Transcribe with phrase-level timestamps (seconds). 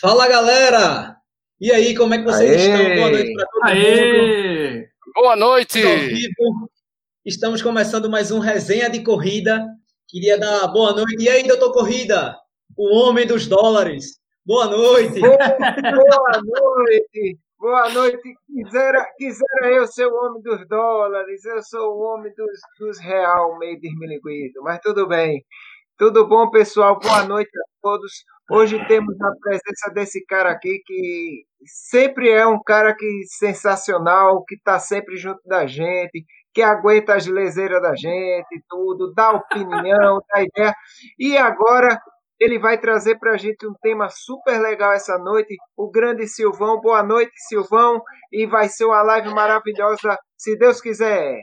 [0.00, 1.16] Fala galera!
[1.60, 2.70] E aí, como é que vocês Aê!
[2.70, 2.96] estão?
[2.96, 4.72] Boa noite para todo Aê!
[4.72, 4.86] mundo.
[5.14, 5.78] Boa noite!
[7.22, 9.62] Estamos começando mais um resenha de corrida.
[10.08, 11.22] Queria dar boa noite.
[11.22, 12.34] E aí, doutor Corrida?
[12.78, 14.18] O homem dos dólares.
[14.42, 15.20] Boa noite!
[15.20, 17.38] boa noite!
[17.58, 18.34] Boa noite.
[18.46, 23.58] Quisera, quisera eu ser o homem dos dólares, eu sou o homem dos, dos real
[23.58, 25.44] meio desmilinguido, mas tudo bem.
[25.98, 26.98] Tudo bom, pessoal?
[26.98, 28.24] Boa noite a todos.
[28.52, 34.56] Hoje temos a presença desse cara aqui que sempre é um cara que sensacional, que
[34.56, 40.42] está sempre junto da gente, que aguenta as leseiras da gente, tudo, dá opinião, dá
[40.42, 40.74] ideia.
[41.16, 41.96] E agora
[42.40, 45.56] ele vai trazer para a gente um tema super legal essa noite.
[45.76, 46.80] O grande Silvão.
[46.80, 48.02] Boa noite, Silvão.
[48.32, 51.38] E vai ser uma live maravilhosa, se Deus quiser.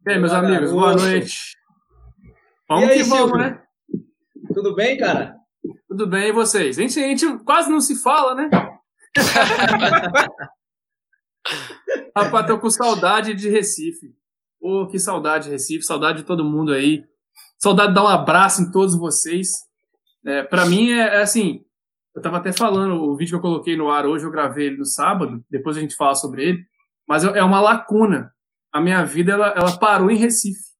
[0.00, 1.56] Bem, meus amigos, boa noite.
[2.68, 3.36] Vamos aí, que vamos, Silvio?
[3.38, 3.62] né?
[4.52, 5.41] Tudo bem, cara?
[5.88, 6.78] Tudo bem, e vocês?
[6.78, 8.50] A gente, a gente quase não se fala, né?
[12.16, 14.14] Rapaz, tô com saudade de Recife.
[14.60, 17.04] Ô, oh, que saudade de Recife, saudade de todo mundo aí.
[17.58, 19.50] Saudade de dar um abraço em todos vocês.
[20.24, 21.64] É, para mim é, é, assim,
[22.14, 24.78] eu tava até falando, o vídeo que eu coloquei no ar hoje, eu gravei ele
[24.78, 26.64] no sábado, depois a gente fala sobre ele,
[27.08, 28.32] mas é uma lacuna.
[28.72, 30.71] A minha vida, ela, ela parou em Recife.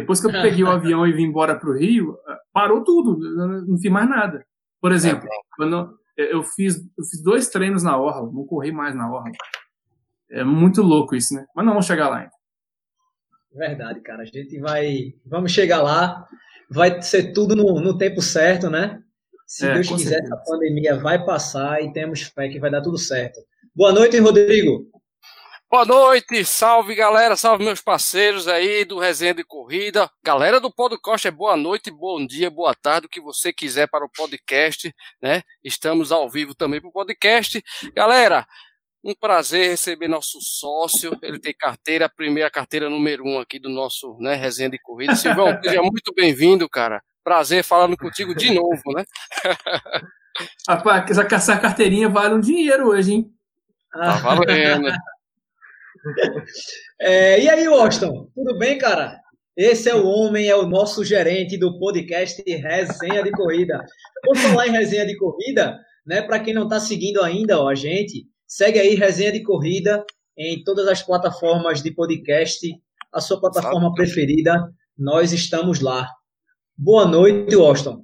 [0.00, 2.16] Depois que eu peguei o avião e vim embora pro Rio,
[2.52, 3.18] parou tudo,
[3.66, 4.44] não fiz mais nada.
[4.80, 9.10] Por exemplo, quando eu fiz, eu fiz dois treinos na Orla, não corri mais na
[9.10, 9.30] Orla.
[10.30, 11.44] É muito louco isso, né?
[11.54, 12.32] Mas não vamos chegar lá ainda.
[13.52, 14.22] Verdade, cara.
[14.22, 15.14] A gente vai.
[15.26, 16.26] Vamos chegar lá.
[16.70, 19.02] Vai ser tudo no, no tempo certo, né?
[19.44, 20.34] Se é, Deus quiser, certeza.
[20.34, 23.40] a pandemia vai passar e temos fé que vai dar tudo certo.
[23.74, 24.88] Boa noite, Rodrigo.
[25.70, 30.10] Boa noite, salve galera, salve meus parceiros aí do Resenha de Corrida.
[30.20, 34.04] Galera do podcast, é boa noite, bom dia, boa tarde, o que você quiser para
[34.04, 35.42] o podcast, né?
[35.62, 37.62] Estamos ao vivo também para o podcast.
[37.94, 38.44] Galera,
[39.04, 41.16] um prazer receber nosso sócio.
[41.22, 45.14] Ele tem carteira, a primeira carteira número um aqui do nosso né, resenha de corrida.
[45.14, 47.00] Silvão, seja muito bem-vindo, cara.
[47.22, 49.04] Prazer falando contigo de novo, né?
[50.68, 53.32] Rapaz, essa carteirinha vale um dinheiro hoje, hein?
[53.92, 54.90] Tá valendo.
[57.02, 59.18] É, e aí, Austin, tudo bem, cara?
[59.56, 63.82] Esse é o homem, é o nosso gerente do podcast Resenha de Corrida.
[64.26, 66.20] Vou falar em resenha de corrida, né?
[66.20, 70.04] Para quem não está seguindo ainda ó, a gente, Segue aí Resenha de Corrida
[70.36, 72.58] em todas as plataformas de podcast,
[73.12, 74.68] a sua plataforma preferida.
[74.98, 76.08] Nós estamos lá.
[76.76, 78.00] Boa noite, Austin.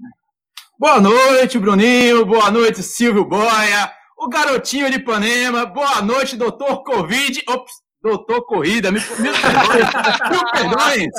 [0.79, 2.25] Boa noite, Bruninho.
[2.25, 3.93] Boa noite, Silvio Boia.
[4.17, 5.67] O garotinho de Ipanema.
[5.67, 7.43] Boa noite, doutor Covid.
[7.49, 7.73] Ops,
[8.07, 8.91] doutor Corrida.
[8.93, 9.19] Perdões.
[10.31, 11.13] mil perdões.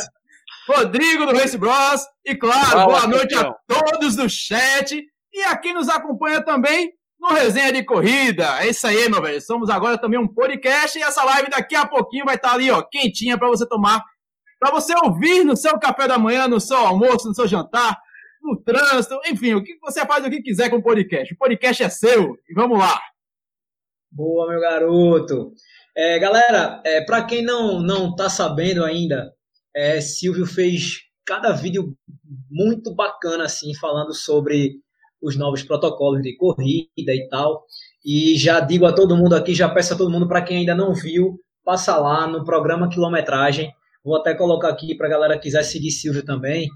[0.68, 2.06] Rodrigo do Race Bros.
[2.25, 5.03] E claro, Fala, boa noite a todos do chat.
[5.34, 8.62] E a quem nos acompanha também no Resenha de Corrida.
[8.62, 9.42] É isso aí, meu velho.
[9.42, 12.81] Somos agora também um podcast e essa live daqui a pouquinho vai estar ali, ó,
[12.81, 14.04] quentinha para você tomar,
[14.59, 17.98] para você ouvir no seu café da manhã, no seu almoço, no seu jantar,
[18.42, 21.34] no trânsito, enfim, o que você faz o que quiser com o podcast.
[21.34, 23.00] O podcast é seu e vamos lá.
[24.12, 25.54] Boa, meu garoto.
[25.97, 29.34] É, galera, é, para quem não não tá sabendo ainda,
[29.75, 31.97] é, Silvio fez cada vídeo
[32.52, 34.75] muito bacana assim falando sobre
[35.19, 37.66] os novos protocolos de corrida e tal.
[38.06, 40.75] E já digo a todo mundo aqui, já peço a todo mundo para quem ainda
[40.75, 43.74] não viu, passa lá no programa Quilometragem.
[44.06, 46.69] Vou até colocar aqui para galera que quiser seguir Silvio também.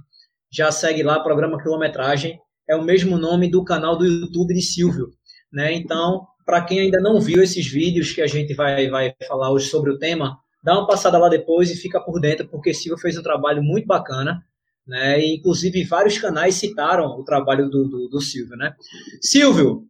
[0.52, 2.40] Já segue lá, programa Quilometragem.
[2.68, 5.10] É o mesmo nome do canal do YouTube de Silvio.
[5.54, 5.74] Né?
[5.74, 9.68] Então, para quem ainda não viu esses vídeos que a gente vai, vai falar hoje
[9.68, 13.18] sobre o tema, dá uma passada lá depois e fica por dentro, porque Silvio fez
[13.18, 14.44] um trabalho muito bacana
[14.86, 15.20] né?
[15.20, 18.76] E, inclusive, vários canais citaram o trabalho do, do, do Silvio, né?
[19.22, 19.88] Silvio,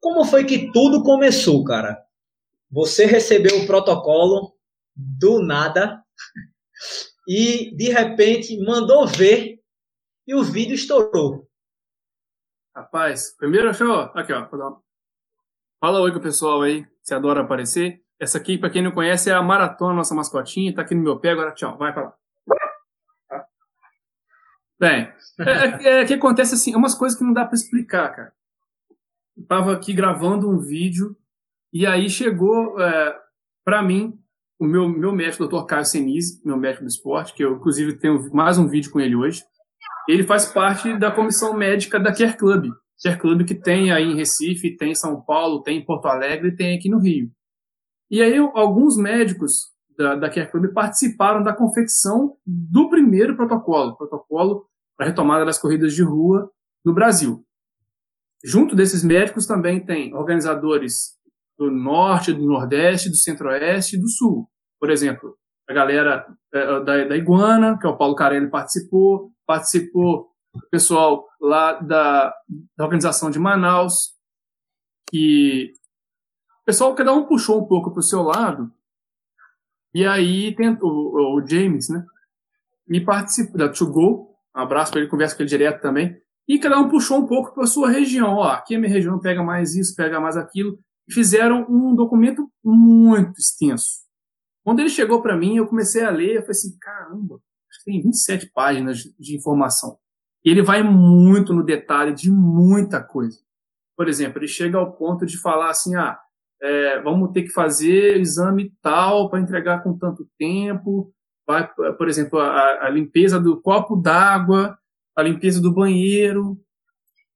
[0.00, 2.04] como foi que tudo começou, cara?
[2.70, 4.54] Você recebeu o protocolo
[4.94, 6.02] do nada
[7.28, 9.60] e, de repente, mandou ver
[10.26, 11.48] e o vídeo estourou.
[12.74, 14.10] Rapaz, primeiro achou.
[14.14, 14.83] Aqui, ó.
[15.84, 18.00] Fala oi com o pessoal aí, você adora aparecer.
[18.18, 21.18] Essa aqui, para quem não conhece, é a Maratona, nossa mascotinha, tá aqui no meu
[21.18, 22.14] pé, agora tchau, vai pra lá.
[24.80, 25.50] Bem, é,
[25.86, 28.32] é, é, que acontece assim, é umas coisas que não dá para explicar, cara.
[29.36, 31.14] Eu tava aqui gravando um vídeo
[31.70, 33.20] e aí chegou é,
[33.62, 34.18] para mim
[34.58, 35.66] o meu, meu médico, o Dr.
[35.66, 39.16] Caio Senise, meu médico do esporte, que eu inclusive tenho mais um vídeo com ele
[39.16, 39.44] hoje.
[40.08, 42.72] Ele faz parte da comissão médica da Care Club.
[43.20, 46.76] Club que tem aí em Recife, tem em São Paulo, tem em Porto Alegre tem
[46.76, 47.30] aqui no Rio.
[48.10, 54.66] E aí alguns médicos da, da Care Club participaram da confecção do primeiro protocolo, protocolo
[54.96, 56.50] para retomada das corridas de rua
[56.84, 57.44] no Brasil.
[58.44, 61.14] junto desses médicos também tem organizadores
[61.58, 64.48] do norte, do nordeste, do centro-oeste e do sul.
[64.78, 65.34] Por exemplo,
[65.68, 70.33] a galera é, da, da Iguana, que é o Paulo Carelli participou, participou
[70.70, 72.34] pessoal lá da,
[72.76, 74.14] da organização de Manaus,
[75.08, 75.72] que
[76.62, 78.72] o pessoal, cada um puxou um pouco para o seu lado,
[79.94, 82.04] e aí o, o James, né,
[82.86, 86.16] me participou, da To Go, um abraço para ele, conversa com ele direto também,
[86.48, 89.42] e cada um puxou um pouco para sua região, ó, aqui a minha região pega
[89.42, 94.04] mais isso, pega mais aquilo, e fizeram um documento muito extenso.
[94.62, 97.40] Quando ele chegou para mim, eu comecei a ler, eu falei assim, caramba,
[97.70, 99.98] acho que tem 27 páginas de informação.
[100.44, 103.38] E ele vai muito no detalhe de muita coisa.
[103.96, 106.18] Por exemplo, ele chega ao ponto de falar assim, ah,
[106.60, 111.12] é, vamos ter que fazer exame tal para entregar com tanto tempo,
[111.46, 114.76] vai, por exemplo, a, a limpeza do copo d'água,
[115.16, 116.58] a limpeza do banheiro,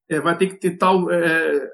[0.08, 1.70] é, vai ter que ter tal, é,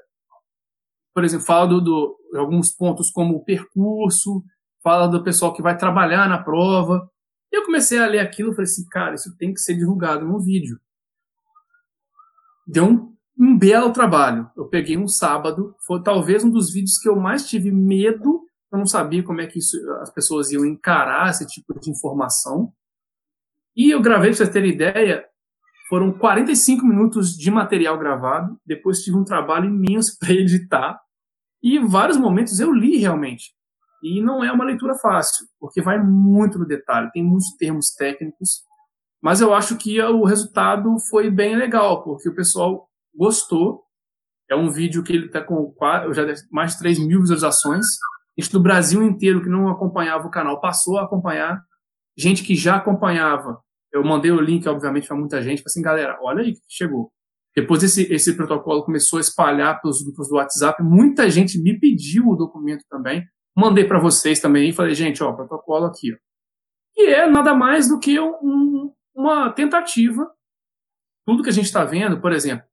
[1.13, 4.43] por exemplo, fala do, do, alguns pontos como o percurso,
[4.83, 7.09] fala do pessoal que vai trabalhar na prova.
[7.51, 10.25] E eu comecei a ler aquilo e falei assim, cara, isso tem que ser divulgado
[10.25, 10.79] no vídeo.
[12.65, 14.49] Deu um, um belo trabalho.
[14.55, 18.41] Eu peguei um sábado, foi talvez um dos vídeos que eu mais tive medo.
[18.71, 22.73] Eu não sabia como é que isso, as pessoas iam encarar esse tipo de informação.
[23.75, 25.25] E eu gravei, para vocês terem ideia,
[25.89, 28.59] foram 45 minutos de material gravado.
[28.65, 30.99] Depois tive um trabalho imenso para editar.
[31.61, 33.53] E em vários momentos eu li realmente.
[34.03, 38.61] E não é uma leitura fácil, porque vai muito no detalhe, tem muitos termos técnicos,
[39.25, 43.81] mas eu acho que o resultado foi bem legal, porque o pessoal gostou.
[44.47, 45.73] É um vídeo que ele está com
[46.11, 47.87] já mais de 3 mil visualizações.
[48.37, 51.59] Gente do Brasil inteiro que não acompanhava o canal passou a acompanhar.
[52.15, 53.59] Gente que já acompanhava.
[53.91, 55.63] Eu mandei o link, obviamente, para muita gente.
[55.63, 57.11] Falei assim, galera, olha aí que chegou.
[57.55, 60.83] Depois esse, esse protocolo começou a espalhar pelos grupos do WhatsApp.
[60.83, 63.25] Muita gente me pediu o documento também.
[63.57, 66.13] Mandei para vocês também e falei, gente, ó, protocolo aqui.
[66.13, 66.17] Ó.
[66.95, 70.29] E é nada mais do que um, uma tentativa.
[71.25, 72.67] Tudo que a gente está vendo, por exemplo,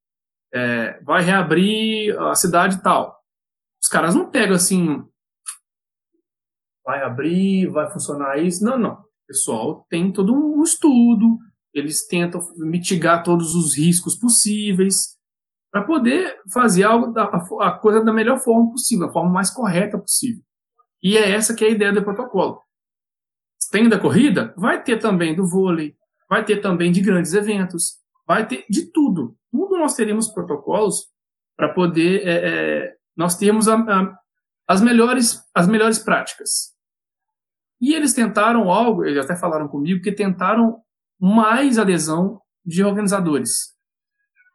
[0.52, 3.22] é, vai reabrir a cidade tal.
[3.82, 5.02] Os caras não pegam assim,
[6.84, 8.64] vai abrir, vai funcionar isso.
[8.64, 8.94] Não, não.
[8.94, 11.38] O pessoal tem todo um estudo,
[11.72, 15.16] eles tentam mitigar todos os riscos possíveis
[15.70, 19.98] para poder fazer algo da, a coisa da melhor forma possível, da forma mais correta
[19.98, 20.42] possível.
[21.02, 22.60] E é essa que é a ideia do protocolo.
[23.70, 24.52] Tem da corrida?
[24.56, 25.96] Vai ter também do vôlei,
[26.32, 29.36] vai ter também de grandes eventos, vai ter de tudo.
[29.50, 31.04] Tudo nós teremos protocolos
[31.54, 34.18] para poder é, é, nós termos a, a,
[34.66, 36.72] as melhores as melhores práticas.
[37.78, 40.80] E eles tentaram algo, eles até falaram comigo que tentaram
[41.20, 43.74] mais adesão de organizadores.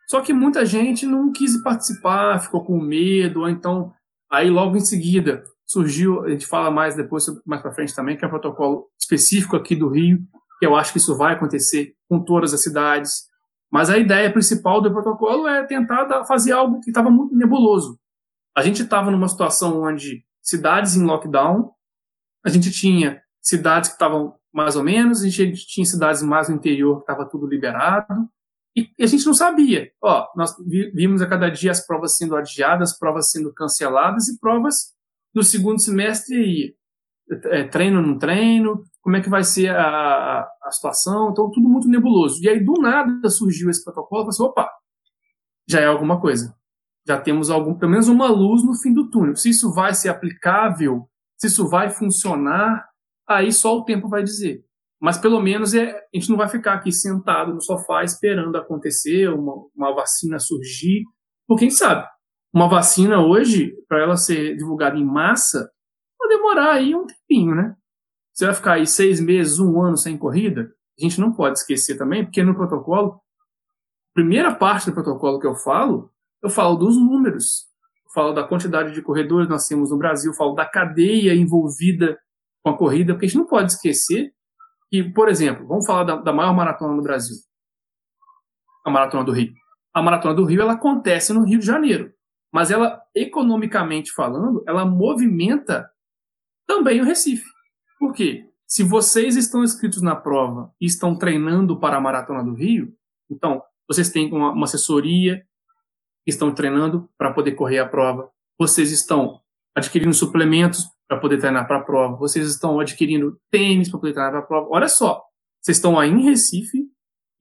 [0.10, 3.94] Só que muita gente não quis participar, ficou com medo, ou então
[4.32, 8.26] aí logo em seguida surgiu, a gente fala mais depois, mais para frente também, que
[8.26, 10.26] é um protocolo específico aqui do Rio,
[10.62, 13.28] eu acho que isso vai acontecer com todas as cidades.
[13.72, 18.00] Mas a ideia principal do protocolo é tentar fazer algo que estava muito nebuloso.
[18.56, 21.72] A gente estava numa situação onde cidades em lockdown,
[22.46, 26.56] a gente tinha cidades que estavam mais ou menos, a gente tinha cidades mais no
[26.56, 28.28] interior que estava tudo liberado,
[28.76, 29.92] e a gente não sabia.
[30.02, 30.56] Ó, nós
[30.94, 34.94] vimos a cada dia as provas sendo adiadas, provas sendo canceladas e provas
[35.34, 36.76] no segundo semestre
[37.46, 41.88] é, treino no treino, como é que vai ser a, a, situação, então tudo muito
[41.88, 42.44] nebuloso.
[42.44, 44.70] E aí do nada surgiu esse protocolo, falei assim, opa,
[45.66, 46.54] já é alguma coisa.
[47.08, 49.38] Já temos algum, pelo menos uma luz no fim do túnel.
[49.38, 52.86] Se isso vai ser aplicável, se isso vai funcionar,
[53.26, 54.66] aí só o tempo vai dizer.
[55.00, 59.30] Mas pelo menos é, a gente não vai ficar aqui sentado no sofá esperando acontecer,
[59.30, 61.06] uma, uma vacina surgir,
[61.48, 62.06] porque quem sabe,
[62.54, 65.72] uma vacina hoje, para ela ser divulgada em massa,
[66.20, 67.74] vai demorar aí um tempinho, né?
[68.38, 70.72] Você vai ficar aí seis meses, um ano sem corrida?
[71.00, 73.20] A gente não pode esquecer também, porque no protocolo,
[74.14, 76.12] primeira parte do protocolo que eu falo,
[76.44, 77.66] eu falo dos números.
[78.06, 82.16] Eu falo da quantidade de corredores nós temos no Brasil, falo da cadeia envolvida
[82.64, 84.32] com a corrida, porque a gente não pode esquecer
[84.92, 87.38] que, por exemplo, vamos falar da, da maior maratona no Brasil,
[88.86, 89.52] a Maratona do Rio.
[89.94, 92.14] A Maratona do Rio ela acontece no Rio de Janeiro
[92.52, 95.90] mas ela, economicamente falando, ela movimenta
[96.66, 97.46] também o Recife.
[98.00, 98.50] Por quê?
[98.66, 102.94] Se vocês estão inscritos na prova e estão treinando para a Maratona do Rio,
[103.30, 105.44] então vocês têm uma, uma assessoria,
[106.26, 109.40] estão treinando para poder correr a prova, vocês estão
[109.74, 114.32] adquirindo suplementos para poder treinar para a prova, vocês estão adquirindo tênis para poder treinar
[114.32, 114.68] para a prova.
[114.70, 115.24] Olha só,
[115.62, 116.86] vocês estão aí em Recife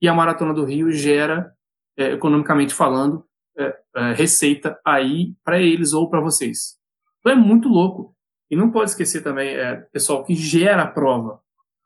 [0.01, 1.51] e a Maratona do Rio gera,
[1.97, 3.25] é, economicamente falando,
[3.57, 6.77] é, é, receita aí para eles ou para vocês.
[7.19, 8.15] Então é muito louco.
[8.49, 11.41] E não pode esquecer também, é, pessoal que gera a prova.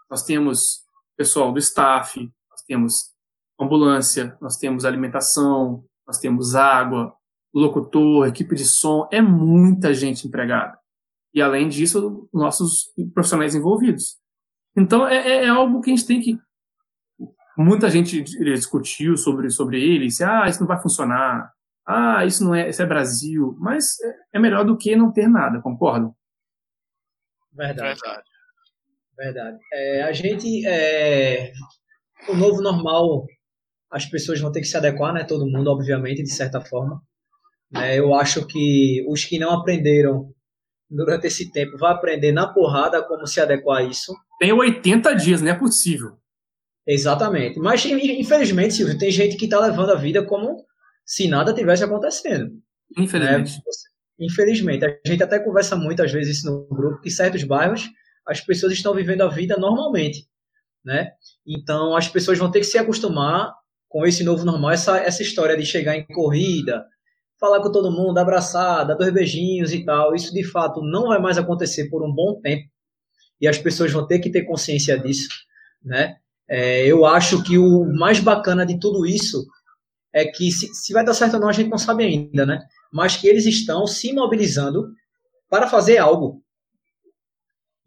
[0.09, 0.81] Nós temos
[1.17, 3.11] pessoal do staff, nós temos
[3.59, 7.13] ambulância, nós temos alimentação, nós temos água,
[7.53, 10.77] locutor, equipe de som, é muita gente empregada.
[11.33, 14.17] E além disso, nossos profissionais envolvidos.
[14.75, 16.39] Então é, é, é algo que a gente tem que.
[17.57, 21.51] Muita gente discutiu sobre, sobre ele, se ah, isso não vai funcionar,
[21.85, 25.27] ah, isso não é, isso é Brasil, mas é, é melhor do que não ter
[25.27, 26.15] nada, concordam?
[27.53, 27.99] Verdade.
[27.99, 28.23] Verdade.
[29.17, 29.57] Verdade.
[29.73, 31.51] É, a gente, é,
[32.29, 33.25] o novo normal,
[33.91, 35.23] as pessoas vão ter que se adequar, né?
[35.23, 37.01] Todo mundo, obviamente, de certa forma.
[37.75, 40.33] É, eu acho que os que não aprenderam
[40.89, 44.13] durante esse tempo vão aprender na porrada como se adequar a isso.
[44.39, 46.17] Tem 80 dias, não é possível.
[46.85, 47.59] Exatamente.
[47.59, 50.65] Mas, infelizmente, Silvio, tem gente que está levando a vida como
[51.05, 52.51] se nada tivesse acontecendo.
[52.97, 53.53] Infelizmente.
[53.53, 53.61] Né?
[54.21, 54.85] Infelizmente.
[54.85, 57.89] A gente até conversa muitas vezes isso no grupo, que certos bairros
[58.25, 60.27] as pessoas estão vivendo a vida normalmente.
[60.85, 61.11] Né?
[61.45, 63.51] Então, as pessoas vão ter que se acostumar
[63.89, 66.85] com esse novo normal, essa, essa história de chegar em corrida,
[67.39, 70.15] falar com todo mundo, abraçar, dar dois beijinhos e tal.
[70.15, 72.69] Isso de fato não vai mais acontecer por um bom tempo
[73.41, 75.27] e as pessoas vão ter que ter consciência disso,
[75.83, 76.17] né?
[76.47, 79.45] É, eu acho que o mais bacana de tudo isso
[80.13, 82.59] é que se, se vai dar certo ou não a gente não sabe ainda, né?
[82.91, 84.93] Mas que eles estão se mobilizando
[85.49, 86.41] para fazer algo.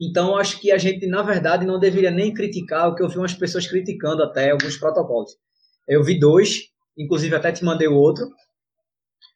[0.01, 3.19] Então acho que a gente na verdade não deveria nem criticar o que eu vi
[3.19, 5.31] umas pessoas criticando até alguns protocolos.
[5.87, 6.65] Eu vi dois,
[6.99, 8.27] inclusive até te mandei o outro,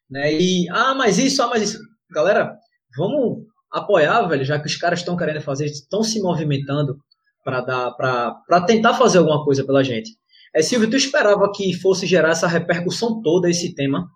[0.09, 0.33] né?
[0.33, 1.79] E, ah, mas isso, ah, mas isso.
[2.11, 2.57] Galera,
[2.97, 6.97] vamos apoiar, velho, já que os caras estão querendo fazer, estão se movimentando
[7.43, 10.17] para dar, para tentar fazer alguma coisa pela gente.
[10.53, 14.09] É, Silvio, tu esperava que fosse gerar essa repercussão toda esse tema?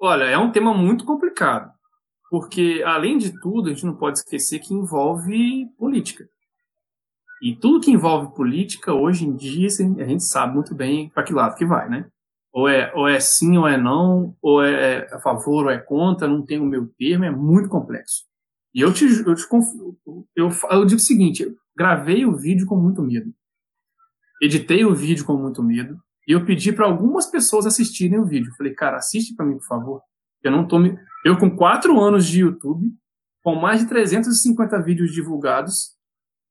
[0.00, 1.72] Olha, é um tema muito complicado,
[2.30, 6.28] porque além de tudo, a gente não pode esquecer que envolve política.
[7.42, 11.32] E tudo que envolve política, hoje em dia, a gente sabe muito bem para que
[11.32, 12.10] lado que vai, né?
[12.52, 15.78] ou é, ou é sim ou é não, ou é, é a favor ou é
[15.78, 18.24] contra, não tem o meu termo, é muito complexo.
[18.74, 19.46] E eu te, eu te
[20.36, 23.32] eu, eu digo o seguinte, eu gravei o vídeo com muito medo.
[24.42, 26.00] Editei o vídeo com muito medo.
[26.28, 28.52] E eu pedi para algumas pessoas assistirem o vídeo.
[28.58, 30.02] Falei, cara, assiste para mim, por favor.
[30.42, 30.94] Eu não tô me...
[31.24, 32.86] Eu com quatro anos de YouTube,
[33.42, 35.96] com mais de 350 vídeos divulgados,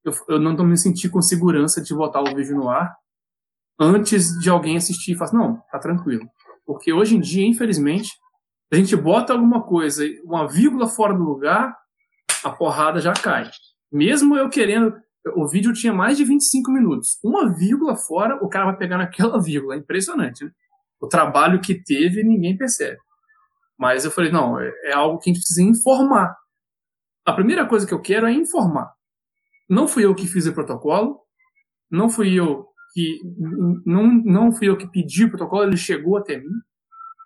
[0.03, 2.96] eu, eu não tô me sentindo com segurança de botar o vídeo no ar
[3.79, 6.27] antes de alguém assistir e falar assim, não, tá tranquilo.
[6.65, 8.12] Porque hoje em dia, infelizmente,
[8.72, 11.77] a gente bota alguma coisa, uma vírgula fora do lugar,
[12.43, 13.50] a porrada já cai.
[13.91, 14.93] Mesmo eu querendo,
[15.36, 17.19] o vídeo tinha mais de 25 minutos.
[17.24, 19.75] Uma vírgula fora, o cara vai pegar naquela vírgula.
[19.75, 20.51] É impressionante, né?
[21.00, 22.98] O trabalho que teve, ninguém percebe.
[23.77, 26.36] Mas eu falei, não, é, é algo que a gente precisa informar.
[27.24, 28.91] A primeira coisa que eu quero é informar.
[29.69, 31.19] Não fui eu que fiz o protocolo,
[31.91, 33.19] não fui eu que
[33.86, 36.50] não, não fui eu que pedi o protocolo, ele chegou até mim.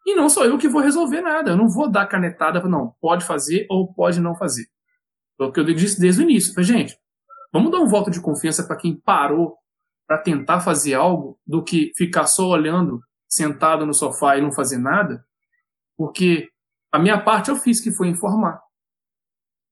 [0.05, 1.51] E não sou eu que vou resolver nada.
[1.51, 4.65] Eu não vou dar canetada, não, pode fazer ou pode não fazer.
[5.39, 6.53] É o que eu disse desde o início.
[6.53, 6.97] Falei, gente,
[7.51, 9.57] vamos dar um voto de confiança para quem parou
[10.07, 14.77] para tentar fazer algo do que ficar só olhando, sentado no sofá e não fazer
[14.77, 15.23] nada.
[15.97, 16.49] Porque
[16.91, 18.61] a minha parte eu fiz, que foi informar.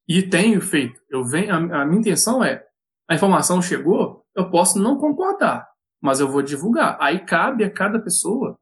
[0.07, 0.99] E tenho feito.
[1.09, 2.65] Eu venho, a, a minha intenção é,
[3.07, 5.69] a informação chegou, eu posso não concordar
[6.01, 6.97] mas eu vou divulgar.
[6.99, 8.57] Aí cabe a cada pessoa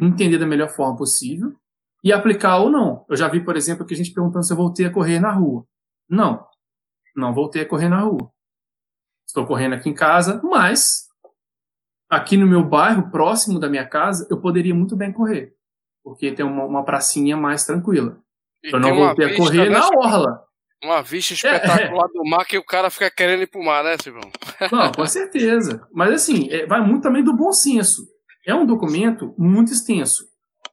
[0.00, 1.54] entender da melhor forma possível
[2.02, 3.04] e aplicar ou não.
[3.08, 5.30] Eu já vi, por exemplo, que a gente perguntando se eu voltei a correr na
[5.30, 5.64] rua.
[6.08, 6.44] Não,
[7.14, 8.30] não voltei a correr na rua.
[9.30, 11.08] Estou correndo aqui em casa, mas
[12.10, 15.54] aqui no meu bairro, próximo da minha casa, eu poderia muito bem correr,
[16.02, 18.18] porque tem uma, uma pracinha mais tranquila.
[18.64, 20.44] E eu não voltei a correr na orla.
[20.82, 23.96] Uma vista espetacular é, do mar que o cara fica querendo ir pro mar, né,
[24.02, 24.28] Silvão?
[24.72, 25.86] Não, com certeza.
[25.92, 28.08] Mas assim, é, vai muito também do bom senso.
[28.46, 30.24] É um documento muito extenso.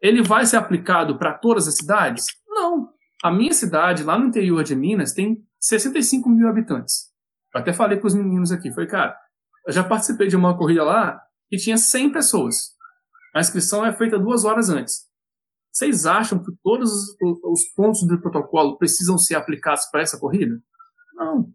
[0.01, 2.25] Ele vai ser aplicado para todas as cidades?
[2.47, 2.87] Não.
[3.21, 7.06] A minha cidade, lá no interior de Minas, tem 65 mil habitantes.
[7.57, 8.71] Até falei com os meninos aqui.
[8.71, 9.17] Falei, cara,
[9.65, 11.21] eu já participei de uma corrida lá
[11.51, 12.75] e tinha 100 pessoas.
[13.35, 15.07] A inscrição é feita duas horas antes.
[15.71, 20.59] Vocês acham que todos os pontos do protocolo precisam ser aplicados para essa corrida?
[21.13, 21.53] Não.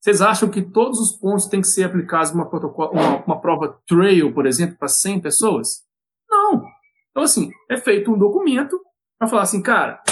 [0.00, 4.34] Vocês acham que todos os pontos têm que ser aplicados uma, uma, uma prova trail,
[4.34, 5.84] por exemplo, para 100 pessoas?
[6.28, 6.64] Não.
[7.10, 8.78] Então, assim, é feito um documento
[9.18, 10.02] para falar assim, cara,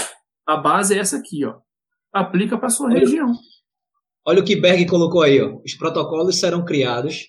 [0.47, 1.59] a base é essa aqui, ó.
[2.13, 3.33] Aplica para sua região.
[4.25, 5.59] Olha o que Berg colocou aí, ó.
[5.65, 7.27] Os protocolos serão criados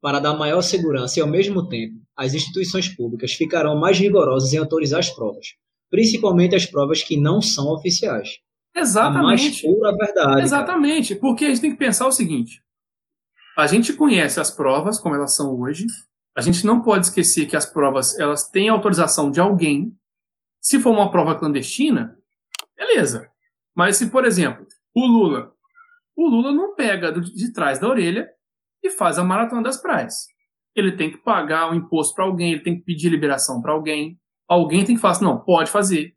[0.00, 4.58] para dar maior segurança e, ao mesmo tempo, as instituições públicas ficarão mais rigorosas em
[4.58, 5.46] autorizar as provas
[5.92, 8.38] principalmente as provas que não são oficiais.
[8.74, 9.18] Exatamente.
[9.18, 10.40] A mais pura verdade.
[10.40, 11.20] Exatamente, cara.
[11.20, 12.62] porque a gente tem que pensar o seguinte:
[13.56, 15.84] a gente conhece as provas como elas são hoje.
[16.34, 19.94] A gente não pode esquecer que as provas elas têm autorização de alguém.
[20.58, 22.16] Se for uma prova clandestina,
[22.74, 23.28] beleza.
[23.74, 25.52] Mas se, por exemplo, o Lula,
[26.16, 28.28] o Lula não pega de trás da orelha
[28.82, 30.14] e faz a maratona das praias.
[30.74, 34.18] Ele tem que pagar o imposto para alguém, ele tem que pedir liberação para alguém.
[34.48, 36.12] Alguém tem que falar assim, não, pode fazer.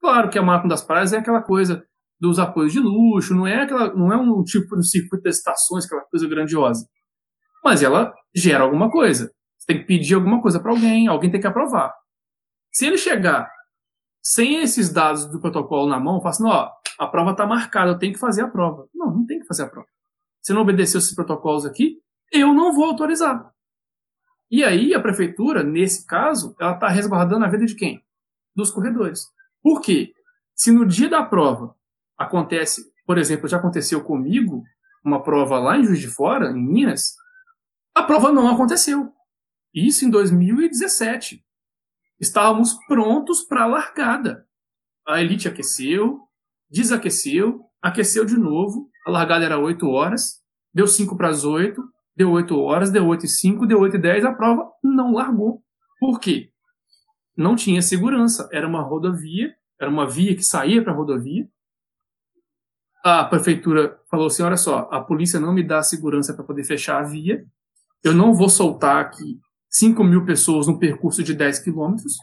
[0.00, 1.84] Claro que a maratona das praias é aquela coisa
[2.18, 5.84] dos apoios de luxo, não é aquela, não é um tipo de circuito de estações,
[5.84, 6.86] aquela coisa grandiosa.
[7.64, 9.30] Mas ela gera alguma coisa.
[9.58, 11.92] Você tem que pedir alguma coisa para alguém, alguém tem que aprovar.
[12.72, 13.50] Se ele chegar
[14.22, 17.98] sem esses dados do protocolo na mão, fala assim, ó, a prova está marcada, eu
[17.98, 18.88] tenho que fazer a prova.
[18.94, 19.88] Não, não tem que fazer a prova.
[20.42, 22.00] Se não obedeceu esses protocolos aqui,
[22.32, 23.52] eu não vou autorizar.
[24.50, 28.02] E aí a prefeitura, nesse caso, ela está resguardando a vida de quem?
[28.54, 29.26] Dos corredores.
[29.62, 30.12] Por quê?
[30.54, 31.74] Se no dia da prova
[32.16, 34.62] acontece, por exemplo, já aconteceu comigo,
[35.04, 37.14] uma prova lá em Juiz de Fora, em Minas,
[37.94, 39.12] a prova não aconteceu.
[39.74, 41.44] Isso em 2017.
[42.18, 44.46] Estávamos prontos para a largada.
[45.06, 46.25] A elite aqueceu,
[46.70, 50.40] desaqueceu, aqueceu de novo, a largada era 8 horas,
[50.72, 51.82] deu 5 para as 8,
[52.16, 55.62] deu 8 horas, deu 8 e 5, deu 8 e 10, a prova não largou.
[55.98, 56.50] Por quê?
[57.36, 61.48] Não tinha segurança, era uma rodovia, era uma via que saía para a rodovia,
[63.06, 66.98] a prefeitura falou assim: olha só, a polícia não me dá segurança para poder fechar
[66.98, 67.46] a via,
[68.02, 69.38] eu não vou soltar aqui
[69.70, 72.14] 5 mil pessoas no percurso de 10 quilômetros.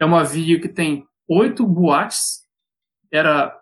[0.00, 2.46] É uma via que tem oito boates,
[3.10, 3.54] era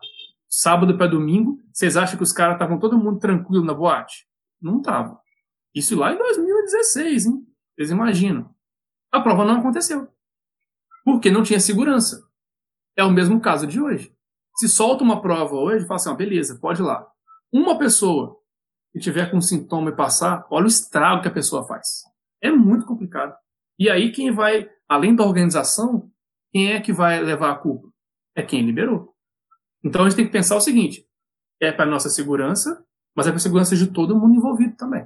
[0.50, 1.58] sábado para domingo.
[1.72, 4.26] Vocês acham que os caras estavam todo mundo tranquilo na boate?
[4.60, 5.18] Não estavam.
[5.74, 7.46] Isso lá em 2016, hein?
[7.74, 8.52] Vocês imaginam.
[9.12, 10.08] A prova não aconteceu.
[11.04, 12.28] Porque não tinha segurança.
[12.96, 14.12] É o mesmo caso de hoje.
[14.56, 17.06] Se solta uma prova hoje, fala assim, beleza, pode ir lá.
[17.52, 18.36] Uma pessoa
[18.92, 22.02] que tiver com sintoma e passar, olha o estrago que a pessoa faz.
[22.42, 23.34] É muito complicado.
[23.78, 26.10] E aí quem vai, além da organização,
[26.52, 27.88] quem é que vai levar a culpa?
[28.34, 29.09] É quem liberou.
[29.84, 31.06] Então a gente tem que pensar o seguinte:
[31.60, 35.04] é para nossa segurança, mas é para a segurança de todo mundo envolvido também.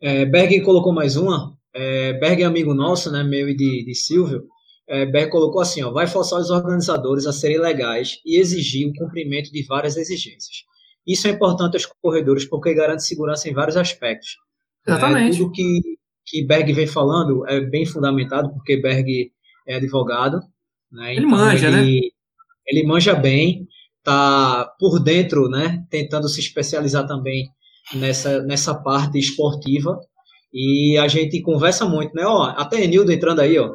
[0.00, 1.56] É, Berg colocou mais uma.
[1.74, 4.46] É, Berg é amigo nosso, né, meu e de, de Silvio
[4.88, 8.92] é, Beck colocou assim, ó, vai forçar os organizadores a serem legais e exigir o
[8.92, 10.64] cumprimento de várias exigências.
[11.06, 14.36] Isso é importante aos corredores porque garante segurança em vários aspectos.
[14.86, 15.36] Exatamente.
[15.36, 15.80] É, tudo que,
[16.26, 19.32] que Berg vem falando é bem fundamentado porque Berg
[19.66, 20.40] é advogado.
[20.90, 21.12] Né?
[21.12, 22.08] Ele então, manja, ele, né?
[22.66, 23.66] Ele manja bem,
[24.02, 25.84] tá por dentro, né?
[25.90, 27.48] Tentando se especializar também
[27.94, 29.98] nessa, nessa parte esportiva.
[30.52, 32.24] E a gente conversa muito, né?
[32.26, 33.74] Ó, até Enildo entrando aí, ó.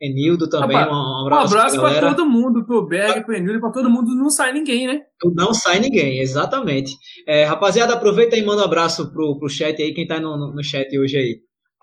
[0.00, 3.70] Enildo também, Rapaz, um abraço, um abraço para todo mundo, pro Berg, pro Enildo, para
[3.70, 5.02] todo mundo, não sai ninguém, né?
[5.34, 6.96] Não sai ninguém, exatamente.
[7.28, 10.64] É, rapaziada, aproveita e manda um abraço pro, pro chat aí, quem tá no, no
[10.64, 11.40] chat hoje aí.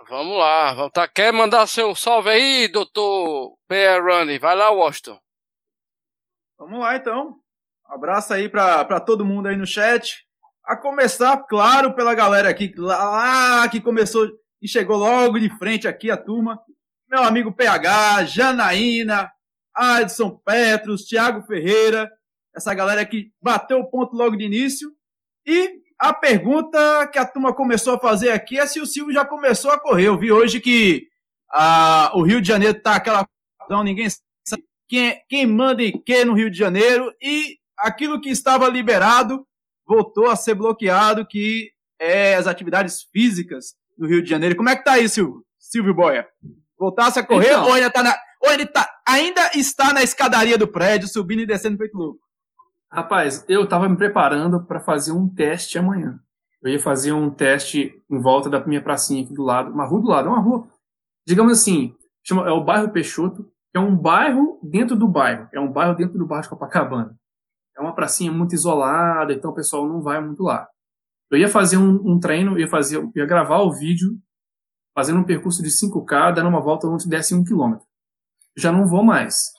[0.10, 4.40] Vamos lá, tá, quer mandar seu salve aí, doutor Pierre Running?
[4.40, 5.20] Vai lá, Washington.
[6.58, 7.36] Vamos lá, então.
[7.90, 10.26] Um abraço aí para todo mundo aí no chat.
[10.66, 14.28] A começar, claro, pela galera aqui lá que começou
[14.62, 16.60] e chegou logo de frente aqui a turma
[17.10, 19.32] meu amigo PH, Janaína,
[19.74, 22.12] Adson Petros, Thiago Ferreira,
[22.56, 24.92] essa galera que bateu o ponto logo de início.
[25.46, 29.24] E a pergunta que a turma começou a fazer aqui é se o Silvio já
[29.24, 30.08] começou a correr.
[30.08, 31.08] Eu vi hoje que
[31.50, 33.26] a, o Rio de Janeiro tá aquela.
[33.70, 34.08] Não, ninguém
[34.88, 37.12] quem, quem manda em que no Rio de Janeiro.
[37.22, 39.46] E aquilo que estava liberado
[39.86, 44.56] voltou a ser bloqueado, que é as atividades físicas no Rio de Janeiro.
[44.56, 46.28] Como é que tá aí, Silvio, Silvio Boia?
[46.78, 50.58] Voltasse a correr então, ou, ainda tá na, ou ele tá, ainda está na escadaria
[50.58, 52.20] do prédio, subindo e descendo feito louco?
[52.92, 56.20] Rapaz, eu tava me preparando para fazer um teste amanhã.
[56.62, 60.02] Eu ia fazer um teste em volta da minha pracinha aqui do lado, uma rua
[60.02, 60.68] do lado, é uma rua,
[61.26, 65.72] digamos assim, chama, é o bairro Peixoto, é um bairro dentro do bairro, é um
[65.72, 67.18] bairro dentro do bairro de Copacabana.
[67.78, 70.68] É uma pracinha muito isolada, então o pessoal não vai muito lá.
[71.30, 74.18] Eu ia fazer um, um treino, ia fazer, ia gravar o vídeo
[74.96, 77.86] fazendo um percurso de 5K, dando uma volta onde desse um quilômetro.
[78.58, 79.52] Já não vou mais.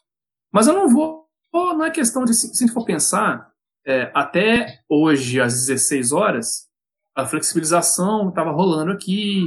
[0.52, 3.52] Mas eu não vou, não é questão de, se a for pensar,
[3.86, 6.68] é, até hoje, às 16 horas,
[7.14, 9.46] a flexibilização estava rolando aqui,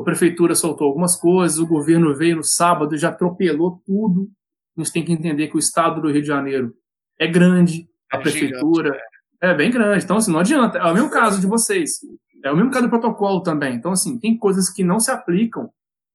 [0.02, 4.30] prefeitura soltou algumas coisas, o governo veio no sábado e já atropelou tudo.
[4.76, 6.74] A gente tem que entender que o estado do Rio de Janeiro
[7.18, 9.04] é grande, a é prefeitura gigante,
[9.42, 9.50] é.
[9.50, 10.04] é bem grande.
[10.04, 10.78] Então, assim, não adianta.
[10.78, 12.00] É o mesmo caso de vocês.
[12.42, 13.74] É o mesmo caso do protocolo também.
[13.74, 15.70] Então, assim, tem coisas que não se aplicam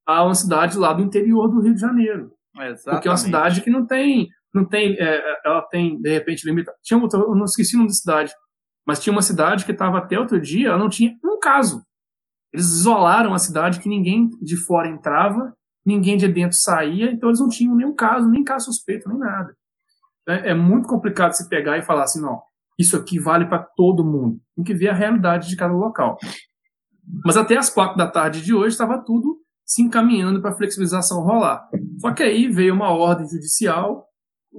[0.05, 2.31] a uma cidade lá do interior do Rio de Janeiro.
[2.55, 2.83] Exatamente.
[2.83, 6.77] Porque é uma cidade que não tem, não tem, é, ela tem de repente limitado.
[6.81, 8.33] Tinha outra, eu não esqueci o nome da cidade,
[8.85, 11.83] mas tinha uma cidade que estava até outro dia, ela não tinha um caso.
[12.57, 17.39] Eles isolaram a cidade que ninguém de fora entrava, ninguém de dentro saía, então eles
[17.39, 19.55] não tinham nenhum caso, nem caso suspeito, nem nada.
[20.27, 22.41] É, é muito complicado se pegar e falar assim, não,
[22.79, 24.39] isso aqui vale para todo mundo.
[24.55, 26.17] Tem que ver a realidade de cada local.
[27.23, 31.21] Mas até as quatro da tarde de hoje estava tudo se encaminhando para a flexibilização
[31.21, 31.69] rolar.
[31.99, 34.07] Só que aí veio uma ordem judicial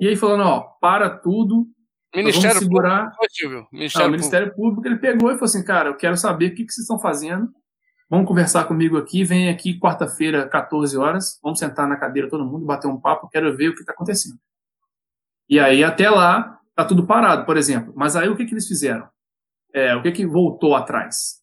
[0.00, 1.66] e aí falando, ó, para tudo,
[2.14, 3.10] Ministério vamos segurar.
[3.10, 4.76] Público, Ministério, ah, o Ministério Público.
[4.76, 4.86] Público.
[4.86, 7.50] ele pegou e falou assim, cara, eu quero saber o que, que vocês estão fazendo.
[8.10, 12.64] Vamos conversar comigo aqui, vem aqui quarta-feira, 14 horas, vamos sentar na cadeira todo mundo,
[12.64, 14.38] bater um papo, quero ver o que está acontecendo.
[15.48, 17.92] E aí até lá tá tudo parado, por exemplo.
[17.96, 19.08] Mas aí o que, que eles fizeram?
[19.74, 21.38] É, o que, que voltou atrás?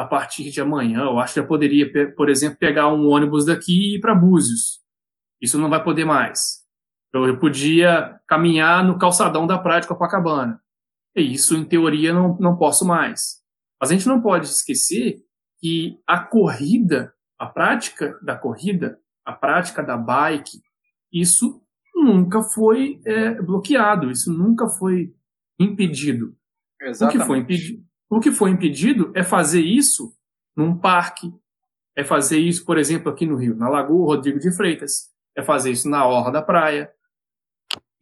[0.00, 3.72] a partir de amanhã, eu acho que já poderia, por exemplo, pegar um ônibus daqui
[3.72, 4.80] e ir para Búzios.
[5.42, 6.60] Isso não vai poder mais.
[7.12, 10.58] Eu, podia caminhar no calçadão da praia de Copacabana.
[11.14, 13.42] E isso, em teoria, não, não posso mais.
[13.78, 15.18] Mas a gente não pode esquecer
[15.60, 20.60] que a corrida, a prática da corrida, a prática da bike,
[21.12, 21.62] isso
[21.94, 25.12] nunca foi é, bloqueado, isso nunca foi
[25.58, 26.34] impedido.
[26.80, 27.16] Exatamente.
[27.16, 27.84] O que foi impedido?
[28.08, 30.12] O que foi impedido é fazer isso
[30.56, 31.32] num parque,
[31.96, 35.70] é fazer isso, por exemplo, aqui no Rio, na Lagoa Rodrigo de Freitas, é fazer
[35.70, 36.90] isso na orla da praia.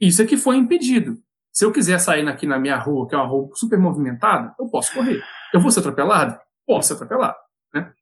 [0.01, 1.19] Isso é que foi impedido.
[1.53, 4.69] Se eu quiser sair aqui na minha rua, que é uma rua super movimentada, eu
[4.69, 5.21] posso correr.
[5.53, 6.39] Eu vou ser atropelado?
[6.67, 7.37] Posso ser atropelado.
[7.75, 7.93] Né?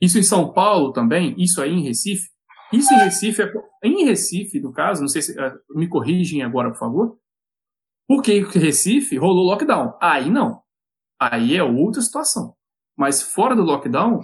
[0.00, 2.28] Isso em São Paulo também, isso aí em Recife.
[2.72, 6.70] Isso em Recife, é, em Recife, no caso, não sei se uh, me corrigem agora,
[6.70, 7.18] por favor.
[8.08, 9.96] Porque Recife rolou lockdown.
[10.00, 10.62] Aí não.
[11.20, 12.54] Aí é outra situação.
[12.96, 14.20] Mas fora do lockdown,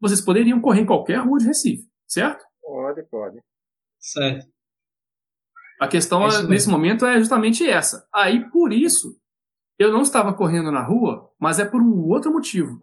[0.00, 2.44] vocês poderiam correr em qualquer rua de Recife, certo?
[2.62, 3.40] Pode, pode.
[3.98, 4.46] Certo.
[5.80, 8.06] A questão é nesse momento é justamente essa.
[8.14, 9.18] Aí, por isso,
[9.78, 12.78] eu não estava correndo na rua, mas é por um outro motivo.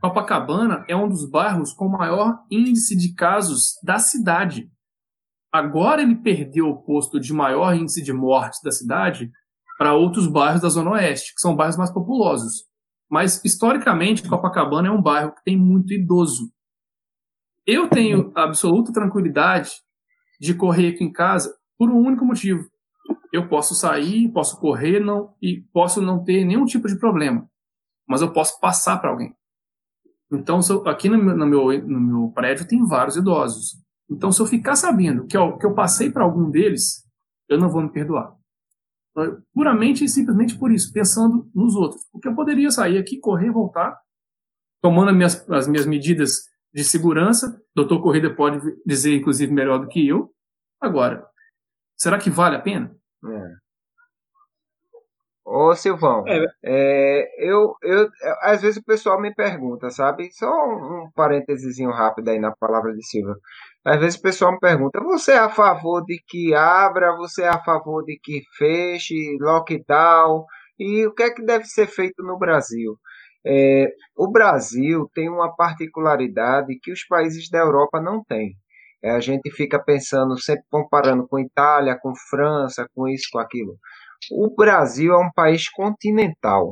[0.00, 4.70] Copacabana é um dos bairros com maior índice de casos da cidade.
[5.52, 9.30] Agora ele perdeu o posto de maior índice de mortes da cidade
[9.76, 12.64] para outros bairros da Zona Oeste, que são bairros mais populosos.
[13.10, 16.50] Mas, historicamente, Copacabana é um bairro que tem muito idoso.
[17.66, 19.72] Eu tenho absoluta tranquilidade
[20.40, 22.64] de correr aqui em casa por um único motivo.
[23.32, 27.46] Eu posso sair, posso correr não, e posso não ter nenhum tipo de problema.
[28.08, 29.34] Mas eu posso passar para alguém.
[30.32, 33.80] Então, eu, aqui no meu, no, meu, no meu prédio tem vários idosos.
[34.08, 37.04] Então, se eu ficar sabendo que eu, que eu passei para algum deles,
[37.48, 38.34] eu não vou me perdoar.
[39.52, 42.02] Puramente e simplesmente por isso, pensando nos outros.
[42.12, 43.98] Porque eu poderia sair aqui, correr, voltar,
[44.80, 47.60] tomando as minhas, as minhas medidas de segurança.
[47.74, 50.32] Doutor Corrida pode dizer, inclusive, melhor do que eu.
[50.80, 51.26] Agora,
[51.96, 52.96] será que vale a pena?
[53.26, 53.54] É.
[55.52, 56.46] Ô Silvão, é.
[56.62, 58.08] É, eu, eu,
[58.40, 60.30] às vezes o pessoal me pergunta, sabe?
[60.30, 63.34] Só um, um parênteses rápido aí na palavra de Silva.
[63.84, 67.16] Às vezes o pessoal me pergunta: você é a favor de que abra?
[67.16, 69.36] Você é a favor de que feche?
[69.40, 70.44] Lockdown?
[70.78, 72.96] E o que é que deve ser feito no Brasil?
[73.44, 78.54] É, o Brasil tem uma particularidade que os países da Europa não têm.
[79.02, 83.76] É, a gente fica pensando, sempre comparando com Itália, com França, com isso, com aquilo.
[84.30, 86.70] O Brasil é um país continental.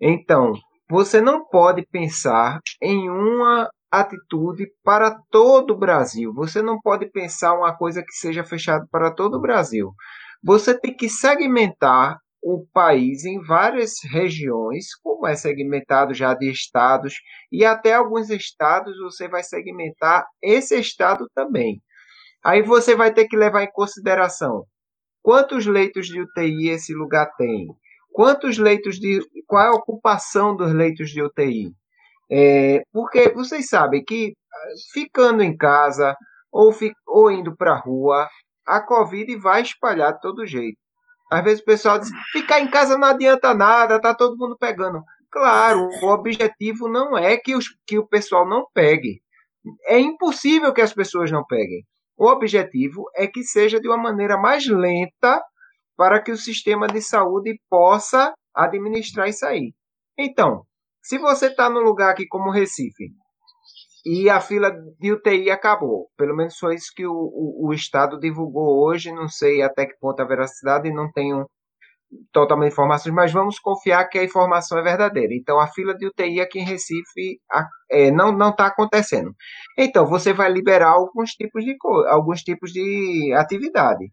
[0.00, 0.52] Então,
[0.88, 6.32] você não pode pensar em uma atitude para todo o Brasil.
[6.34, 9.92] Você não pode pensar uma coisa que seja fechada para todo o Brasil.
[10.42, 17.14] Você tem que segmentar o país em várias regiões, como é segmentado já de estados,
[17.50, 21.80] e até alguns estados você vai segmentar esse estado também.
[22.44, 24.64] Aí você vai ter que levar em consideração
[25.26, 27.66] quantos leitos de UTI esse lugar tem,
[28.12, 29.20] quantos leitos de.
[29.44, 31.72] qual é a ocupação dos leitos de UTI.
[32.30, 36.16] É, porque vocês sabem que ah, ficando em casa
[36.52, 38.28] ou, fi, ou indo para a rua,
[38.64, 40.78] a Covid vai espalhar de todo jeito.
[41.32, 45.02] Às vezes o pessoal diz: ficar em casa não adianta nada, tá todo mundo pegando.
[45.28, 49.20] Claro, o objetivo não é que, os, que o pessoal não pegue.
[49.86, 51.84] É impossível que as pessoas não peguem.
[52.16, 55.42] O objetivo é que seja de uma maneira mais lenta
[55.96, 59.72] para que o sistema de saúde possa administrar isso aí.
[60.18, 60.62] Então,
[61.02, 63.10] se você está num lugar aqui como Recife
[64.04, 68.18] e a fila de UTI acabou, pelo menos foi isso que o, o, o Estado
[68.18, 71.46] divulgou hoje, não sei até que ponto a veracidade, não tenho
[72.32, 75.34] totalmente informações, mas vamos confiar que a informação é verdadeira.
[75.34, 77.40] Então, a fila de UTI aqui em Recife
[77.90, 79.34] é, não está acontecendo.
[79.78, 81.76] Então, você vai liberar alguns tipos de
[82.08, 84.10] alguns tipos de atividade.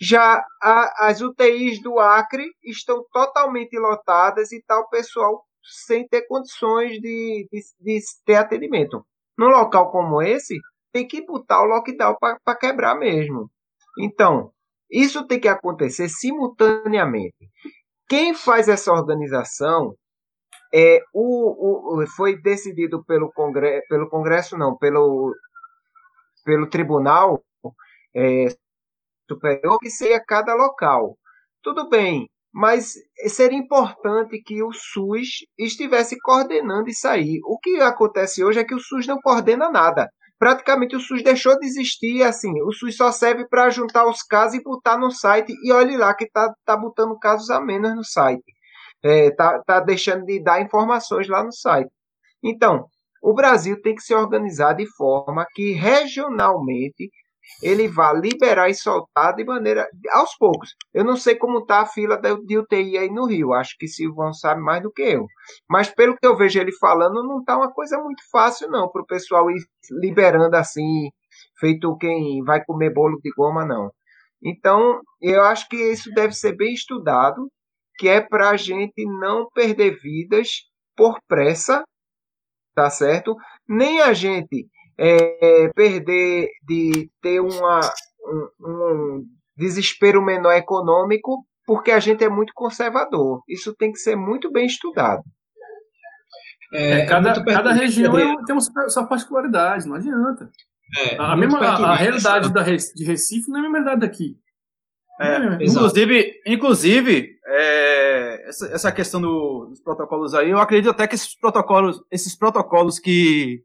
[0.00, 6.92] Já a, as UTIs do Acre estão totalmente lotadas e tal pessoal sem ter condições
[7.00, 9.04] de, de, de ter atendimento.
[9.38, 10.58] Num local como esse,
[10.92, 13.50] tem que botar o lockdown para quebrar mesmo.
[13.98, 14.50] Então,
[14.90, 17.50] isso tem que acontecer simultaneamente.
[18.08, 19.94] Quem faz essa organização
[20.72, 25.34] é o, o foi decidido pelo Congresso, pelo Congresso não, pelo
[26.44, 27.42] pelo Tribunal
[28.14, 28.46] é,
[29.28, 31.18] Superior que seria cada local.
[31.62, 32.94] Tudo bem, mas
[33.26, 37.40] seria importante que o SUS estivesse coordenando isso aí.
[37.44, 40.08] O que acontece hoje é que o SUS não coordena nada.
[40.38, 44.58] Praticamente o SUS deixou de existir, assim, o SUS só serve para juntar os casos
[44.58, 48.04] e botar no site, e olhe lá que tá, tá botando casos a menos no
[48.04, 48.44] site.
[49.02, 51.90] É, tá, tá deixando de dar informações lá no site.
[52.42, 52.86] Então,
[53.22, 57.10] o Brasil tem que se organizar de forma que regionalmente
[57.62, 60.74] ele vai liberar e soltar de maneira aos poucos.
[60.92, 64.32] Eu não sei como está a fila de UTI aí no Rio, acho que Silvão
[64.32, 65.26] sabe mais do que eu.
[65.68, 69.02] Mas pelo que eu vejo ele falando, não está uma coisa muito fácil não para
[69.02, 71.10] o pessoal ir liberando assim,
[71.58, 73.90] feito quem vai comer bolo de goma não.
[74.42, 77.48] Então, eu acho que isso deve ser bem estudado,
[77.98, 80.48] que é para a gente não perder vidas
[80.94, 81.82] por pressa,
[82.74, 83.34] tá certo?
[83.68, 87.80] Nem a gente é, perder de ter uma,
[88.24, 93.42] um, um desespero menor econômico, porque a gente é muito conservador.
[93.48, 95.22] Isso tem que ser muito bem estudado.
[96.72, 98.12] É, é cada, cada região
[98.44, 100.50] tem uma sua particularidade, não adianta.
[100.98, 104.36] É, a, mesma, a, a realidade da, de Recife não é a mesma realidade daqui.
[105.18, 111.14] É, inclusive, inclusive é, essa, essa questão do, dos protocolos aí, eu acredito até que
[111.14, 113.62] esses protocolos, esses protocolos que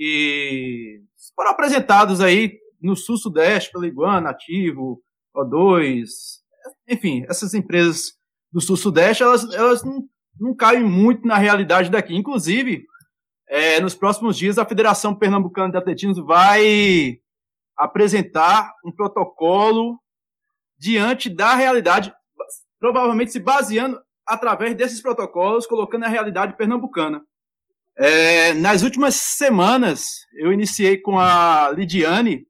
[0.00, 1.02] que
[1.36, 5.02] foram apresentados aí no sul-sudeste pela Iguana, Ativo,
[5.36, 6.06] O2,
[6.88, 8.14] enfim, essas empresas
[8.50, 10.08] do sul-sudeste, elas, elas não,
[10.40, 12.16] não caem muito na realidade daqui.
[12.16, 12.86] Inclusive,
[13.46, 17.18] é, nos próximos dias, a Federação Pernambucana de Atletismo vai
[17.76, 20.00] apresentar um protocolo
[20.78, 22.10] diante da realidade,
[22.78, 27.22] provavelmente se baseando através desses protocolos, colocando a realidade pernambucana.
[28.02, 32.46] É, nas últimas semanas, eu iniciei com a Lidiane,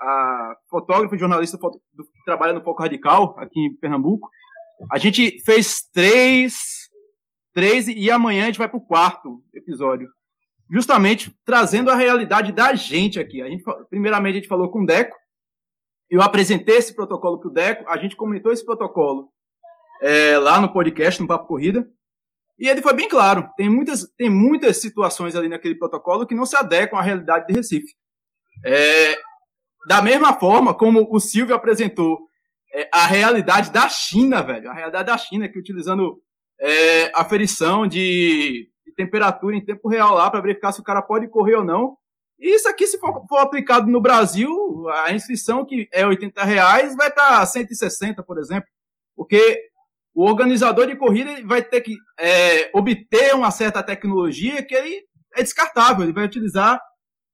[0.00, 4.30] a fotógrafa e jornalista que trabalha no Foco Radical, aqui em Pernambuco.
[4.90, 6.88] A gente fez três,
[7.52, 10.08] três e amanhã a gente vai para o quarto episódio.
[10.70, 13.42] Justamente trazendo a realidade da gente aqui.
[13.42, 15.14] A gente, primeiramente, a gente falou com o Deco.
[16.08, 17.84] Eu apresentei esse protocolo para o Deco.
[17.90, 19.28] A gente comentou esse protocolo
[20.00, 21.86] é, lá no podcast, no Papo Corrida.
[22.62, 26.46] E ele foi bem claro: tem muitas, tem muitas situações ali naquele protocolo que não
[26.46, 27.92] se adequam à realidade de Recife.
[28.64, 29.18] É,
[29.88, 32.20] da mesma forma como o Silvio apresentou
[32.72, 36.22] é, a realidade da China, velho, a realidade da China, que utilizando
[36.60, 41.26] é, aferição de, de, temperatura em tempo real lá para verificar se o cara pode
[41.26, 41.96] correr ou não.
[42.38, 46.94] E isso aqui, se for, for aplicado no Brasil, a inscrição que é 80 reais
[46.94, 48.68] vai tá 160, por exemplo.
[49.16, 49.71] Porque
[50.14, 55.02] o organizador de corrida vai ter que é, obter uma certa tecnologia que ele
[55.34, 56.04] é descartável.
[56.04, 56.80] Ele vai utilizar,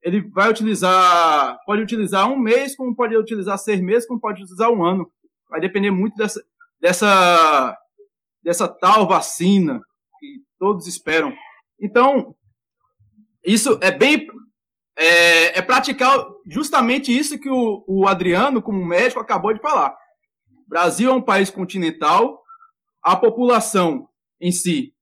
[0.03, 4.71] ele vai utilizar, pode utilizar um mês, como pode utilizar seis meses, como pode utilizar
[4.71, 5.11] um ano.
[5.51, 6.41] Vai depender muito dessa,
[6.81, 7.77] dessa,
[8.43, 9.81] dessa tal vacina
[10.21, 11.35] que todos esperam.
[11.81, 12.35] Então,
[13.45, 14.27] isso é bem
[14.97, 19.97] é, é praticar justamente isso que o, o Adriano, como médico, acabou de falar.
[20.67, 22.41] O Brasil é um país continental
[23.03, 24.09] a população
[24.41, 24.95] em si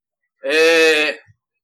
[0.45, 1.19] é,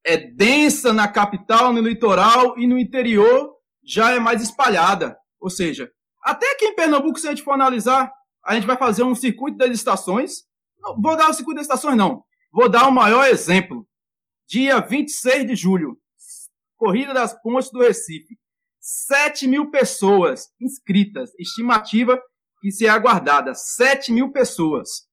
[0.04, 5.16] é densa na capital, no litoral e no interior já é mais espalhada.
[5.40, 5.90] Ou seja,
[6.22, 8.12] até aqui em Pernambuco, se a gente for analisar,
[8.44, 10.44] a gente vai fazer um circuito das estações.
[10.78, 12.24] Não, vou dar o circuito das estações, não.
[12.52, 13.86] Vou dar o maior exemplo.
[14.48, 15.98] Dia 26 de julho,
[16.76, 18.36] Corrida das Pontes do Recife.
[18.80, 22.20] 7 mil pessoas inscritas, estimativa
[22.60, 23.54] que se é aguardada.
[23.54, 25.06] 7 mil pessoas.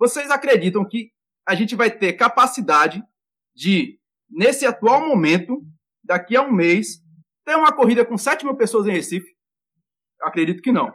[0.00, 1.10] Vocês acreditam que
[1.46, 3.02] a gente vai ter capacidade
[3.54, 3.98] de,
[4.30, 5.60] nesse atual momento,
[6.02, 7.02] daqui a um mês,
[7.44, 9.28] ter uma corrida com 7 mil pessoas em Recife?
[10.22, 10.90] Acredito que não.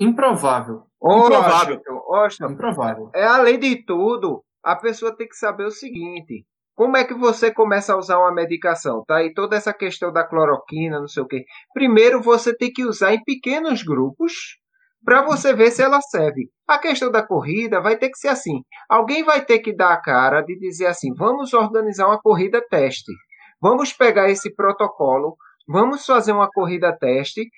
[0.00, 0.84] Improvável.
[1.02, 1.82] Improvável.
[2.08, 3.10] Austin, Improvável.
[3.12, 7.52] É além de tudo, a pessoa tem que saber o seguinte: como é que você
[7.52, 9.02] começa a usar uma medicação?
[9.04, 11.44] Tá aí toda essa questão da cloroquina, não sei o quê.
[11.72, 14.58] Primeiro você tem que usar em pequenos grupos
[15.04, 16.48] para você ver se ela serve.
[16.66, 18.62] A questão da corrida vai ter que ser assim.
[18.88, 23.12] Alguém vai ter que dar a cara de dizer assim: vamos organizar uma corrida teste.
[23.60, 25.36] Vamos pegar esse protocolo,
[25.68, 27.48] vamos fazer uma corrida teste.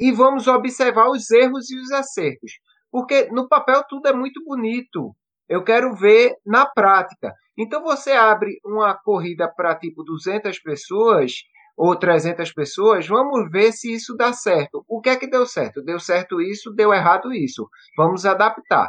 [0.00, 2.52] e vamos observar os erros e os acertos.
[2.90, 5.14] Porque no papel tudo é muito bonito.
[5.48, 7.32] Eu quero ver na prática.
[7.56, 11.32] Então você abre uma corrida para tipo 200 pessoas
[11.76, 14.84] ou 300 pessoas, vamos ver se isso dá certo.
[14.88, 15.82] O que é que deu certo?
[15.82, 17.68] Deu certo isso, deu errado isso.
[17.96, 18.88] Vamos adaptar.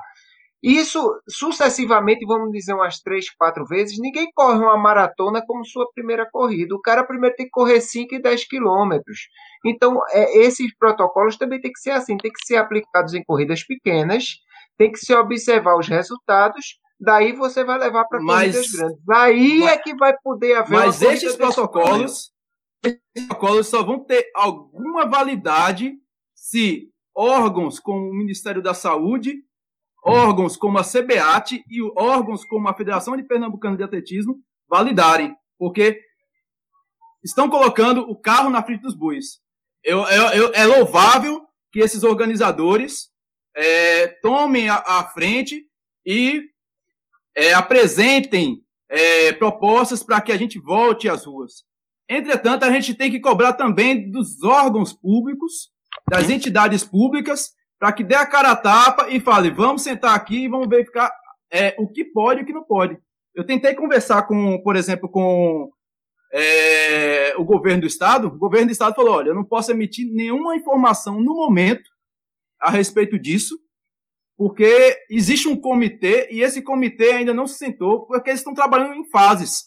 [0.63, 6.25] Isso sucessivamente, vamos dizer umas três, quatro vezes, ninguém corre uma maratona como sua primeira
[6.31, 6.73] corrida.
[6.73, 9.27] O cara primeiro tem que correr 5 e 10 quilômetros.
[9.65, 13.61] Então, é, esses protocolos também tem que ser assim, tem que ser aplicados em corridas
[13.65, 14.37] pequenas,
[14.77, 19.09] tem que se observar os resultados, daí você vai levar para corridas grandes.
[19.11, 22.31] Aí mas, é que vai poder haver Mas esses protocolos,
[23.13, 25.93] protocolos só vão ter alguma validade
[26.35, 29.43] se órgãos como o Ministério da Saúde
[30.03, 34.35] órgãos como a CBAT e órgãos como a Federação de Pernambucano de Atletismo
[34.67, 36.01] validarem, porque
[37.23, 39.39] estão colocando o carro na frente dos bois.
[39.83, 41.41] Eu, eu, eu, é louvável
[41.71, 43.09] que esses organizadores
[43.55, 45.65] é, tomem a, a, frente
[46.05, 46.41] e
[47.35, 51.63] é, apresentem é, propostas para que a gente volte às ruas.
[52.09, 55.71] Entretanto, a gente tem que cobrar também dos órgãos públicos,
[56.09, 60.43] das entidades públicas, para que dê a cara a tapa e fale, vamos sentar aqui
[60.43, 61.11] e vamos verificar
[61.51, 62.97] é, o que pode e o que não pode.
[63.35, 65.71] Eu tentei conversar com, por exemplo, com
[66.33, 68.27] é, o governo do estado.
[68.27, 71.89] O governo do estado falou: olha, eu não posso emitir nenhuma informação no momento
[72.59, 73.55] a respeito disso,
[74.37, 78.95] porque existe um comitê e esse comitê ainda não se sentou, porque eles estão trabalhando
[78.95, 79.65] em fases.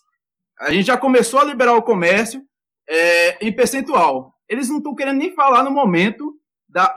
[0.58, 2.42] A gente já começou a liberar o comércio
[2.88, 4.34] é, em percentual.
[4.48, 6.34] Eles não estão querendo nem falar no momento
[6.68, 6.94] da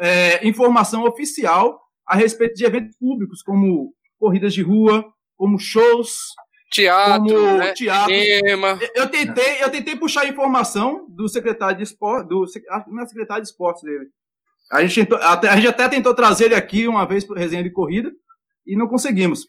[0.00, 5.04] é, informação oficial a respeito de eventos públicos, como corridas de rua,
[5.36, 6.34] como shows,
[6.70, 7.72] teatro, como né?
[7.72, 8.14] teatro.
[8.14, 8.78] Cinema.
[8.94, 12.44] Eu tentei, eu tentei puxar a informação do secretário de esporte, do
[12.88, 14.06] não é secretário de esportes dele.
[14.70, 17.62] A gente, tentou, até, a gente até tentou trazer ele aqui uma vez para resenha
[17.62, 18.10] de corrida
[18.66, 19.46] e não conseguimos.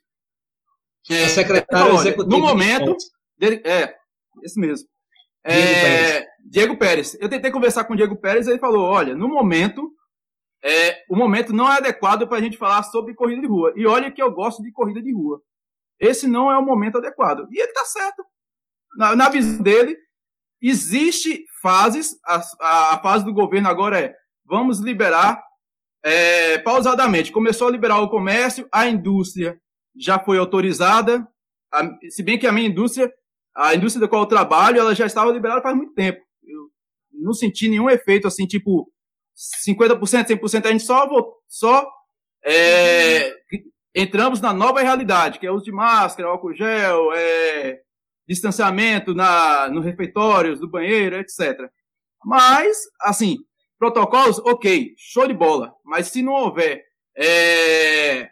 [1.09, 2.29] É, secretário então, executivo.
[2.29, 2.95] No momento,
[3.41, 3.95] é,
[4.43, 4.87] esse mesmo.
[5.45, 6.25] Diego, é, Pérez.
[6.45, 7.17] Diego Pérez.
[7.19, 9.91] Eu tentei conversar com o Diego Pérez e ele falou: olha, no momento,
[10.63, 13.73] é, o momento não é adequado para a gente falar sobre corrida de rua.
[13.75, 15.41] E olha que eu gosto de corrida de rua.
[15.99, 17.47] Esse não é o momento adequado.
[17.51, 18.23] E ele está certo.
[18.95, 19.97] Na, na, visão dele,
[20.61, 22.17] existe fases.
[22.25, 24.15] A, a, fase do governo agora é:
[24.45, 25.43] vamos liberar
[26.01, 27.31] é, pausadamente.
[27.31, 29.59] Começou a liberar o comércio, a indústria
[29.97, 31.27] já foi autorizada.
[31.73, 33.11] A, se bem que a minha indústria
[33.55, 36.19] a indústria da qual eu trabalho, ela já estava liberada faz muito tempo.
[36.43, 36.69] Eu
[37.11, 38.91] não senti nenhum efeito assim, tipo
[39.67, 40.65] 50%, 100%.
[40.65, 41.07] A gente só,
[41.47, 41.87] só
[42.43, 43.33] é,
[43.95, 47.79] entramos na nova realidade, que é o uso de máscara, álcool gel, é,
[48.27, 51.69] distanciamento na, no refeitórios, do banheiro, etc.
[52.25, 53.37] Mas, assim,
[53.77, 55.73] protocolos, ok, show de bola.
[55.83, 56.83] Mas se não houver
[57.15, 58.29] é,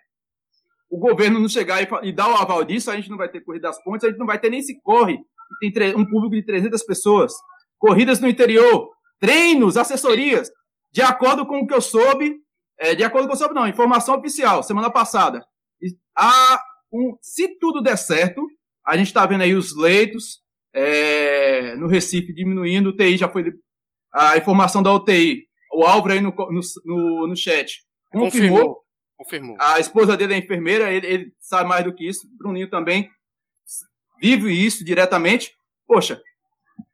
[0.91, 3.39] o governo não chegar e, e, dar o aval disso, a gente não vai ter
[3.39, 5.17] corrida das pontes, a gente não vai ter nem se corre.
[5.61, 7.33] Tem um público de 300 pessoas.
[7.79, 10.49] Corridas no interior, treinos, assessorias.
[10.91, 12.35] De acordo com o que eu soube,
[12.77, 15.41] é, de acordo com o que eu soube, não, informação oficial, semana passada.
[16.15, 18.45] Há um, se tudo der certo,
[18.85, 20.41] a gente está vendo aí os leitos
[20.73, 23.45] é, no Recife diminuindo, o TI já foi.
[24.13, 28.81] A informação da UTI, o Álvaro aí no, no, no, no chat confirmou, confirmou
[29.21, 29.55] Confirmou.
[29.59, 32.27] A esposa dele é enfermeira, ele, ele sabe mais do que isso.
[32.39, 33.07] Bruninho também
[34.19, 35.53] vive isso diretamente.
[35.85, 36.19] Poxa,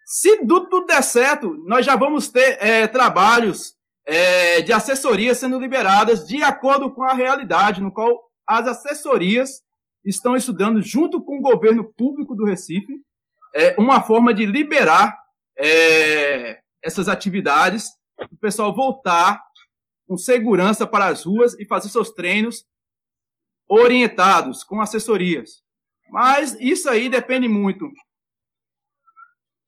[0.05, 6.27] se tudo der certo, nós já vamos ter é, trabalhos é, de assessoria sendo liberadas
[6.27, 9.61] de acordo com a realidade, no qual as assessorias
[10.03, 12.93] estão estudando, junto com o governo público do Recife,
[13.55, 15.17] é, uma forma de liberar
[15.57, 17.87] é, essas atividades,
[18.29, 19.41] o pessoal voltar
[20.07, 22.65] com segurança para as ruas e fazer seus treinos
[23.67, 25.61] orientados, com assessorias.
[26.09, 27.89] Mas isso aí depende muito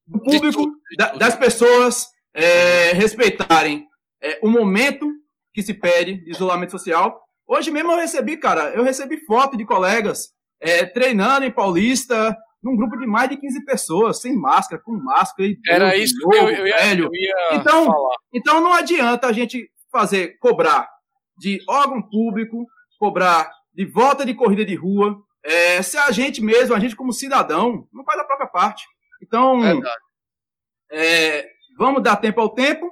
[0.08, 3.86] do público, da, das pessoas é, respeitarem
[4.22, 5.08] é, o momento
[5.54, 7.22] que se pede de isolamento social.
[7.46, 10.30] Hoje mesmo eu recebi, cara, eu recebi foto de colegas
[10.62, 15.50] é, treinando em Paulista, num grupo de mais de 15 pessoas, sem máscara, com máscara.
[15.50, 17.06] E Era isso novo, que eu, eu, ia, velho.
[17.06, 18.16] Eu ia então, falar.
[18.34, 20.90] então não adianta a gente fazer cobrar
[21.38, 22.66] de órgão público,
[23.00, 27.14] cobrar de volta de corrida de rua, é, se a gente mesmo, a gente como
[27.14, 28.86] cidadão, não faz a própria parte.
[29.22, 29.62] Então,
[30.92, 32.92] é, vamos dar tempo ao tempo.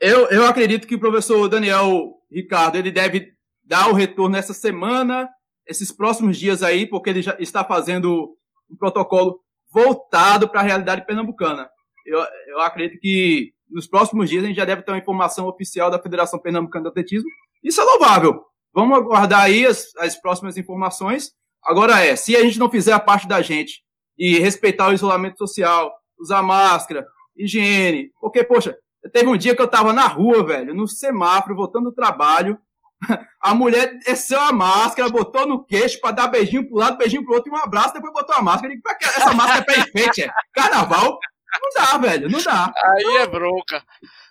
[0.00, 5.28] Eu, eu acredito que o professor Daniel Ricardo ele deve dar o retorno essa semana,
[5.66, 8.36] esses próximos dias aí, porque ele já está fazendo
[8.70, 9.40] um protocolo
[9.72, 11.68] voltado para a realidade pernambucana.
[12.04, 15.90] Eu, eu acredito que nos próximos dias a gente já deve ter uma informação oficial
[15.90, 17.28] da Federação Pernambucana de Atletismo.
[17.62, 18.40] Isso é louvável.
[18.72, 21.32] Vamos aguardar aí as, as próximas informações.
[21.62, 23.82] Agora é, se a gente não fizer a parte da gente
[24.16, 27.04] e respeitar o isolamento social, usar máscara,
[27.36, 28.76] higiene, porque, poxa,
[29.12, 32.56] teve um dia que eu tava na rua, velho, no semáforo, voltando do trabalho,
[33.42, 37.34] a mulher desceu a máscara, botou no queixo para dar beijinho pro lado, beijinho pro
[37.34, 38.72] outro e um abraço, depois botou a máscara.
[39.02, 40.30] Essa máscara é pra enfeite, é?
[40.52, 41.18] Carnaval?
[41.60, 42.72] Não dá, velho, não dá.
[42.76, 43.82] Aí é bronca.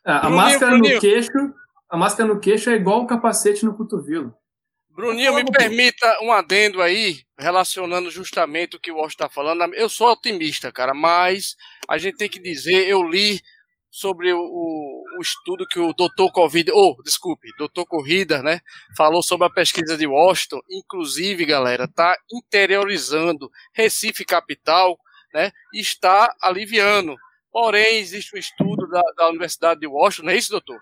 [0.05, 0.95] É, a Bruninho, máscara Bruninho.
[0.95, 1.53] no queixo,
[1.89, 4.34] a máscara no queixo é igual o capacete no cotovelo.
[4.89, 9.74] Bruninho, me permita um adendo aí, relacionando justamente o que o Washington está falando.
[9.74, 11.55] Eu sou otimista, cara, mas
[11.89, 13.41] a gente tem que dizer, eu li
[13.89, 18.59] sobre o, o, estudo que o doutor Covid, ou, oh, desculpe, doutor Corrida, né,
[18.97, 24.97] falou sobre a pesquisa de Washington, inclusive, galera, está interiorizando Recife capital,
[25.34, 27.15] né, está aliviando.
[27.51, 30.79] Porém, existe um estudo da, da Universidade de Washington, não é isso, doutor?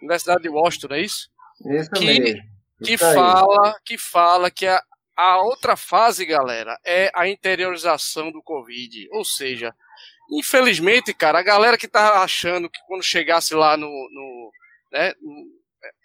[0.00, 1.30] Universidade de Washington, não é isso?
[1.66, 2.42] Isso que, mesmo.
[2.82, 4.82] Que fala, que fala que a,
[5.16, 9.08] a outra fase, galera, é a interiorização do Covid.
[9.12, 9.74] Ou seja,
[10.30, 14.52] Infelizmente, cara, a galera que tá achando que quando chegasse lá no, no
[14.92, 15.12] né,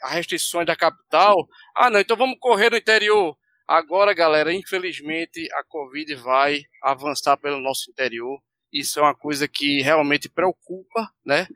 [0.02, 3.38] a restrições da capital, ah, não, então vamos correr no interior.
[3.68, 8.40] Agora, galera, infelizmente a Covid vai avançar pelo nosso interior.
[8.72, 11.48] Isso é uma coisa que realmente preocupa, né?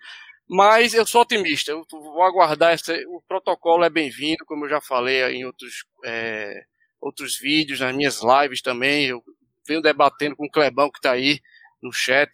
[0.49, 2.75] Mas eu sou otimista, eu vou aguardar.
[3.09, 6.63] O protocolo é bem-vindo, como eu já falei em outros, é,
[6.99, 9.05] outros vídeos, nas minhas lives também.
[9.05, 9.23] Eu
[9.67, 11.39] venho debatendo com o Clebão que está aí
[11.83, 12.31] no chat.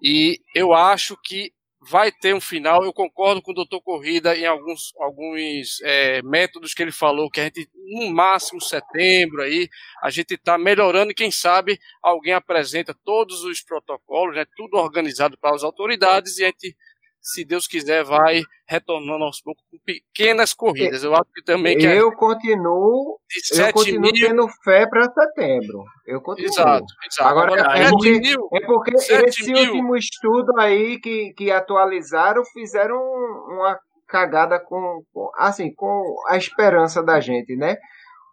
[0.00, 2.84] E eu acho que vai ter um final.
[2.84, 7.40] Eu concordo com o doutor Corrida em alguns, alguns é, métodos que ele falou, que
[7.40, 9.68] a gente, no máximo setembro aí,
[10.02, 15.38] a gente está melhorando e quem sabe alguém apresenta todos os protocolos, né, tudo organizado
[15.38, 16.76] para as autoridades e a gente
[17.20, 21.02] se Deus quiser, vai retornando aos poucos com pequenas corridas.
[21.02, 23.18] Eu acho que também que é eu continuo,
[23.52, 24.28] eu continuo mil...
[24.28, 25.84] tendo fé para setembro.
[26.06, 26.48] Eu continuo.
[26.48, 27.28] Exato, exato.
[27.28, 29.60] Agora, Agora é, porque, mil, é porque esse mil.
[29.60, 37.02] último estudo aí que, que atualizaram fizeram uma cagada com, com assim com a esperança
[37.02, 37.76] da gente, né?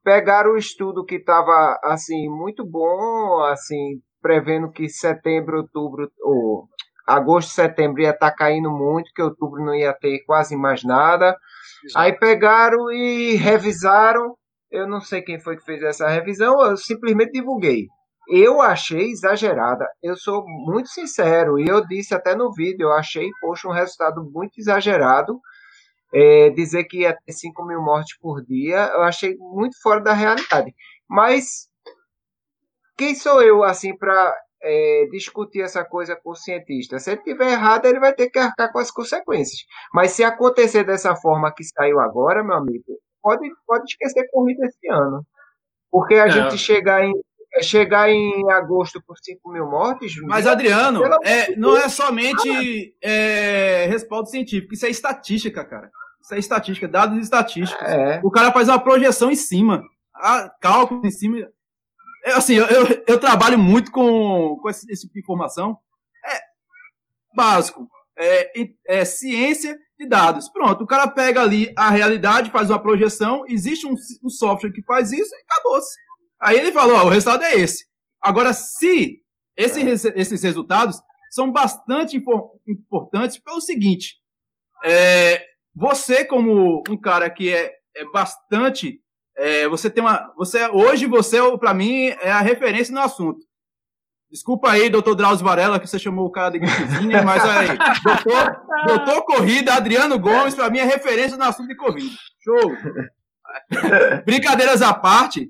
[0.04, 6.68] Pegaram o estudo que estava assim muito bom, assim prevendo que setembro, outubro ou
[7.06, 11.38] agosto, setembro ia estar tá caindo muito, que outubro não ia ter quase mais nada.
[11.84, 12.06] Exato.
[12.06, 14.36] Aí pegaram e revisaram.
[14.72, 17.88] Eu não sei quem foi que fez essa revisão, eu simplesmente divulguei.
[18.28, 19.88] Eu achei exagerada.
[20.02, 24.24] Eu sou muito sincero e eu disse até no vídeo, eu achei, poxa, um resultado
[24.34, 25.40] muito exagerado.
[26.14, 30.14] É, dizer que ia ter 5 mil mortes por dia, eu achei muito fora da
[30.14, 30.74] realidade.
[31.10, 31.68] Mas
[32.98, 34.34] quem sou eu assim para
[34.66, 36.98] é, discutir essa coisa com o cientista.
[36.98, 39.60] Se ele tiver errado, ele vai ter que arcar com as consequências.
[39.94, 42.84] Mas se acontecer dessa forma que saiu agora, meu amigo,
[43.22, 45.24] pode, pode esquecer corrida esse ano.
[45.92, 46.32] Porque a é.
[46.32, 47.14] gente chegar em,
[47.62, 50.16] chegar em agosto por 5 mil mortes.
[50.24, 55.92] Mas, Adriano, é, não é somente é, respaldo científico, isso é estatística, cara.
[56.20, 57.88] Isso é estatística, dados estatísticos.
[57.88, 58.20] É.
[58.24, 59.84] O cara faz uma projeção em cima,
[60.60, 61.48] cálculo em cima.
[62.26, 65.78] É, assim, eu, eu, eu, trabalho muito com, com esse, esse, tipo de informação.
[66.26, 66.40] É
[67.36, 67.88] básico.
[68.18, 68.52] É,
[68.88, 70.50] é, ciência de dados.
[70.50, 74.82] Pronto, o cara pega ali a realidade, faz uma projeção, existe um, um software que
[74.84, 75.96] faz isso e acabou-se.
[76.42, 77.86] Aí ele falou, ó, o resultado é esse.
[78.22, 79.22] Agora, se
[79.56, 79.82] esse,
[80.16, 81.00] esses resultados
[81.30, 82.18] são bastante
[82.68, 84.16] importantes pelo seguinte,
[84.84, 85.46] é,
[85.76, 89.00] você como um cara que é, é bastante
[89.38, 90.34] é, você tem uma.
[90.38, 93.40] Você, hoje você, para mim, é a referência no assunto.
[94.32, 97.68] Desculpa aí, doutor Drauzio Varela, que você chamou o cara de gripezinha, mas aí,
[98.04, 102.14] doutor, doutor Corrida, Adriano Gomes, para mim é referência no assunto de Covid.
[102.44, 102.76] Show!
[104.26, 105.50] Brincadeiras à parte,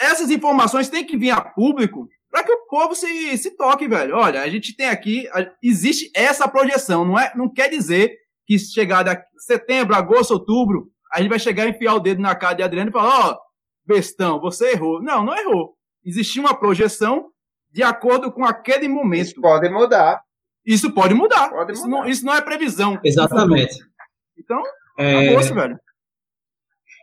[0.00, 4.16] essas informações têm que vir a público para que o povo se, se toque, velho.
[4.16, 5.28] Olha, a gente tem aqui,
[5.62, 8.16] existe essa projeção, não, é, não quer dizer
[8.46, 12.34] que chegar daqui setembro, agosto, outubro, a gente vai chegar e enfiar o dedo na
[12.34, 13.38] cara de Adriano e falar: Ó, oh,
[13.86, 15.02] bestão, você errou.
[15.02, 15.74] Não, não errou.
[16.04, 17.30] Existia uma projeção
[17.70, 19.26] de acordo com aquele momento.
[19.26, 20.22] Isso pode mudar.
[20.64, 21.50] Isso pode mudar.
[21.50, 22.98] Pode isso, Não, isso não é previsão.
[23.04, 23.76] Exatamente.
[24.38, 24.62] Então,
[24.98, 25.28] é...
[25.28, 25.78] acabou velho.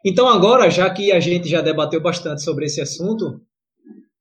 [0.06, 3.42] Então, agora, já que a gente já debateu bastante sobre esse assunto,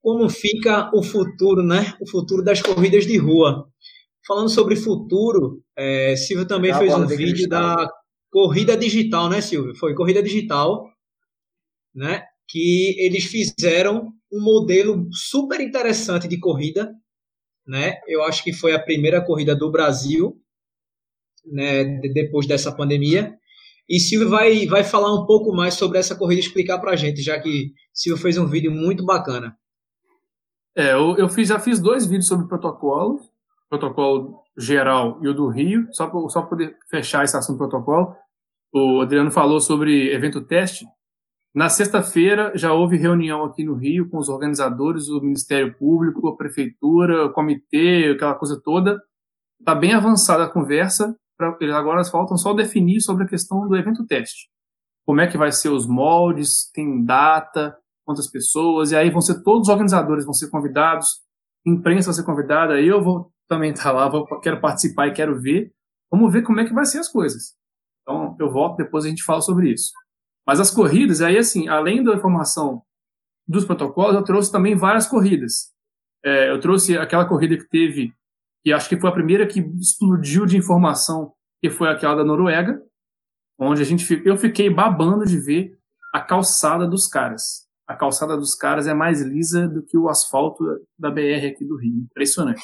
[0.01, 1.93] como fica o futuro, né?
[2.01, 3.67] O futuro das corridas de rua.
[4.25, 7.89] Falando sobre futuro, é, Silvio também fez um vídeo da
[8.31, 9.75] corrida digital, né, Silvio?
[9.75, 10.89] Foi corrida digital,
[11.93, 12.23] né?
[12.47, 16.93] Que eles fizeram um modelo super interessante de corrida,
[17.65, 17.95] né?
[18.07, 20.41] Eu acho que foi a primeira corrida do Brasil
[21.51, 23.37] né, depois dessa pandemia.
[23.89, 27.21] E Silvio vai, vai falar um pouco mais sobre essa corrida, explicar para a gente,
[27.21, 29.57] já que Silvio fez um vídeo muito bacana.
[30.75, 33.21] É, eu, eu fiz, já fiz dois vídeos sobre protocolo,
[33.69, 38.15] protocolo geral e o do Rio, só para só poder fechar esse assunto do protocolo.
[38.73, 40.85] O Adriano falou sobre evento teste.
[41.53, 46.35] Na sexta-feira já houve reunião aqui no Rio com os organizadores, o Ministério Público, a
[46.35, 49.01] Prefeitura, o comitê, aquela coisa toda.
[49.59, 51.15] Está bem avançada a conversa.
[51.37, 54.49] Pra, agora faltam só definir sobre a questão do evento teste.
[55.05, 57.77] Como é que vai ser os moldes, tem data,
[58.07, 61.21] quantas pessoas, e aí vão ser todos os organizadores vão ser convidados,
[61.65, 65.39] imprensa vai ser convidada, eu vou também estar tá lá, vou, quero participar e quero
[65.39, 65.71] ver.
[66.11, 67.55] Vamos ver como é que vai ser as coisas.
[68.01, 69.91] Então, eu volto, depois a gente fala sobre isso.
[70.45, 72.81] Mas as corridas, aí assim, além da informação
[73.47, 75.73] dos protocolos, eu trouxe também várias corridas.
[76.23, 78.13] É, eu trouxe aquela corrida que teve,
[78.63, 82.81] que acho que foi a primeira que explodiu de informação, que foi aquela da Noruega,
[83.59, 85.77] onde a gente, eu fiquei babando de ver
[86.13, 87.67] a calçada dos caras.
[87.87, 90.63] A calçada dos caras é mais lisa do que o asfalto
[90.97, 92.03] da BR aqui do Rio.
[92.03, 92.61] Impressionante.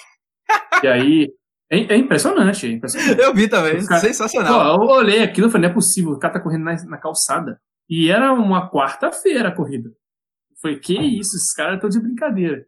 [0.84, 1.34] E aí,
[1.72, 3.20] é, é, impressionante, é impressionante.
[3.20, 4.78] Eu vi também, cara, sensacional.
[4.78, 6.98] Pô, eu olhei aquilo e falei, não é possível, o cara tá correndo na, na
[6.98, 7.60] calçada.
[7.90, 9.92] E era uma quarta-feira a corrida.
[10.62, 12.66] Foi, que isso, esses caras estão de brincadeira.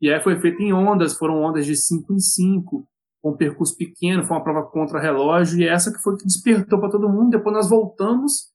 [0.00, 2.86] E aí foi feito em ondas, foram ondas de 5 em 5,
[3.22, 6.78] com um percurso pequeno, foi uma prova contra relógio, e essa que foi que despertou
[6.78, 7.30] para todo mundo.
[7.30, 8.52] Depois nós voltamos,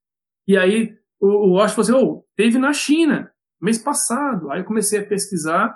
[0.48, 4.52] e aí o, o Walsh falou assim: oh, teve na China, mês passado.
[4.52, 5.76] Aí eu comecei a pesquisar,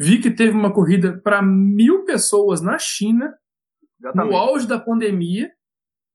[0.00, 3.34] vi que teve uma corrida para mil pessoas na China,
[4.00, 4.30] Exatamente.
[4.30, 5.50] no auge da pandemia.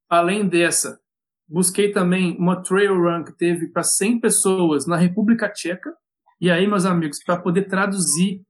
[0.10, 1.00] Além dessa,
[1.48, 5.94] Busquei também uma trail run que teve para 100 pessoas na República Tcheca.
[6.42, 8.42] E aí, meus amigos, para poder traduzir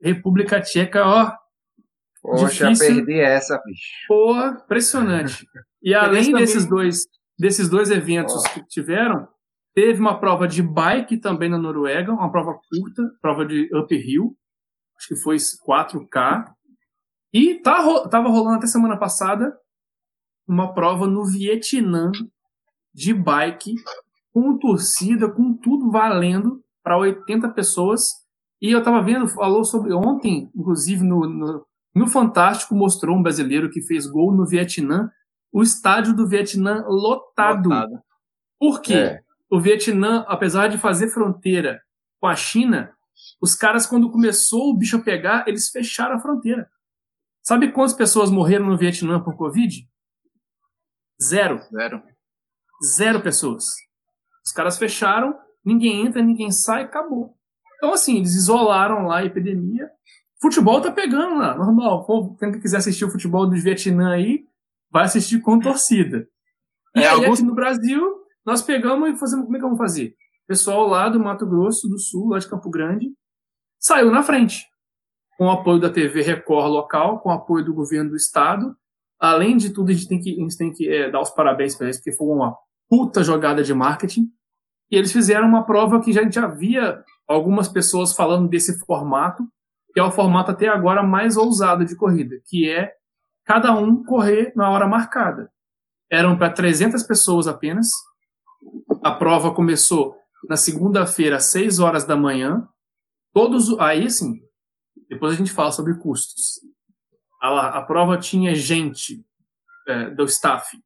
[0.00, 1.32] República Tcheca, ó.
[2.22, 2.96] Poxa, difícil.
[2.96, 3.90] perdi essa, bicho.
[4.06, 5.46] Pô, impressionante.
[5.82, 7.06] E além desses dois,
[7.38, 8.48] desses dois eventos oh.
[8.50, 9.28] que tiveram,
[9.74, 14.36] teve uma prova de bike também na Noruega, uma prova curta, prova de uphill,
[14.96, 16.52] acho que foi 4K.
[17.32, 19.56] E tá, tava rolando até semana passada
[20.46, 22.12] uma prova no Vietnã
[22.94, 23.74] de bike,
[24.32, 28.10] com torcida, com tudo valendo para 80 pessoas.
[28.62, 33.68] E eu estava vendo, falou sobre ontem, inclusive no, no, no, Fantástico, mostrou um brasileiro
[33.68, 35.10] que fez gol no Vietnã,
[35.52, 37.68] o estádio do Vietnã lotado.
[37.68, 38.00] lotado.
[38.58, 38.94] Por quê?
[38.94, 39.20] É.
[39.50, 41.80] O Vietnã, apesar de fazer fronteira
[42.20, 42.95] com a China,
[43.40, 46.68] os caras, quando começou o bicho a pegar, eles fecharam a fronteira.
[47.42, 49.88] Sabe quantas pessoas morreram no Vietnã por Covid?
[51.22, 51.60] Zero.
[51.72, 52.02] Zero.
[52.96, 53.64] Zero pessoas.
[54.44, 57.36] Os caras fecharam, ninguém entra, ninguém sai, acabou.
[57.76, 59.90] Então, assim, eles isolaram lá a epidemia.
[60.40, 62.06] Futebol tá pegando lá, normal.
[62.38, 64.46] Quem quiser assistir o futebol do Vietnã aí,
[64.90, 66.28] vai assistir com torcida.
[66.94, 67.38] E é, aí, alguns...
[67.38, 69.44] aqui no Brasil, nós pegamos e fazemos.
[69.44, 70.16] Como é que vamos fazer?
[70.46, 73.12] Pessoal lá do Mato Grosso do Sul, lá de Campo Grande,
[73.80, 74.64] saiu na frente.
[75.36, 78.76] Com o apoio da TV Record local, com o apoio do governo do estado.
[79.18, 81.74] Além de tudo, a gente tem que, a gente tem que é, dar os parabéns
[81.74, 82.56] para eles, porque foi uma
[82.88, 84.30] puta jogada de marketing.
[84.88, 89.42] E eles fizeram uma prova que já, já via algumas pessoas falando desse formato,
[89.92, 92.92] que é o formato até agora mais ousado de corrida, que é
[93.44, 95.50] cada um correr na hora marcada.
[96.08, 97.90] Eram para 300 pessoas apenas.
[99.02, 100.16] A prova começou
[100.48, 102.66] na segunda-feira, às 6 horas da manhã.
[103.32, 104.40] Todos, aí sim,
[105.08, 106.60] depois a gente fala sobre custos.
[107.40, 109.24] A, a prova tinha gente
[109.86, 110.76] é, do staff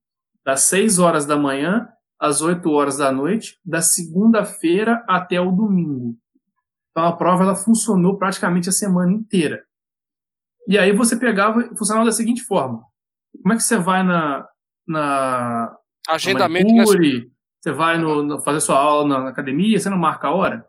[0.44, 1.88] das 6 horas da manhã
[2.18, 6.16] às 8 horas da noite, da segunda-feira até o domingo.
[6.90, 9.64] Então a prova ela funcionou praticamente a semana inteira.
[10.66, 12.84] E aí você pegava, funcionava da seguinte forma:
[13.42, 14.46] como é que você vai na.
[14.86, 15.76] na
[16.08, 16.66] Agendamento.
[16.66, 17.30] Na manicure,
[17.60, 20.66] você vai no, no, fazer sua aula na, na, academia, você não marca a hora?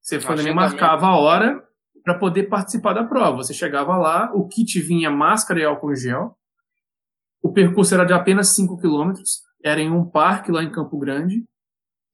[0.00, 1.62] Você foi também marcava a hora
[2.02, 3.36] para poder participar da prova.
[3.36, 6.36] Você chegava lá, o kit vinha máscara e álcool gel,
[7.42, 11.44] o percurso era de apenas 5 quilômetros, era em um parque lá em Campo Grande.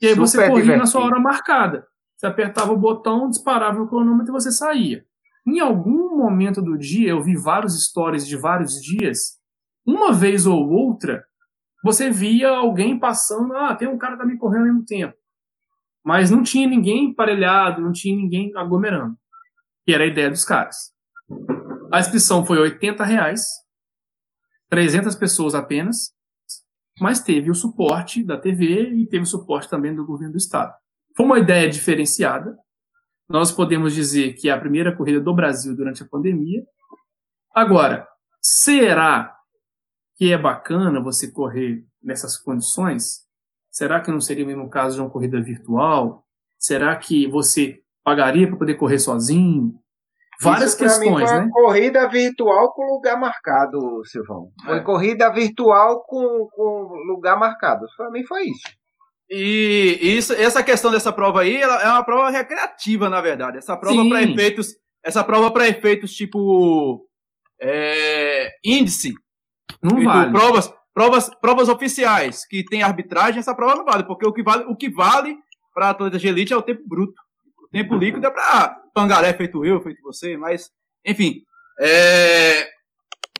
[0.00, 0.78] E aí Super você corria divertido.
[0.78, 1.86] na sua hora marcada.
[2.16, 5.04] Você apertava o botão, disparava o cronômetro e você saía.
[5.46, 9.38] Em algum momento do dia, eu vi várias histórias de vários dias,
[9.86, 11.24] uma vez ou outra,
[11.82, 15.14] você via alguém passando, ah, tem um cara que tá me correndo ao mesmo tempo.
[16.04, 19.16] Mas não tinha ninguém emparelhado, não tinha ninguém aglomerando.
[19.84, 20.92] Que era a ideia dos caras.
[21.92, 23.46] A inscrição foi 80 reais
[24.68, 26.12] 300 pessoas apenas,
[27.00, 30.74] mas teve o suporte da TV e teve o suporte também do governo do estado.
[31.16, 32.56] Foi uma ideia diferenciada.
[33.28, 36.62] Nós podemos dizer que é a primeira corrida do Brasil durante a pandemia.
[37.54, 38.06] Agora,
[38.40, 39.37] será
[40.18, 43.20] que é bacana você correr nessas condições,
[43.70, 46.24] será que não seria o mesmo caso de uma corrida virtual?
[46.58, 49.74] Será que você pagaria para poder correr sozinho?
[50.40, 51.44] Várias Isso, pra mim, questões, foi né?
[51.46, 54.50] uma corrida virtual com lugar marcado, Silvão.
[54.64, 54.80] Foi É.
[54.80, 57.86] corrida virtual com, com lugar marcado.
[57.96, 58.62] Pra mim foi isso.
[59.30, 63.58] E isso, essa questão dessa prova aí, ela é uma prova recreativa, na verdade.
[63.58, 67.04] Essa prova para efeitos, essa prova para efeitos tipo
[67.60, 69.12] é, índice,
[69.82, 70.30] Não e vale.
[70.30, 74.64] provas, provas, provas oficiais que tem arbitragem, essa prova não vale, porque o que vale,
[74.64, 75.36] o que vale
[75.74, 77.20] para atletas de elite é o tempo bruto.
[77.62, 80.70] O tempo líquido é para pangaré feito eu, feito você, mas
[81.04, 81.42] enfim,
[81.80, 82.68] é,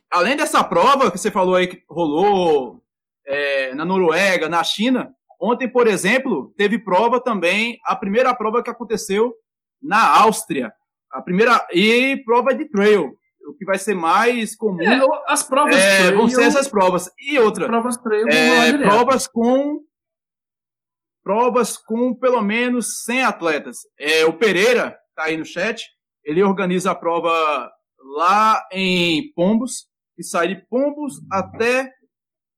[0.09, 2.81] além dessa prova que você falou aí que rolou
[3.25, 8.69] é, na Noruega, na China, ontem, por exemplo, teve prova também, a primeira prova que
[8.69, 9.33] aconteceu
[9.81, 10.71] na Áustria.
[11.11, 13.13] A primeira e prova de trail,
[13.49, 17.09] o que vai ser mais comum É, as provas é, trail, vão ser essas provas.
[17.19, 19.81] E outra, provas trail é, provas com
[21.23, 23.77] provas com pelo menos 100 atletas.
[23.99, 25.85] É, o Pereira tá aí no chat,
[26.23, 27.71] ele organiza a prova
[28.15, 29.87] lá em Pombos,
[30.17, 31.91] e sai de Pombos até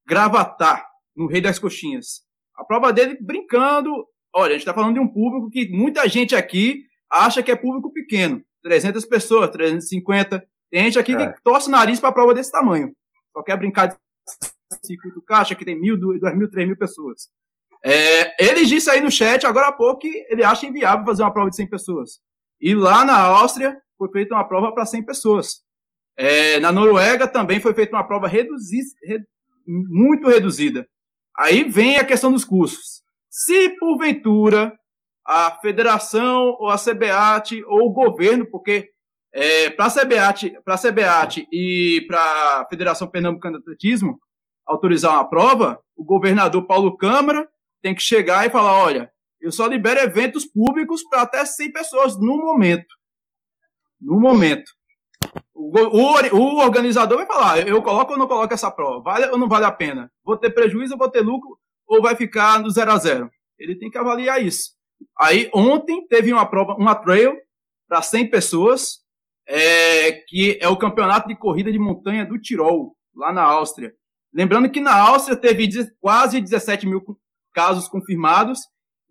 [0.07, 2.21] Gravatar, no Rei das Coxinhas.
[2.55, 3.91] A prova dele brincando,
[4.33, 7.55] olha, a gente está falando de um público que muita gente aqui acha que é
[7.55, 10.43] público pequeno, 300 pessoas, 350.
[10.71, 11.33] Tem gente aqui É.
[11.33, 12.91] que torce o nariz para prova desse tamanho.
[13.33, 13.95] Só quer brincar de
[14.83, 17.29] circuito caixa, que tem mil, duas mil, três mil pessoas.
[17.83, 21.33] É, ele disse aí no chat, agora há pouco, que ele acha inviável fazer uma
[21.33, 22.19] prova de 100 pessoas.
[22.59, 25.61] E lá na Áustria foi feita uma prova para 100 pessoas.
[26.15, 29.25] É, na Noruega também foi feita uma prova reduzi- re-
[29.65, 30.87] muito reduzida.
[31.35, 33.01] Aí vem a questão dos custos.
[33.29, 34.77] Se porventura
[35.25, 38.90] a federação ou a CBAT ou o governo, porque
[39.33, 44.19] é, para a CBAT, e para a Federação Pernambucana de Atletismo
[44.65, 47.47] autorizar uma prova, o governador Paulo Câmara
[47.81, 52.19] tem que chegar e falar, olha, eu só libero eventos públicos para até 100 pessoas
[52.19, 52.93] no momento.
[53.99, 54.71] No momento.
[55.53, 59.01] O, o o organizador vai falar, eu coloco ou não coloco essa prova?
[59.01, 60.11] Vale ou não vale a pena?
[60.23, 61.57] Vou ter prejuízo ou vou ter lucro?
[61.87, 64.71] Ou vai ficar no 0 a 0 Ele tem que avaliar isso.
[65.19, 67.35] Aí, ontem, teve uma prova, uma trail
[67.87, 69.00] para 100 pessoas,
[69.47, 73.91] é, que é o campeonato de corrida de montanha do Tirol, lá na Áustria.
[74.33, 75.67] Lembrando que na Áustria teve
[75.99, 77.01] quase 17 mil
[77.53, 78.59] casos confirmados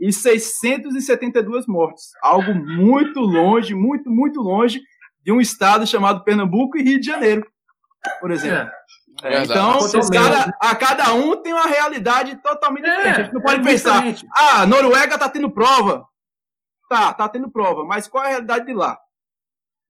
[0.00, 2.04] e 672 mortes.
[2.22, 4.80] Algo muito longe, muito, muito longe
[5.22, 7.46] de um estado chamado Pernambuco e Rio de Janeiro,
[8.20, 8.68] por exemplo.
[8.68, 8.80] É.
[9.22, 9.78] É, então,
[10.10, 13.20] cada- a cada um tem uma realidade totalmente diferente.
[13.20, 14.26] A gente não pode é pensar, diferente.
[14.34, 16.06] ah, Noruega tá tendo prova.
[16.88, 18.96] Tá, tá tendo prova, mas qual é a realidade de lá?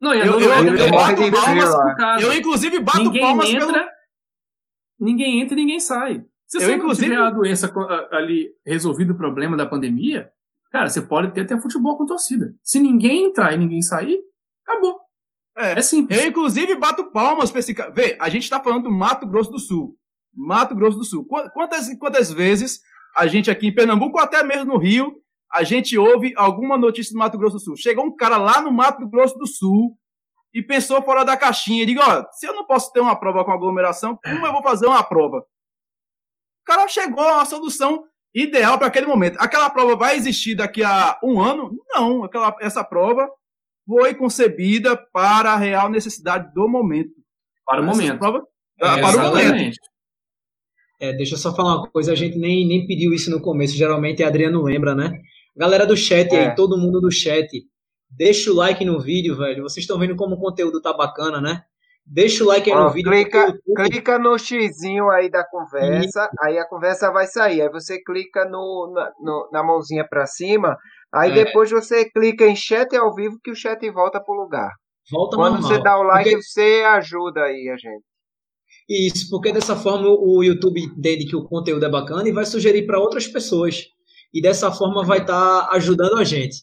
[0.00, 2.24] Não, Eu- eu- eu tem bato palmas por caso.
[2.24, 3.86] Eu, inclusive, bato ninguém palmas entra, pelo.
[4.98, 6.24] ninguém entra e ninguém sai.
[6.46, 7.72] Se Eu, você inclusive- não tiver a doença
[8.10, 10.30] ali resolvido o problema da pandemia,
[10.72, 12.54] cara, você pode ter até futebol com torcida.
[12.62, 14.18] Se ninguém entrar e ninguém sair,
[14.66, 14.98] acabou.
[15.56, 16.18] É, É simples.
[16.18, 17.90] Eu, inclusive, bato palmas pra esse cara.
[17.90, 19.96] Vê, a gente tá falando do Mato Grosso do Sul.
[20.34, 21.24] Mato Grosso do Sul.
[21.26, 22.80] Qu- Quantas, quantas vezes
[23.16, 25.16] a gente aqui em Pernambuco, ou até mesmo no Rio,
[25.52, 27.76] a gente ouve alguma notícia do Mato Grosso do Sul?
[27.76, 29.96] Chegou um cara lá no Mato Grosso do Sul
[30.54, 31.84] e pensou fora da caixinha.
[31.86, 34.86] Diga, ó, se eu não posso ter uma prova com aglomeração, como eu vou fazer
[34.86, 35.38] uma prova?
[35.38, 39.36] O cara chegou a uma solução ideal para aquele momento.
[39.40, 41.70] Aquela prova vai existir daqui a um ano?
[41.88, 42.22] Não.
[42.24, 43.28] Aquela, essa prova
[43.86, 47.12] foi concebida para a real necessidade do momento.
[47.66, 48.18] Para o Essa momento.
[48.20, 48.46] prova-
[48.80, 49.36] É, para o momento.
[49.38, 49.78] Exatamente.
[51.00, 53.74] É, deixa eu só falar uma coisa, a gente nem, nem pediu isso no começo,
[53.74, 55.18] geralmente Adriano lembra, né?
[55.56, 56.48] Galera do chat É.
[56.50, 57.46] aí, todo mundo do chat,
[58.08, 59.62] deixa o like no vídeo, velho.
[59.62, 61.62] Vocês estão vendo como o conteúdo tá bacana, né?
[62.06, 63.10] Deixa o like aí Ó, no vídeo.
[63.12, 67.62] clica, clica no xizinho aí da conversa, aí a conversa vai sair.
[67.62, 70.76] Aí você clica no, na, no- na mãozinha pra cima,
[71.12, 71.44] aí É.
[71.44, 74.70] depois você clica em chat ao vivo que o chat volta pro lugar.
[75.12, 75.70] volta Quando normal.
[75.70, 78.02] você dá o like, Porque- você ajuda aí a gente.
[78.88, 82.86] Isso, porque dessa forma o YouTube entende que o conteúdo é bacana e vai sugerir
[82.86, 83.84] para outras pessoas.
[84.32, 86.58] E dessa forma vai estar ajudando a gente.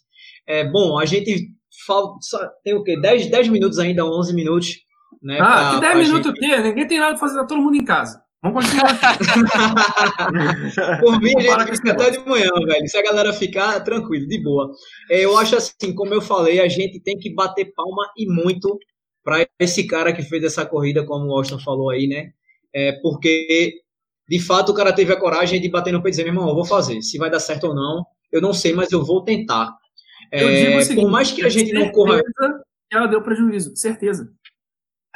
[0.48, 1.50] É, bom, a gente
[1.86, 3.00] fala, só- tem o quê?
[3.00, 4.76] 10, 10 minutos ainda, 11 minutos.
[5.22, 6.58] Né, Ah, pra- que 10 pra minutos o gente- quê?
[6.62, 8.22] Ninguém tem nada pra fazer, tá todo mundo em casa.
[8.44, 8.98] Vamos continuar.
[11.02, 12.88] Por mim, a gente fica até de manhã, velho.
[12.88, 14.72] Se a galera ficar, tranquilo, de boa.
[15.10, 18.78] É, eu acho assim, como eu falei, a gente tem que bater palma e muito
[19.24, 22.30] para esse cara que fez essa corrida, como o Austin falou aí, né?
[22.74, 23.74] É, porque,
[24.30, 26.50] de fato, o cara teve a coragem de bater no peito e dizer, meu irmão,
[26.50, 27.02] eu vou fazer.
[27.02, 29.74] Se vai dar certo ou não, eu não sei, mas eu vou tentar.
[30.32, 32.22] Eu É, digo o seguinte, por mais que a gente não corra...
[32.92, 34.30] ela deu prejuízo, certeza.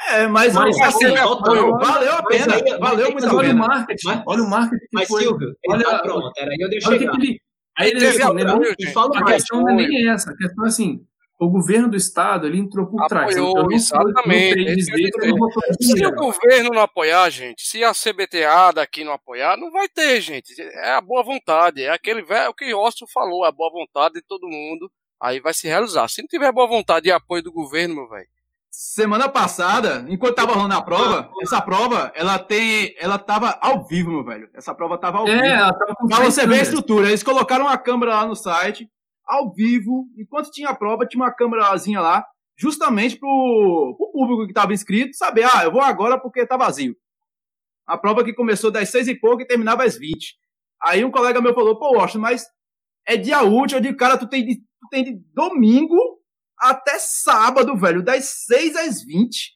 [0.09, 2.55] É, mas, Mas, assim, assim, valeu, mas- valeu a mas pena.
[2.55, 3.67] aí- valeu mas muito a Olha o pena.
[3.67, 5.21] marketing, Mas- olha o marketing que Mas, foi.
[5.21, 7.39] Silvio, olha- olha, pronto, era aí eu deixei Olha que ele.
[7.77, 8.43] Aí ele assim, né,
[8.79, 8.85] E
[9.25, 10.31] questão não é nem essa.
[10.31, 11.05] A questão é assim:
[11.41, 13.35] o governo do estado ele entrou por trás.
[13.35, 15.09] Apoiou, eu não, exatamente, Não é dizer
[15.81, 20.21] Se o governo não apoiar, gente, se a CBTA daqui não apoiar, não vai ter,
[20.21, 20.53] gente.
[20.59, 21.81] É a boa vontade.
[21.81, 24.91] É aquele velho, o que o Ócio falou, a boa vontade de todo mundo.
[25.19, 26.07] Aí vai se realizar.
[26.07, 28.27] Se não tiver boa vontade e apoio do governo, meu velho.
[28.69, 32.95] Semana passada, enquanto tava rolando a prova, essa prova, ela tem.
[32.99, 34.49] Ela tava ao vivo, meu velho.
[34.53, 35.43] Essa prova tava ao vivo.
[35.43, 37.07] É, ela tava com Pra você ver a estrutura.
[37.07, 38.87] Eles colocaram uma câmera lá no site,
[39.31, 40.05] ao vivo.
[40.17, 42.25] Enquanto tinha a prova, tinha uma câmerazinha lá,
[42.57, 46.95] justamente pro, pro público que tava inscrito saber, ah, eu vou agora porque tá vazio.
[47.87, 50.35] A prova que começou das seis e pouco e terminava às 20.
[50.83, 52.45] Aí um colega meu falou, pô, Washington, mas
[53.07, 53.77] é dia útil.
[53.77, 55.97] Eu digo, cara, tu tem de, tu tem de domingo
[56.57, 59.51] até sábado, velho, das 6 às 20.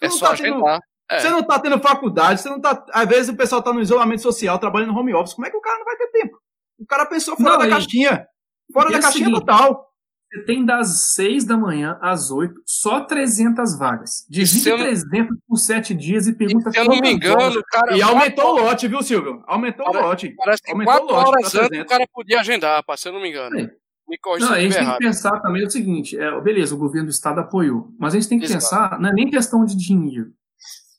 [0.00, 0.62] Tu É só tá tendo-.
[1.08, 1.20] É.
[1.20, 2.84] Você não tá tendo faculdade, você não tá.
[2.92, 5.34] Às vezes o pessoal tá no isolamento social, trabalhando no home office.
[5.34, 6.36] Como é que o cara não vai ter tempo?
[6.80, 8.26] O cara pensou fora Não, da e- caixinha.
[8.72, 9.86] Fora e da é caixinha seguinte, total.
[10.32, 14.26] Você tem das 6 da manhã às 8, só 300 vagas.
[14.28, 17.96] Divide eu não- 300 por 7 dias e pergunta Se eu não me engano, cara.
[17.96, 19.42] E aumentou o lote, viu, Silvio?
[19.46, 20.34] Aumentou o lote.
[20.36, 21.80] Parece que aumentou lote horas pra antes 300.
[21.80, 23.56] o cara podia agendar, rapaz, se eu não me engano.
[23.58, 23.70] É.
[24.08, 24.98] Me Não, a gente tem errado.
[24.98, 28.28] que pensar também o seguinte: é, beleza, o governo do estado apoiou, mas a gente
[28.28, 28.60] tem que Exato.
[28.62, 30.32] pensar, não é nem questão de dinheiro.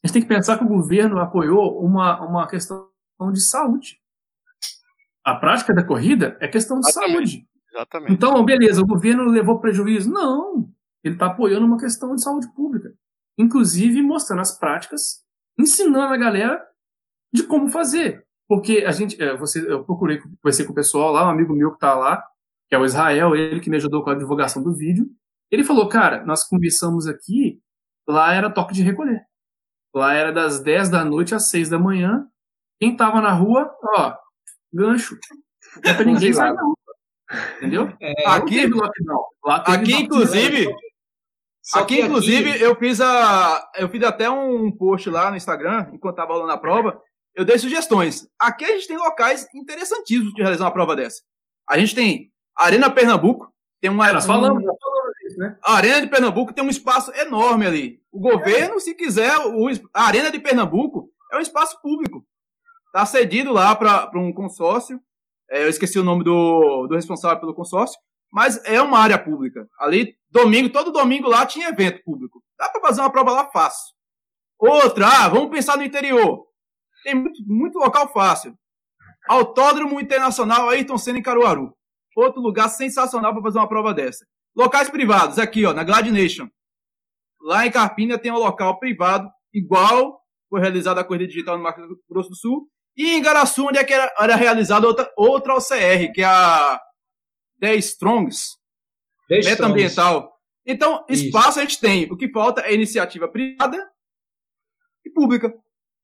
[0.04, 2.88] A gente tem que pensar que o governo apoiou uma, uma questão
[3.32, 3.98] de saúde.
[5.24, 7.14] A prática da corrida é questão de Exatamente.
[7.32, 7.48] saúde.
[7.78, 8.14] Exatamente.
[8.14, 10.12] Então, beleza, o governo levou prejuízo?
[10.12, 10.68] Não.
[11.04, 12.92] Ele está apoiando uma questão de saúde pública.
[13.38, 15.24] Inclusive mostrando as práticas,
[15.60, 16.66] ensinando a galera
[17.32, 18.26] de como fazer.
[18.48, 21.70] Porque a gente, é, você, eu procurei conversei com o pessoal lá, um amigo meu
[21.70, 22.24] que está lá,
[22.68, 25.08] que é o Israel, ele que me ajudou com a divulgação do vídeo.
[25.52, 27.62] Ele falou, cara, nós conversamos aqui,
[28.08, 29.24] lá era toque de recolher.
[29.94, 32.28] Lá era das 10 da noite às 6 da manhã.
[32.80, 34.16] Quem tava na rua, ó,
[34.74, 35.18] gancho.
[35.84, 36.77] Não é pra ninguém sair rua.
[37.58, 37.94] Entendeu?
[38.26, 38.68] Aqui.
[39.46, 40.02] Lá teve aqui lockdown.
[40.02, 40.76] inclusive,
[41.74, 43.70] aqui, inclusive, eu fiz a.
[43.76, 47.02] Eu fiz até um post lá no Instagram, enquanto tava rolando a prova.
[47.36, 48.28] Eu dei sugestões.
[48.40, 51.22] Aqui a gente tem locais interessantíssimos de realizar uma prova dessa.
[51.70, 54.10] A gente tem Arena Pernambuco, tem uma.
[54.10, 54.64] É, nós falamos
[55.22, 55.58] disso, né?
[55.64, 58.02] A Arena de Pernambuco tem um espaço enorme ali.
[58.12, 62.26] O governo, se quiser, o, a Arena de Pernambuco é um espaço público.
[62.88, 65.00] Está cedido lá para um consórcio.
[65.50, 68.00] É, eu esqueci o nome do, do responsável pelo consórcio,
[68.32, 69.68] mas é uma área pública.
[69.80, 72.44] Ali, domingo, todo domingo lá tinha evento público.
[72.58, 73.96] Dá para fazer uma prova lá fácil.
[74.60, 76.46] Outra, ah, vamos pensar no interior.
[77.04, 78.54] Tem muito, muito local fácil.
[79.28, 81.74] Autódromo Internacional Ayrton Senna em Caruaru.
[82.16, 84.26] Outro lugar sensacional para fazer uma prova dessa.
[84.56, 86.48] Locais privados, aqui, ó, na Glad Nation.
[87.42, 90.20] Lá em Carpina tem um local privado, igual
[90.50, 92.68] foi realizada a corrida digital no Mato Grosso do Sul.
[92.98, 96.82] E em Garaçu, onde é que era, era realizada outra, outra OCR, que é a
[97.60, 98.56] 10 Strongs,
[99.30, 100.34] Deixa meta ambiental.
[100.66, 101.26] Então, Isso.
[101.26, 102.12] espaço a gente tem.
[102.12, 103.78] O que falta é iniciativa privada
[105.06, 105.54] e pública.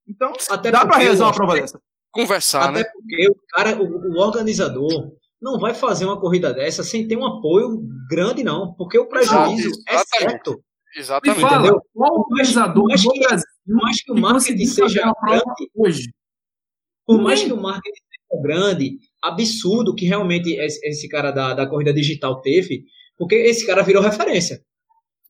[0.08, 1.80] Então, Até dá para realizar uma prova que- dessa.
[2.12, 2.86] Conversar, Até né?
[2.94, 7.26] porque o cara, o, o organizador, não vai fazer uma corrida dessa sem ter um
[7.26, 8.74] apoio grande, não.
[8.76, 10.08] Porque o prejuízo é Exatamente.
[10.20, 10.52] certo.
[10.96, 11.42] Me Exatamente.
[11.42, 11.82] fala, entendeu?
[11.92, 15.42] qual organizador Mas no que- Brasil Por mais que o que marketing seja uma prova
[15.44, 16.14] grande, hoje?
[17.06, 21.94] Por mais que o marketing seja grande, absurdo que realmente esse, cara da, da corrida
[21.94, 22.86] digital teve,
[23.18, 24.64] porque esse cara virou referência.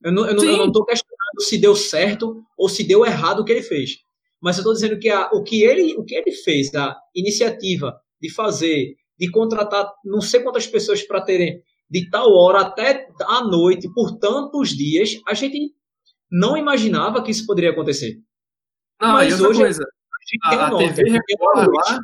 [0.02, 3.40] Eu não, eu não, eu não tô questionando se deu certo ou se deu errado
[3.40, 3.98] o que ele fez.
[4.40, 7.98] Mas eu estou dizendo que a, o, que ele, o que ele fez, a iniciativa
[8.20, 13.42] de fazer, de contratar não sei quantas pessoas para terem de tal hora até à
[13.44, 15.72] noite, por tantos dias, a gente
[16.30, 18.18] não imaginava que isso poderia acontecer.
[19.00, 22.00] Não, Mas hoje- coisa, A gente tem a, um a TV Record lá,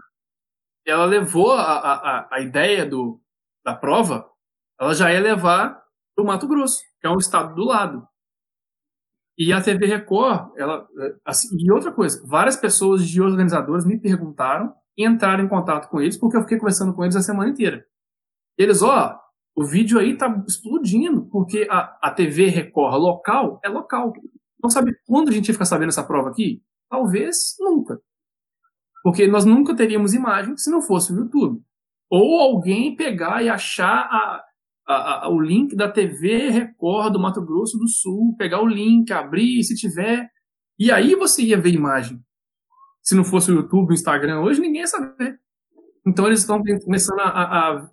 [0.87, 3.21] ela levou a, a, a, ideia do,
[3.64, 4.29] da prova,
[4.79, 5.83] ela já ia levar
[6.14, 8.07] para o Mato Grosso, que é um estado do lado.
[9.39, 13.99] E a TV Record, ela, eh, assim, e outra coisa, várias pessoas de organizadores me
[13.99, 17.51] perguntaram e entraram em contato com eles, porque eu fiquei conversando com eles a semana
[17.51, 17.87] inteira.
[18.59, 19.18] Eles, ó,
[19.57, 24.12] o vídeo aí tá explodindo, porque a, a TV Record local é local.
[24.62, 26.62] Não sabe quando a gente ia ficar sabendo essa prova aqui?
[26.91, 28.01] Talvez nunca.
[29.03, 31.62] Porque nós nunca teríamos imagem se não fosse o YouTube.
[32.11, 34.44] Ou alguém pegar e achar a,
[34.86, 39.11] a- a- o link da TV Record do Mato Grosso do Sul, pegar o link,
[39.12, 40.28] abrir, se tiver.
[40.78, 42.20] E aí você ia ver imagem.
[43.03, 45.38] Se não fosse o YouTube, o Instagram, hoje ninguém ia saber.
[46.07, 47.28] Então eles estão começando a,
[47.78, 47.90] a-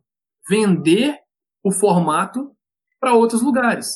[0.49, 1.17] vender
[1.63, 2.51] o formato
[2.99, 3.93] para outros lugares.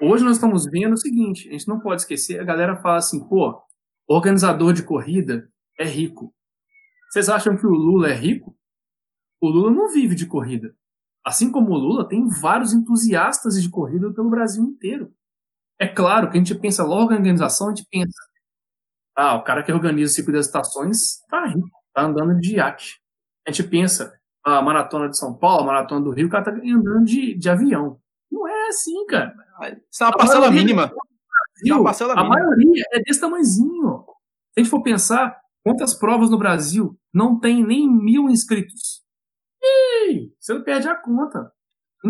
[0.00, 3.26] Hoje nós estamos vendo o seguinte: a gente não pode esquecer, a galera fala assim,
[3.28, 3.60] pô,
[4.08, 5.48] organizador de corrida
[5.78, 6.34] é rico.
[7.10, 8.56] Vocês acham que o Lula é rico?
[9.40, 10.74] O Lula não vive de corrida.
[11.24, 15.12] Assim como o Lula, tem vários entusiastas de corrida pelo Brasil inteiro.
[15.78, 18.16] É claro que a gente pensa logo em organização, a gente pensa,
[19.16, 23.00] ah, o cara que organiza o circuito das estações tá rico, tá andando de iate.
[23.46, 26.50] A gente pensa, a maratona de São Paulo, a maratona do Rio, o cara tá
[26.52, 28.00] andando de, de avião.
[28.30, 29.34] Não é assim, cara.
[29.90, 30.86] Isso é uma parcela mínima.
[30.86, 32.34] Brasil, é uma parcela a mínima.
[32.34, 34.04] maioria é desse tamanhozinho.
[34.52, 39.02] Se a gente for pensar, quantas provas no Brasil não tem nem mil inscritos?
[39.60, 41.50] Ei, você não perde a conta.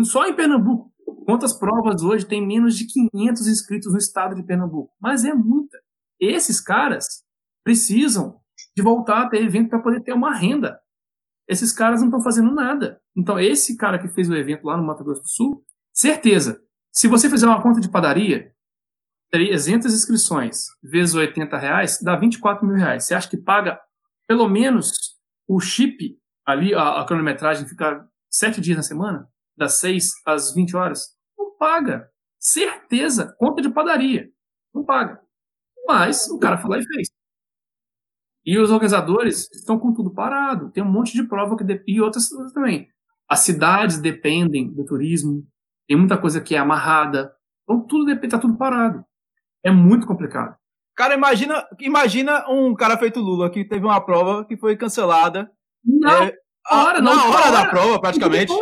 [0.03, 0.93] Só em Pernambuco.
[1.25, 4.93] Quantas provas hoje tem menos de 500 inscritos no estado de Pernambuco?
[5.01, 5.75] Mas é muita.
[6.19, 7.23] Esses caras
[7.63, 8.39] precisam
[8.75, 10.79] de voltar a ter evento para poder ter uma renda.
[11.47, 13.01] Esses caras não estão fazendo nada.
[13.15, 17.07] Então, esse cara que fez o evento lá no Mato Grosso do Sul, certeza, se
[17.07, 18.53] você fizer uma conta de padaria,
[19.31, 23.05] 300 inscrições vezes 80 reais, dá 24 mil reais.
[23.05, 23.79] Você acha que paga
[24.27, 25.17] pelo menos
[25.47, 29.29] o chip ali, a, a cronometragem fica sete dias na semana?
[29.55, 31.15] Das 6 às 20 horas?
[31.37, 32.09] Não paga.
[32.39, 33.35] Certeza.
[33.39, 34.29] Conta de padaria.
[34.73, 35.19] Não paga.
[35.87, 37.07] Mas o cara lá e fez.
[38.45, 40.69] E os organizadores estão com tudo parado.
[40.71, 42.87] Tem um monte de prova que e outras também.
[43.27, 45.45] As cidades dependem do turismo.
[45.87, 47.33] Tem muita coisa que é amarrada.
[47.63, 49.03] Então tudo depende, tá tudo parado.
[49.67, 50.55] É muito complicado.
[50.95, 55.51] Cara, imagina, imagina um cara feito Lula que teve uma prova que foi cancelada.
[55.83, 56.33] Não, é,
[56.71, 58.53] hora, não, na hora, hora da prova, praticamente.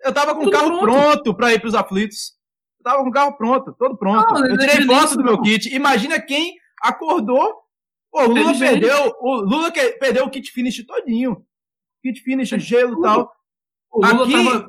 [0.00, 2.32] Eu tava com o carro pronto, pronto para ir pros aflitos.
[2.80, 4.32] Eu tava com o carro pronto, todo pronto.
[4.32, 5.72] Não, eu tirei foto do meu kit.
[5.74, 7.60] Imagina quem acordou.
[8.10, 9.12] o Lula perdeu.
[9.20, 11.44] O Lula que, perdeu o kit finish todinho.
[12.02, 13.30] Kit finish, gelo e tal.
[13.90, 14.66] O Lula aqui, tava,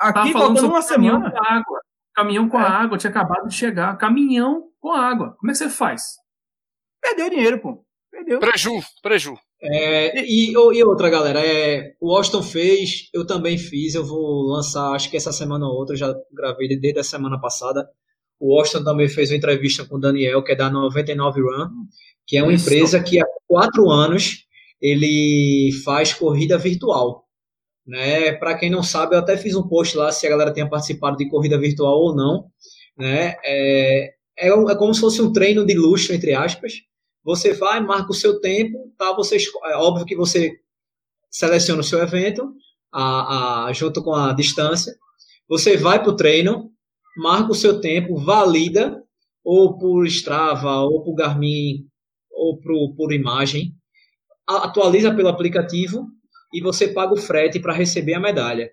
[0.00, 1.32] aqui tava faltando uma semana.
[1.36, 1.85] Água.
[2.16, 2.64] Caminhão com é.
[2.64, 3.96] água, tinha acabado de chegar.
[3.98, 5.36] Caminhão com água.
[5.38, 6.02] Como é que você faz?
[7.02, 7.84] Perdeu dinheiro, pô.
[8.10, 8.40] Perdeu.
[8.40, 9.34] Preju, preju.
[9.60, 14.92] É, e, e, outra, galera, é, o Austin fez, eu também fiz, eu vou lançar,
[14.92, 17.86] acho que essa semana ou outra, já gravei desde a semana passada.
[18.40, 21.68] O Austin também fez uma entrevista com o Daniel, que é da 99 Run,
[22.26, 22.66] que é uma Isso.
[22.66, 24.46] empresa que há quatro anos
[24.80, 27.25] ele faz corrida virtual.
[27.86, 28.32] Né?
[28.32, 31.16] Para quem não sabe, eu até fiz um post lá se a galera tinha participado
[31.16, 32.50] de corrida virtual ou não.
[32.98, 33.36] Né?
[33.44, 36.72] É, é, é como se fosse um treino de luxo, entre aspas,
[37.24, 39.12] você vai, marca o seu tempo, tá?
[39.14, 40.52] Você, é óbvio que você
[41.30, 42.54] seleciona o seu evento,
[42.92, 44.94] a, a, junto com a distância.
[45.48, 46.70] Você vai para o treino,
[47.16, 49.02] marca o seu tempo, valida,
[49.44, 51.86] ou por Strava, ou por Garmin,
[52.30, 53.74] ou por, por imagem,
[54.46, 56.06] atualiza pelo aplicativo
[56.52, 58.70] e você paga o frete para receber a medalha.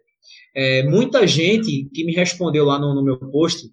[0.55, 3.67] É, muita gente que me respondeu lá no, no meu post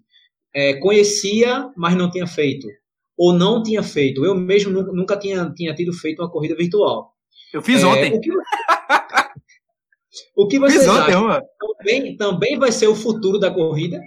[0.53, 2.67] é, conhecia, mas não tinha feito
[3.17, 4.25] ou não tinha feito.
[4.25, 7.13] Eu mesmo nunca tinha, tinha tido feito uma corrida virtual.
[7.53, 8.13] Eu fiz é, ontem.
[8.13, 8.31] O que,
[10.35, 11.41] o que vocês ontem, acham?
[11.77, 14.01] Também, também vai ser o futuro da corrida?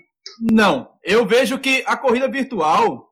[0.51, 0.91] Não.
[1.03, 3.09] Eu vejo que a corrida virtual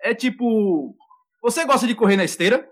[0.00, 0.96] é tipo.
[1.42, 2.66] Você gosta de correr na esteira?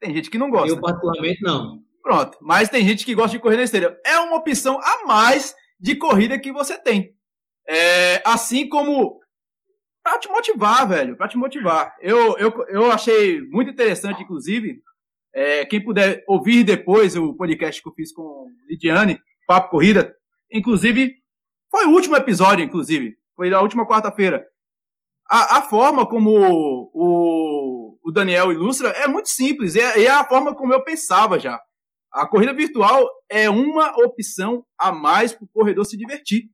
[0.00, 0.68] Tem gente que não gosta.
[0.68, 1.82] Eu, particularmente, não.
[2.02, 2.36] Pronto.
[2.40, 3.98] Mas tem gente que gosta de correr na esteira.
[4.04, 7.14] É uma opção a mais de corrida que você tem.
[7.68, 9.20] É, assim como
[10.02, 11.94] para te motivar, velho, para te motivar.
[12.00, 14.82] Eu, eu, eu achei muito interessante, inclusive,
[15.32, 20.14] é, quem puder ouvir depois o podcast que eu fiz com Lidiane, Papo Corrida,
[20.50, 21.14] inclusive,
[21.70, 24.44] foi o último episódio, inclusive, foi da última quarta-feira.
[25.30, 26.30] A, a, forma como
[26.92, 31.38] o, o, Daniel ilustra é muito simples, e é, é a forma como eu pensava
[31.38, 31.60] já.
[32.12, 36.44] A corrida virtual é uma opção a mais para o corredor se divertir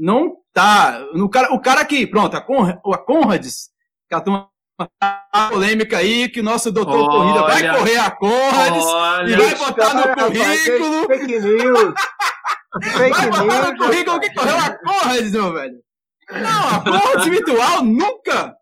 [0.00, 1.04] não tá.
[1.12, 3.70] No cara, o cara que, pronto, a, Conrad, a Conrads,
[4.08, 4.48] que a,
[5.32, 9.36] a polêmica aí, que o nosso doutor olha, Corrida vai correr a Conrads olha, e
[9.36, 11.06] vai botar no currículo.
[11.06, 11.94] Fake news.
[12.82, 15.76] Fake vai botar no currículo que correu a Conrads, meu velho.
[16.30, 18.54] Não, a Conrads virtual nunca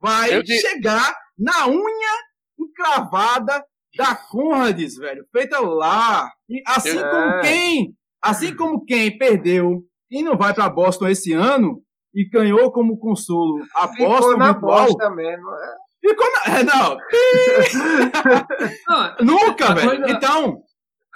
[0.00, 3.64] vai chegar na unha encravada
[3.98, 5.26] da Conrads, velho.
[5.32, 6.30] Feita lá.
[6.48, 7.10] E assim Eu...
[7.10, 11.82] como quem, assim como quem perdeu quem não vai para Boston esse ano
[12.14, 15.50] e ganhou como consolo a Ficou Boston na virtual, Boston mesmo.
[15.50, 15.76] É.
[16.00, 16.58] Ficou na.
[16.58, 16.96] É, não.
[19.26, 19.90] não Nunca, velho.
[19.90, 20.10] Coisa...
[20.10, 20.62] Então,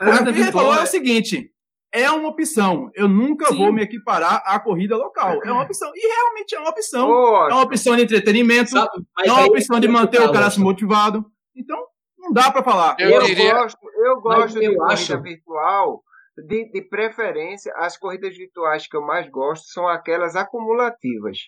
[0.00, 1.50] o que ele falou é o seguinte:
[1.94, 2.90] é uma opção.
[2.94, 3.58] Eu nunca Sim.
[3.58, 5.40] vou me equiparar à corrida local.
[5.42, 5.90] É uma opção.
[5.94, 7.08] E realmente é uma opção.
[7.48, 8.70] é uma opção de entretenimento.
[8.70, 8.90] Sabe,
[9.24, 11.24] é uma opção de manter o cara se motivado.
[11.56, 11.78] Então,
[12.22, 12.96] não dá para falar.
[12.98, 13.54] Eu, eu, diria...
[13.54, 15.20] gosto, eu gosto de corrida acho.
[15.20, 16.02] virtual
[16.46, 21.38] de, de preferência, as corridas virtuais que eu mais gosto são aquelas acumulativas.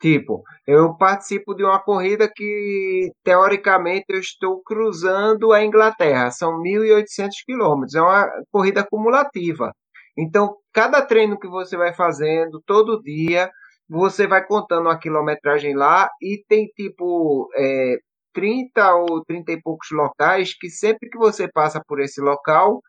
[0.00, 6.30] Tipo, eu participo de uma corrida que, teoricamente, eu estou cruzando a Inglaterra.
[6.30, 7.96] São 1.800 quilômetros.
[7.96, 9.72] É uma corrida acumulativa.
[10.16, 13.50] Então, cada treino que você vai fazendo, todo dia,
[13.88, 17.96] você vai contando a quilometragem lá e tem, tipo, é,
[18.32, 22.82] 30 ou 30 e poucos locais que sempre que você passa por esse local,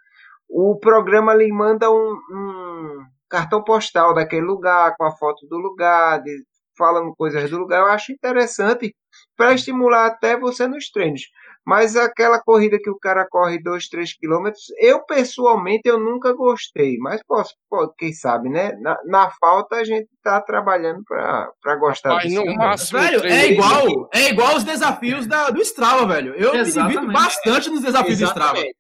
[0.49, 6.21] o programa lhe manda um, um cartão postal daquele lugar, com a foto do lugar,
[6.23, 6.43] de,
[6.77, 7.81] falando coisas do lugar.
[7.81, 8.95] Eu acho interessante
[9.37, 11.21] para estimular até você nos treinos.
[11.69, 16.97] Mas aquela corrida que o cara corre 2, 3 quilômetros, eu pessoalmente eu nunca gostei.
[16.97, 18.71] Mas posso, pode, quem sabe, né?
[18.81, 22.43] Na, na, falta a gente tá trabalhando para gostar Mas disso.
[22.55, 26.33] Máximo, velho, é igual, é igual os desafios da, do Strava, velho.
[26.33, 26.95] Eu Exatamente.
[26.95, 28.55] me divido bastante nos desafios Exatamente.
[28.55, 28.73] do Strava.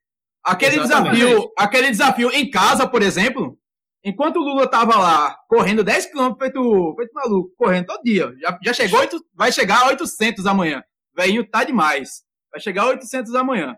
[0.43, 1.15] Aquele Exatamente.
[1.15, 3.55] desafio, aquele desafio em casa, por exemplo,
[4.03, 8.57] enquanto o Lula tava lá correndo 10 km feito, feito maluco, correndo todo dia, já,
[8.63, 8.99] já chegou,
[9.35, 10.81] vai chegar a 800 amanhã.
[11.15, 12.27] Velhinho tá demais.
[12.51, 13.75] Vai chegar a 800 amanhã.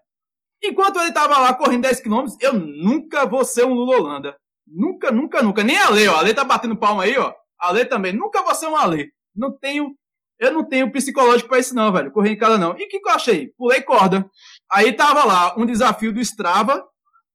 [0.64, 4.36] Enquanto ele tava lá correndo 10 km, eu nunca vou ser um Lula Holanda.
[4.68, 5.64] Nunca, nunca, nunca.
[5.64, 6.16] Nem a Lê, ó.
[6.16, 7.34] A Lê tá batendo palma aí, ó.
[7.60, 8.14] A Lê também.
[8.14, 9.10] Nunca vou ser um Lê.
[9.36, 9.96] Não tenho.
[10.40, 12.12] Eu não tenho psicológico pra isso, não, velho.
[12.12, 12.72] Correr em casa, não.
[12.72, 13.52] E o que, que eu achei?
[13.58, 14.28] Pulei corda.
[14.72, 16.84] Aí tava lá um desafio do Strava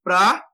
[0.02, 0.44] pra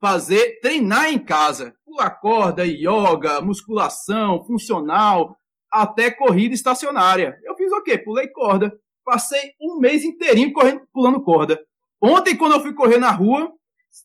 [0.00, 1.74] fazer, treinar em casa.
[1.84, 5.36] Pular corda, yoga, musculação, funcional,
[5.72, 7.38] até corrida estacionária.
[7.44, 7.98] Eu fiz o quê?
[7.98, 8.72] Pulei corda.
[9.06, 11.64] Passei um mês inteirinho correndo, pulando corda.
[12.02, 13.52] Ontem, quando eu fui correr na rua,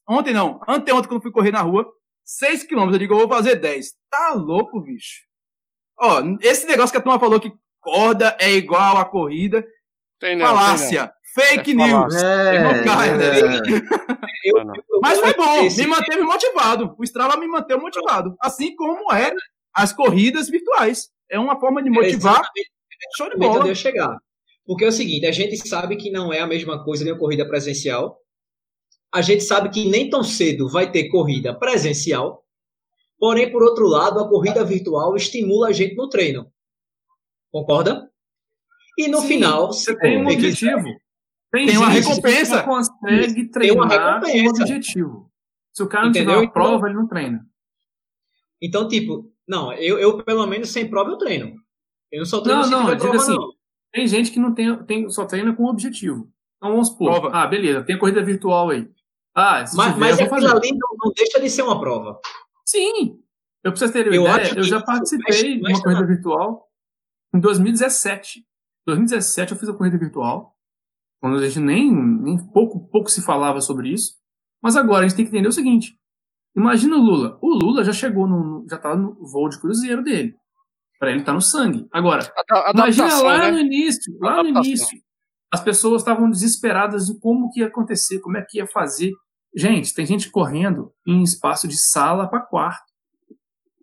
[0.08, 1.92] ontem não, anteontem, quando eu fui correr na rua,
[2.24, 3.94] 6 quilômetros, eu digo, eu vou fazer 10.
[4.12, 5.24] Tá louco, bicho.
[6.00, 9.66] Ó, esse negócio que a turma falou que corda é igual a corrida,
[10.20, 11.08] tem não, falácia.
[11.08, 12.16] Tem Fake é news.
[12.16, 13.40] É, não cai, né?
[14.44, 14.66] Eu,
[15.02, 16.96] Mas foi bom, me manteve motivado.
[16.98, 18.36] O Strava me manteve motivado.
[18.40, 19.34] Assim como é
[19.74, 21.10] as corridas virtuais.
[21.28, 22.42] É uma forma de motivar.
[22.42, 23.68] É Show de bola.
[23.68, 24.18] eu chegar.
[24.66, 27.48] Porque é o seguinte, a gente sabe que não é a mesma coisa uma corrida
[27.48, 28.20] presencial.
[29.14, 32.46] A gente sabe que nem tão cedo vai ter corrida presencial.
[33.20, 36.52] Porém, por outro lado, a corrida virtual estimula a gente no treino.
[37.52, 38.10] Concorda?
[38.98, 40.86] E no Sim, final, você tem um objetivo.
[41.52, 42.64] Tem, tem uma recompensa.
[42.64, 45.32] Consegue treinar com objetivo.
[45.74, 46.36] Se o cara não Entendeu?
[46.36, 47.46] tiver uma prova, ele não treina.
[48.62, 51.56] Então, tipo, não, eu, eu pelo menos sem prova eu treino.
[52.12, 53.54] Eu não só treino não, não, prova, assim, não.
[53.94, 56.32] Tem gente que não tem, tem, só treina com objetivo.
[56.58, 57.38] Então vamos supor, prova.
[57.38, 58.90] ah, beleza, tem a corrida virtual aí.
[59.36, 62.20] Ah, mas, tiver, mas aquilo ali não, não, deixa de ser uma prova.
[62.66, 63.20] Sim.
[63.64, 66.68] Eu preciso ter eu ideia, eu já participei de uma corrida virtual
[67.34, 68.46] em 2017.
[68.86, 70.56] 2017 eu fiz a corrida virtual,
[71.22, 74.16] quando a gente nem, nem pouco, pouco se falava sobre isso.
[74.62, 75.98] Mas agora a gente tem que entender o seguinte:
[76.56, 77.38] imagina o Lula.
[77.42, 80.36] O Lula já chegou no, já tá no voo de cruzeiro dele.
[81.02, 81.88] Para ele tá no sangue.
[81.92, 82.32] Agora,
[82.76, 83.52] imagina lá né?
[83.54, 85.02] no início, lá no início,
[85.52, 89.12] as pessoas estavam desesperadas de como que ia acontecer, como é que ia fazer.
[89.56, 92.86] Gente, tem gente correndo em espaço de sala para quarto.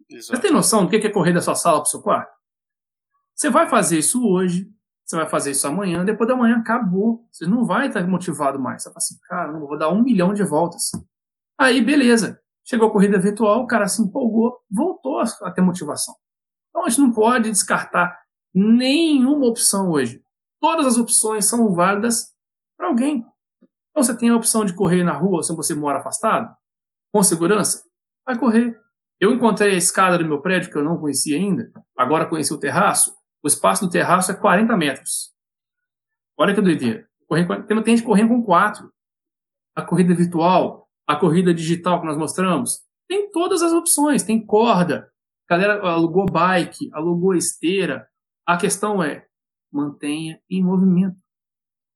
[0.09, 0.37] Exato.
[0.37, 2.31] Você tem noção do que é correr da sua sala para seu quarto?
[3.35, 4.71] Você vai fazer isso hoje,
[5.05, 7.27] você vai fazer isso amanhã, depois da manhã acabou.
[7.33, 8.85] Você não vai estar motivado mais.
[8.85, 10.93] Você fala assim, cara, eu vou dar um milhão de voltas.
[11.59, 12.41] Aí, beleza.
[12.65, 16.15] Chegou a corrida virtual, o cara se empolgou, voltou a ter motivação.
[16.79, 18.17] Então a gente não pode descartar
[18.55, 20.23] nenhuma opção hoje.
[20.61, 22.33] Todas as opções são válidas
[22.77, 23.27] para alguém.
[23.91, 26.55] Então você tem a opção de correr na rua se você mora afastado,
[27.13, 27.83] com segurança,
[28.25, 28.79] vai correr.
[29.19, 32.61] Eu encontrei a escada do meu prédio que eu não conhecia ainda, agora conheci o
[32.61, 33.13] terraço.
[33.43, 35.33] O espaço do terraço é 40 metros.
[36.39, 37.09] Olha que doideira.
[37.67, 38.89] Tem gente correndo com 4.
[39.75, 44.23] A corrida virtual, a corrida digital que nós mostramos, tem todas as opções.
[44.23, 45.11] Tem corda.
[45.49, 48.07] A galera alugou bike, alugou esteira.
[48.47, 49.27] A questão é,
[49.73, 51.17] mantenha em movimento.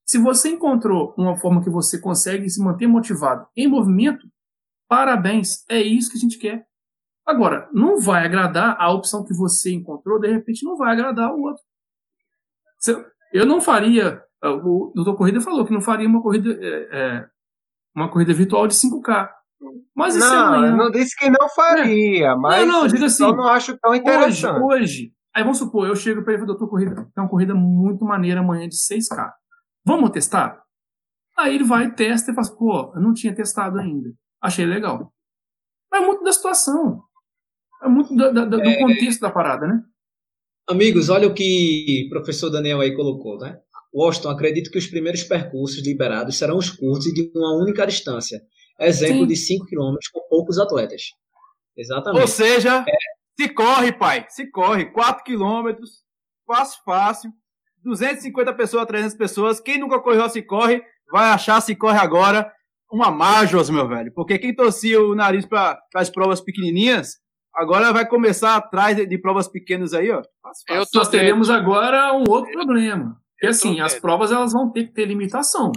[0.06, 4.26] Se você encontrou uma forma que você consegue se manter motivado em movimento,
[4.88, 6.66] parabéns, é isso que a gente quer.
[7.26, 11.42] Agora, não vai agradar a opção que você encontrou, de repente não vai agradar o
[11.42, 11.62] outro.
[13.32, 17.28] Eu não faria, o doutor Corrida falou que não faria uma corrida, é, é
[17.94, 19.30] uma corrida virtual de 5K.
[19.94, 20.76] Mas isso não, amanhã.
[20.76, 22.34] não disse que não faria, é.
[22.34, 24.60] mas não, não, diga assim, eu não acho tão interessante.
[24.60, 27.54] Hoje, hoje, aí vamos supor, eu chego para ele e doutor Corrida, tem uma corrida
[27.54, 29.30] muito maneira amanhã de 6K.
[29.84, 30.62] Vamos testar?
[31.38, 34.10] Aí ele vai, testa e fala, pô, eu não tinha testado ainda.
[34.40, 35.12] Achei legal.
[35.92, 37.02] É muito da situação.
[37.82, 38.78] É muito do, do, do é...
[38.78, 39.82] contexto da parada, né?
[40.68, 43.58] Amigos, olha o que o professor Daniel aí colocou, né?
[43.94, 48.40] Washington, acredito que os primeiros percursos liberados serão os curtos e de uma única distância.
[48.82, 49.26] Exemplo Sim.
[49.26, 51.02] de 5 km com poucos atletas.
[51.76, 52.20] Exatamente.
[52.20, 52.84] Ou seja,
[53.38, 56.02] se corre, pai, se corre, 4 quilômetros,
[56.46, 57.32] fácil, fácil,
[57.82, 62.52] 250 pessoas, 300 pessoas, quem nunca correu se corre, vai achar se corre agora
[62.90, 67.16] uma Majors, meu velho, porque quem torcia o nariz para as provas pequenininhas,
[67.54, 70.22] agora vai começar atrás de, de provas pequenas aí, ó.
[70.42, 70.90] Fácil, fácil.
[70.94, 73.18] Nós teremos agora um outro problema.
[73.40, 75.72] Tô assim, as provas elas vão ter que ter limitação.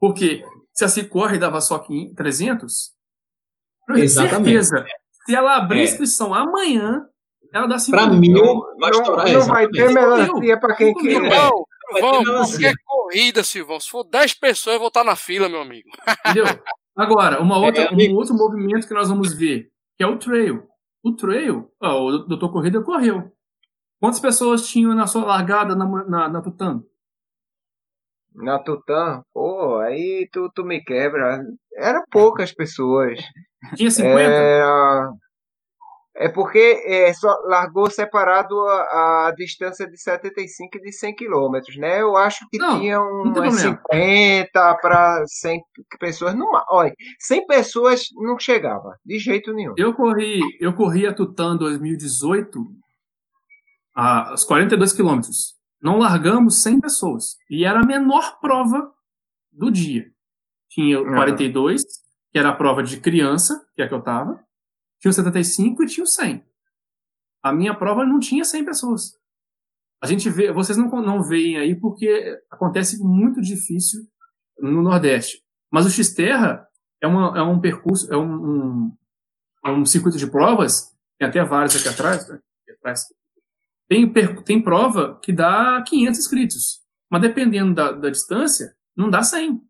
[0.00, 2.92] Porque se a Cicorre dava só 500, 300,
[3.88, 4.64] eu tenho Exatamente.
[4.64, 4.86] certeza,
[5.26, 5.84] se ela abrir É.
[5.84, 7.06] inscrição amanhã,
[7.52, 8.20] ela dá 5 Pra mil.
[8.20, 9.32] mil, Não, vai não, estourar.
[9.32, 11.20] não vai ter melancia para quem quiser.
[11.20, 12.58] Vai ter Silvão, melancia.
[12.58, 13.80] qualquer corrida, Silvão.
[13.80, 15.88] Se for 10 pessoas, eu vou estar na fila, meu amigo.
[16.24, 16.44] Entendeu?
[16.96, 20.68] Agora, uma outra, É, um outro movimento que nós vamos ver, que é o trail.
[21.02, 23.32] O trail, ó, o Doutor Corrida correu.
[23.98, 26.86] Quantas pessoas tinham na sua largada na, na, na Tutano?
[28.34, 29.49] Na Tutã, pô,
[29.90, 31.42] aí tu, tu me quebra.
[31.76, 33.18] Era poucas pessoas.
[33.76, 34.20] Tinha 50?
[34.20, 35.10] Era...
[36.16, 41.76] É porque é, só largou separado a, a distância de 75 e de 100 quilômetros,
[41.78, 42.02] né?
[42.02, 43.80] Eu acho que Não, tinha umas problema.
[43.90, 45.62] 50 para 100
[45.98, 46.34] pessoas.
[46.34, 49.72] Não, olha, 100 pessoas não chegava, de jeito nenhum.
[49.78, 52.66] Eu corri, eu corri a Tutã 2018
[53.94, 55.54] a, aos 42 quilômetros.
[55.82, 57.36] Não largamos 100 pessoas.
[57.48, 58.92] E era a menor prova
[59.60, 60.10] do dia.
[60.70, 61.16] Tinha o Aham.
[61.16, 61.82] 42,
[62.32, 64.42] que era a prova de criança, que é a que eu tava.
[64.98, 66.42] Tinha o 75 e tinha o 100.
[67.42, 69.18] A minha prova não tinha 100 pessoas.
[70.02, 74.00] A gente vê, vocês não, não veem aí porque acontece muito difícil
[74.58, 75.42] no Nordeste.
[75.70, 76.66] Mas o Xterra
[77.02, 78.96] é, uma, é um percurso, é um, um,
[79.66, 82.36] é um circuito de provas, tem até vários aqui atrás, né?
[82.62, 83.04] aqui atrás.
[83.88, 84.10] Tem,
[84.44, 86.80] tem prova que dá 500 inscritos,
[87.10, 89.60] mas dependendo da, da distância, não dá 100.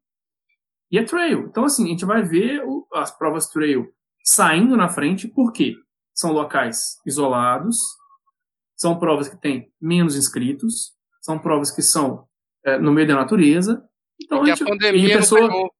[0.90, 1.46] E é trail.
[1.48, 3.88] Então, assim, a gente vai ver o- as provas trail
[4.24, 5.74] saindo na frente, por quê?
[6.12, 7.78] São locais isolados,
[8.76, 12.26] são provas que têm menos inscritos, são provas que são
[12.62, 13.82] é, no meio da natureza.
[14.22, 15.70] Então, Porque a gente, pandemia a não pessoa, pegou.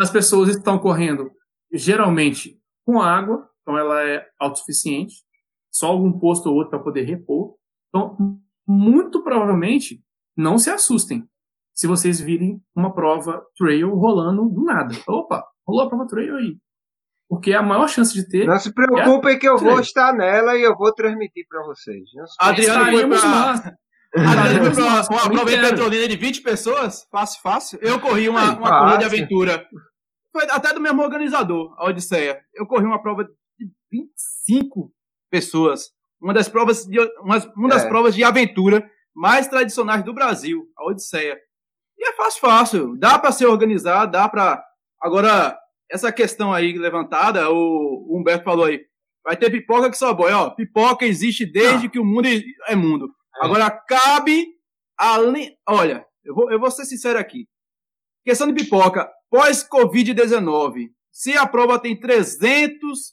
[0.00, 1.30] as pessoas estão correndo
[1.70, 5.14] geralmente com água, então ela é autossuficiente,
[5.70, 7.56] só algum posto ou outro para poder repor.
[7.88, 8.16] Então,
[8.66, 10.02] muito provavelmente,
[10.36, 11.28] não se assustem
[11.80, 14.94] se vocês virem uma prova trail rolando do nada.
[15.08, 16.58] Opa, rolou a prova trail aí.
[17.26, 18.46] Porque a maior chance de ter.
[18.46, 19.80] Não se preocupem que eu vou Sim.
[19.80, 22.02] estar nela e eu vou transmitir para vocês.
[22.38, 23.76] Adriano foi pra-.
[24.14, 25.60] Adriano foi pra uma prova em.
[25.62, 27.78] Petrolina de 20 pessoas, fácil, fácil.
[27.80, 29.66] Eu corri uma, Aí, uma corrida de aventura.
[30.30, 32.38] Foi até do mesmo organizador, a Odisseia.
[32.54, 33.30] Eu corri uma prova de
[33.90, 34.92] 25
[35.30, 35.84] pessoas.
[36.20, 37.88] Uma das provas de, uma, uma das É.
[37.88, 41.38] provas de aventura mais tradicionais do Brasil, a Odisseia.
[42.00, 42.96] E é fácil, fácil.
[42.98, 44.64] Dá para ser organizado, dá para.
[45.00, 45.54] Agora,
[45.90, 47.54] essa questão aí levantada, o,
[48.08, 48.80] o Humberto falou aí.
[49.22, 50.38] Vai ter pipoca que só boia.
[50.38, 52.26] Ó, pipoca existe desde que o mundo
[52.66, 53.08] é mundo.
[53.40, 54.46] Agora, cabe
[54.98, 55.54] além.
[55.68, 57.46] Olha, eu vou, eu vou ser sincero aqui.
[58.24, 59.06] Questão de pipoca.
[59.30, 63.12] Pós-Covid-19, se a prova tem 300,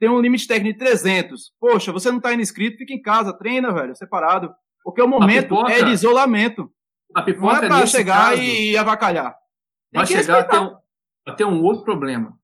[0.00, 1.52] tem um limite técnico de 300.
[1.60, 4.52] Poxa, você não tá indo inscrito, fica em casa, treina, velho, separado.
[4.84, 6.70] Porque o momento pipoca- é de isolamento.
[7.14, 9.32] A Não pipoca é pra nesse chegar caso, e avacalhar.
[9.92, 10.76] Tem vai chegar até um,
[11.26, 12.38] até um outro problema.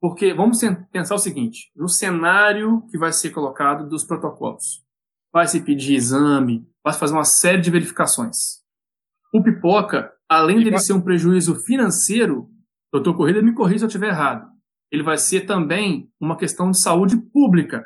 [0.00, 0.60] Porque vamos
[0.92, 4.84] pensar o seguinte: no cenário que vai ser colocado dos protocolos,
[5.32, 8.62] vai se pedir exame, vai se fazer uma série de verificações.
[9.32, 12.48] O pipoca, além dele ser um prejuízo financeiro,
[12.92, 14.48] doutor Corrida me corrija se eu estiver errado,
[14.90, 17.84] ele vai ser também uma questão de saúde pública.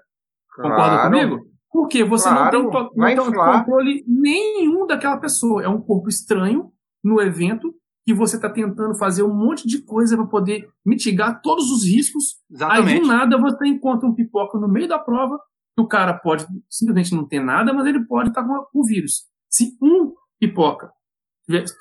[0.55, 1.11] Concorda Claro.
[1.11, 1.52] comigo?
[1.73, 5.63] Porque você Claro, não tem, não tem controle nenhum daquela pessoa.
[5.63, 6.71] É um corpo estranho
[7.03, 7.75] no evento
[8.05, 12.37] que você está tentando fazer um monte de coisa para poder mitigar todos os riscos.
[12.51, 13.01] Aí Exatamente.
[13.01, 15.39] do nada você encontra um pipoca no meio da prova
[15.75, 19.25] que o cara pode simplesmente não ter nada, mas ele pode estar com o vírus.
[19.49, 20.93] Se um pipoca,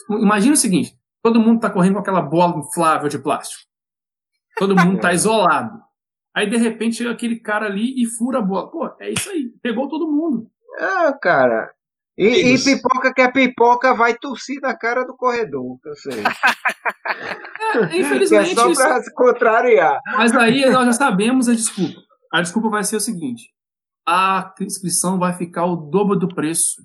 [0.10, 3.64] imagina o seguinte: todo mundo está correndo com aquela bola inflável de plástico.
[4.58, 5.82] Todo mundo está isolado.
[6.36, 8.70] Aí de repente chega aquele cara ali e fura a bola.
[8.72, 9.50] Pô, é isso aí.
[9.62, 10.50] Pegou todo mundo.
[10.80, 11.74] Ah, cara.
[12.18, 16.24] E, e pipoca que é pipoca vai tossir na cara do corredor, que eu sei.
[17.74, 20.00] É, Que é infelizmente, só isso- pra se contrariar.
[20.18, 22.00] Mas aí nós já sabemos a desculpa.
[22.32, 23.50] A desculpa vai ser o seguinte:
[24.06, 26.82] a inscrição vai ficar o dobro do preço.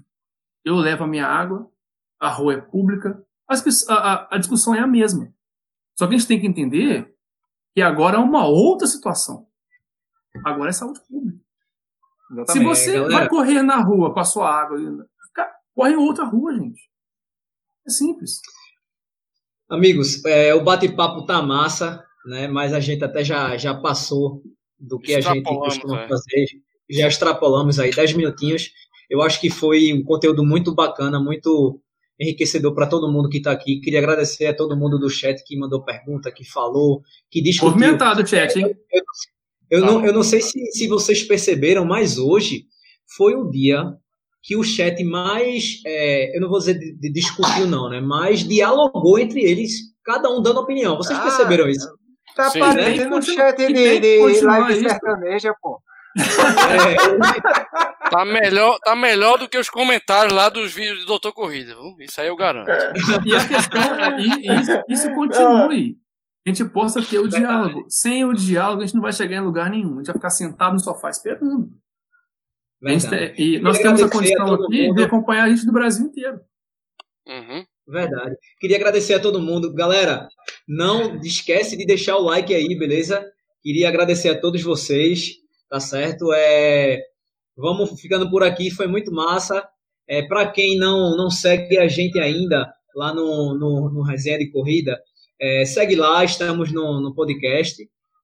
[0.64, 1.68] Eu levo a minha água,
[2.20, 5.28] a rua é pública, a- a- a discussão é a mesma.
[5.98, 7.12] Só que a gente tem que entender
[7.77, 9.47] que agora é uma outra situação.
[10.43, 11.39] Agora é saúde pública.
[12.27, 12.65] Se Exatamente.
[12.65, 13.12] você galera.
[13.12, 14.78] vai correr na rua com a sua água,
[15.74, 16.81] corre em outra rua, gente.
[17.86, 18.40] É simples.
[19.69, 22.48] Amigos, é, o bate-papo tá massa, né?
[22.48, 24.43] Mas a gente até já, já passou
[24.81, 26.09] do que a gente costuma é.
[26.09, 26.47] fazer.
[26.89, 28.70] Já extrapolamos aí 10 minutinhos.
[29.11, 31.78] Eu acho que foi um conteúdo muito bacana, muito
[32.18, 33.80] enriquecedor para todo mundo que está aqui.
[33.80, 37.74] Queria agradecer a todo mundo do chat que mandou pergunta, que falou, que discutiu.
[37.74, 38.74] Movimentado o chat, hein?
[39.70, 42.66] Eu não, eu não sei se, se vocês perceberam, mas hoje
[43.16, 43.84] foi o dia
[44.43, 48.01] que o chat mais, é, eu não vou dizer de, de discutiu não, né?
[48.01, 49.72] Mas dialogou entre eles,
[50.05, 50.97] cada um dando opinião.
[50.97, 51.88] Vocês Ah, perceberam isso?
[52.36, 55.80] Tá Sim, parecendo que um chat de, de live sertaneja, pô.
[56.16, 61.74] É, Tá melhor, tá melhor do que os comentários lá dos vídeos do Doutor Corrida.
[61.74, 61.97] viu?
[62.01, 62.69] Isso aí eu garanto.
[63.24, 65.97] E a questão é, isso, isso continue.
[66.47, 67.85] A gente possa ter o diálogo.
[67.89, 69.95] Sem o diálogo, a gente não vai chegar em lugar nenhum.
[69.95, 71.69] A gente vai ficar sentado no sofá esperando.
[72.83, 73.35] A verdade.
[73.35, 74.97] tem- e nós Queria temos a a condição todo aqui mundo.
[74.97, 76.41] de acompanhar a gente do Brasil inteiro.
[77.27, 77.65] Uhum.
[77.89, 78.37] Verdade.
[78.61, 79.73] Queria agradecer a todo mundo.
[79.74, 80.28] Galera,
[80.69, 83.24] não esquece de deixar o like aí, beleza?
[83.62, 85.33] Queria agradecer a todos vocês,
[85.69, 86.33] tá certo?
[86.33, 87.01] É,
[87.57, 89.66] vamos ficando por aqui, foi muito massa.
[90.09, 94.51] É, Para quem não, não segue a gente ainda lá no, no, no Resenha de
[94.51, 94.99] Corrida,
[95.41, 97.77] é, segue lá, estamos no, no podcast,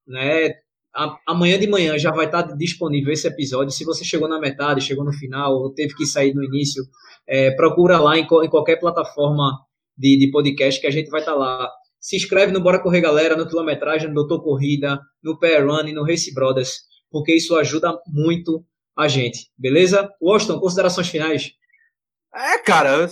[0.07, 0.53] né?
[0.95, 3.71] A- Amanhã de manhã já vai estar disponível esse episódio.
[3.73, 6.83] Se você chegou na metade, chegou no final, ou teve que sair no início,
[7.27, 9.59] é, procura lá em, em qualquer plataforma
[9.97, 11.69] de, de podcast que a gente vai estar lá.
[11.99, 15.93] Se inscreve no Bora Correr Galera, no Quilometragem, no Doutor Corrida, no Pair Run e
[15.93, 18.63] no Race Brothers, porque isso ajuda muito
[18.97, 20.09] a gente, beleza?
[20.21, 21.51] Washington, considerações finais?
[22.33, 23.07] É, cara,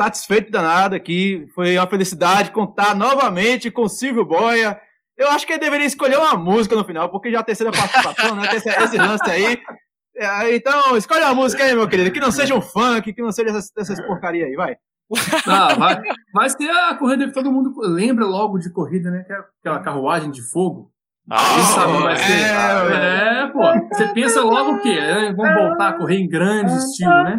[0.00, 1.46] satisfeito danado aqui.
[1.54, 4.80] Foi uma felicidade contar novamente com o Silvio Boia.
[5.16, 7.70] Eu acho que ele deveria escolher uma música no final, porque já é a terceira
[7.70, 8.48] participação, né?
[8.48, 9.60] Tem esse, esse lance aí.
[10.16, 12.10] É, então, escolhe uma música aí, meu querido.
[12.10, 14.76] Que não seja um funk, que não seja essas, essas porcaria aí, vai.
[15.46, 16.00] Ah, vai,
[16.32, 19.26] vai ser a corrida que todo mundo lembra logo de corrida, né?
[19.28, 20.90] É aquela carruagem de fogo.
[21.30, 22.32] Ah, Isso sabe, vai ser.
[22.32, 23.60] é, É, pô.
[23.94, 24.90] Você pensa logo o quê?
[24.98, 27.36] É, Vamos voltar a correr em grande estilo, né?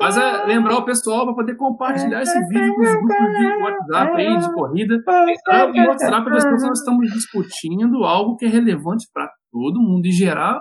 [0.00, 4.16] Mas é lembrar o pessoal para poder compartilhar esse vídeo com os grupos de WhatsApp
[4.16, 8.48] aí, de corrida, para mostrar para as pessoas que nós estamos discutindo algo que é
[8.48, 10.60] relevante para todo mundo e gerar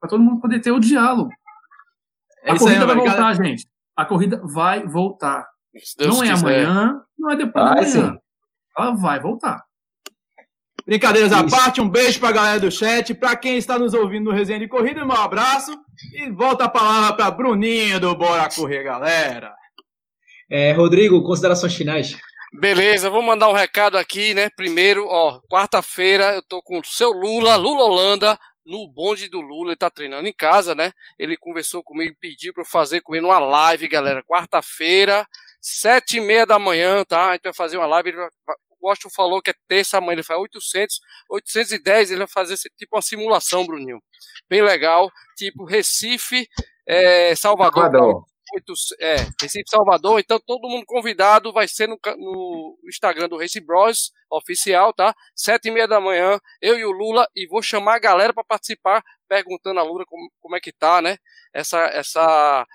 [0.00, 1.30] para todo mundo poder ter o diálogo.
[2.44, 3.08] É A isso aí, corrida vai mano.
[3.08, 3.66] voltar, gente.
[3.96, 5.44] A corrida vai voltar.
[6.00, 6.64] Não é quiser.
[6.64, 8.12] amanhã, não é depois Vai de amanhã.
[8.12, 8.18] sim.
[8.78, 9.60] Ela vai voltar.
[10.88, 14.34] Brincadeiras à parte, um beijo pra galera do chat, pra quem está nos ouvindo no
[14.34, 15.70] Resenha de Corrida, um abraço
[16.14, 19.54] e volta a palavra pra Bruninho do Bora Correr, galera.
[20.50, 22.16] É, Rodrigo, considerações finais?
[22.58, 24.48] Beleza, vou mandar um recado aqui, né?
[24.56, 29.72] Primeiro, ó, quarta-feira eu tô com o seu Lula, Lula Holanda, no bonde do Lula,
[29.72, 30.92] ele tá treinando em casa, né?
[31.18, 34.24] Ele conversou comigo, pediu pra eu fazer com ele uma live, galera.
[34.24, 35.26] Quarta-feira,
[35.60, 37.28] sete e meia da manhã, tá?
[37.28, 38.14] A gente vai fazer uma live.
[38.80, 41.00] O Washington falou que é terça amanhã, ele faz 800,
[41.30, 44.00] 810, ele vai fazer tipo uma simulação, Bruninho.
[44.48, 46.48] Bem legal, tipo Recife,
[46.86, 48.24] é, Salvador, Salvador.
[49.00, 54.12] é, Recife Salvador, então todo mundo convidado vai ser no, no Instagram do Race Bros
[54.30, 55.14] oficial, tá?
[55.34, 58.44] Sete e meia da manhã, eu e o Lula, e vou chamar a galera para
[58.44, 61.18] participar, perguntando a Lula como, como é que tá, né?
[61.52, 62.66] Essa, essa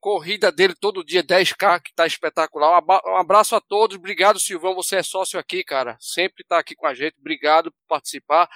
[0.00, 2.82] corrida dele todo dia, 10K, que tá espetacular.
[3.06, 6.86] Um abraço a todos, obrigado Silvão, você é sócio aqui, cara, sempre tá aqui com
[6.86, 8.48] a gente, obrigado por participar.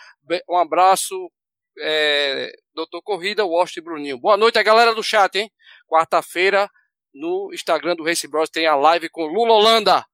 [0.48, 1.30] Um abraço,
[1.78, 4.18] é, Doutor Corrida, Washington e Bruninho.
[4.18, 5.50] Boa noite a galera do chat, hein?
[5.86, 6.70] Quarta-feira,
[7.14, 10.04] no Instagram do Race Bros, tem a live com Lula Holanda.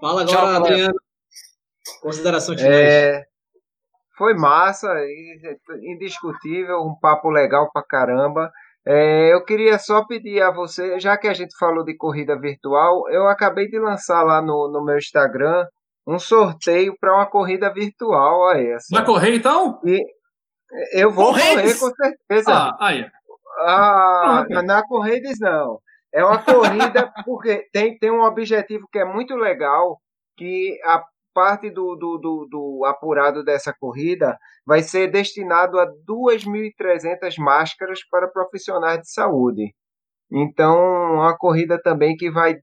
[0.00, 0.72] Fala Tchau, agora, galera.
[0.72, 1.00] Adriano.
[2.00, 2.84] Considerações finais.
[2.84, 3.26] É,
[4.16, 4.88] foi massa,
[5.82, 8.52] indiscutível, um papo legal pra caramba.
[8.90, 13.06] É, eu queria só pedir a você, já que a gente falou de corrida virtual,
[13.10, 15.66] eu acabei de lançar lá no, no meu Instagram
[16.06, 18.40] um sorteio para uma corrida virtual.
[18.40, 18.86] Olha essa.
[18.90, 19.78] Vai correr então?
[19.84, 20.02] E
[20.94, 22.50] eu vou correr com certeza.
[22.50, 23.06] Ah, aí.
[23.60, 24.64] Ah, Pronto.
[24.64, 24.82] na
[25.38, 25.78] não.
[26.10, 29.98] É uma corrida porque tem, tem um objetivo que é muito legal,
[30.34, 31.04] que a
[31.34, 34.38] parte do, do, do, do apurado dessa corrida
[34.68, 39.74] vai ser destinado a 2.300 máscaras para profissionais de saúde.
[40.30, 40.76] Então,
[41.14, 42.56] uma corrida também que vai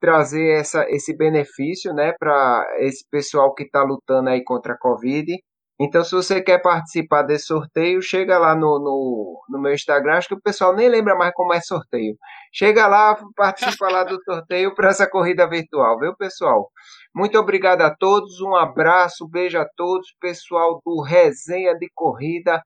[0.00, 5.36] trazer essa, esse benefício né, para esse pessoal que está lutando aí contra a Covid.
[5.80, 10.14] Então, se você quer participar desse sorteio, chega lá no, no, no meu Instagram.
[10.14, 12.16] Acho que o pessoal nem lembra mais como é sorteio.
[12.52, 16.70] Chega lá, participa lá do sorteio para essa corrida virtual, viu, pessoal?
[17.14, 22.62] Muito obrigado a todos, um abraço, beijo a todos, pessoal do Resenha de Corrida.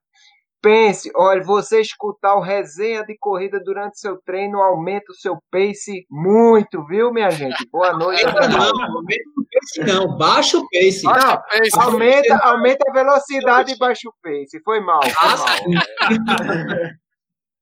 [0.62, 6.06] pense, olha, você escutar o resenha de corrida durante seu treino aumenta o seu pace
[6.08, 7.68] muito, viu, minha gente?
[7.70, 8.24] Boa noite.
[8.24, 11.02] Não, não, aumenta o pace não, baixa o pace.
[11.02, 14.60] Não, pace, aumenta, aumenta a velocidade e baixa o pace.
[14.64, 16.92] Foi mal, foi mal.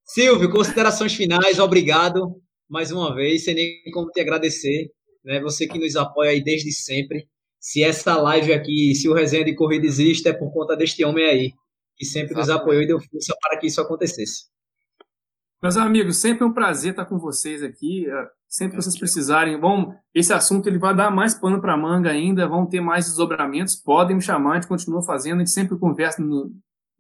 [0.05, 2.35] Silvio, considerações finais, obrigado
[2.71, 4.91] mais uma vez, sem nem como te agradecer,
[5.25, 5.41] né?
[5.41, 7.29] Você que nos apoia aí desde sempre.
[7.59, 11.25] Se essa live aqui, se o resenha de corrida existe, é por conta deste homem
[11.27, 11.53] aí,
[11.97, 12.63] que sempre nos Exatamente.
[12.63, 14.45] apoiou e deu força para que isso acontecesse.
[15.63, 18.07] Meus amigos, sempre é um prazer estar com vocês aqui.
[18.09, 22.11] eh, Sempre que vocês precisarem, vão, esse assunto ele vai dar mais pano para manga
[22.11, 23.77] ainda, vão ter mais desdobramentos.
[23.77, 26.51] Podem me chamar, a gente continua fazendo, a gente sempre conversa no,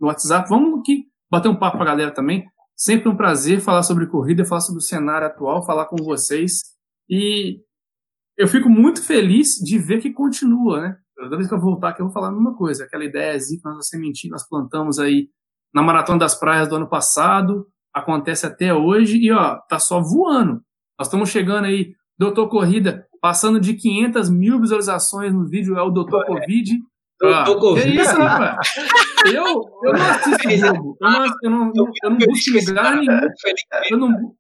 [0.01, 0.49] no WhatsApp.
[0.49, 2.45] Vamos aqui bater um papo com a galera também.
[2.77, 6.61] Sempre um prazer falar sobre corrida, falar sobre o cenário atual, falar com vocês.
[7.09, 7.59] E
[8.41, 10.97] eu fico muito feliz de ver que continua, né?
[11.15, 12.85] Toda vez que eu voltar aqui, eu vou falar a mesma coisa.
[12.85, 15.29] Aquela ideia que nós, sementinha, nós plantamos aí
[15.75, 20.63] na Maratona das Praias do ano passado, acontece até hoje e, ó, tá só voando.
[20.99, 25.91] Nós estamos chegando aí, Doutor Corrida, passando de 500 mil visualizações no vídeo, é o
[25.91, 26.79] Doutor Covid.
[27.23, 27.93] Ah, Doutor Covid.
[27.93, 28.69] Que isso, rapaz?
[29.27, 29.45] Eu,
[29.85, 30.97] eu não assisto jogo.
[30.99, 31.73] Eu não, eu não,
[32.03, 33.21] eu não busco lugar nenhum.
[33.91, 34.35] Eu não,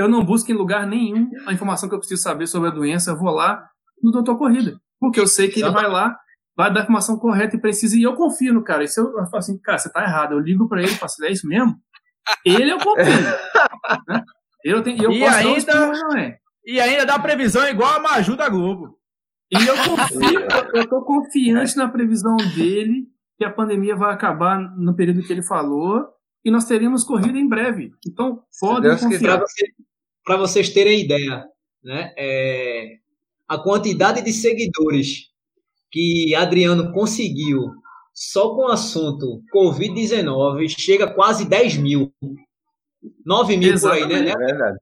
[0.00, 3.10] eu não busco em lugar nenhum a informação que eu preciso saber sobre a doença.
[3.10, 3.68] Eu vou lá
[4.02, 4.78] no Doutor Corrida.
[5.00, 6.16] Porque eu sei que ele vai lá,
[6.56, 7.96] vai dar a informação correta e precisa.
[7.96, 8.84] E eu confio no cara.
[8.84, 10.32] E se eu, eu falo assim, cara, você tá errado.
[10.32, 11.76] Eu ligo pra ele e falo assim, é isso mesmo?
[12.44, 13.04] Ele eu confio.
[14.08, 14.24] né?
[14.64, 16.38] Eu, tenho, eu E ainda- espinho, mas não é.
[16.66, 18.98] E ainda dá previsão igual a Maju da Globo.
[19.50, 20.40] E eu confio,
[20.74, 23.06] eu tô confiante na previsão dele
[23.38, 26.06] que a pandemia vai acabar no período que ele falou
[26.44, 27.92] e nós teremos corrida em breve.
[28.06, 29.40] Então, podem Deus quiser.
[30.28, 31.42] Para vocês terem ideia,
[31.82, 32.12] né?
[32.18, 32.96] é,
[33.48, 35.28] a quantidade de seguidores
[35.90, 37.70] que Adriano conseguiu
[38.12, 42.12] só com o assunto Covid-19 chega a quase 10 mil.
[43.24, 44.14] 9 mil por aí, né?
[44.24, 44.30] Exatamente.
[44.30, 44.78] É verdade.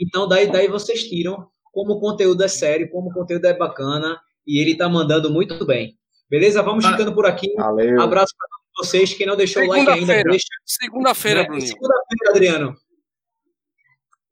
[0.00, 4.18] Então, daí, daí vocês tiram como o conteúdo é sério, como o conteúdo é bacana
[4.46, 5.94] e ele tá mandando muito bem.
[6.30, 6.62] Beleza?
[6.62, 6.92] Vamos Ah.
[6.92, 7.52] ficando por aqui.
[7.54, 8.00] Valeu.
[8.00, 9.12] Abraço para todos vocês.
[9.12, 10.30] Quem não deixou o like ainda, Segunda-feira.
[10.30, 10.46] deixa.
[10.64, 11.46] Segunda-feira, né?
[11.48, 11.68] Bruninho.
[11.68, 12.85] Segunda-feira, Adriano.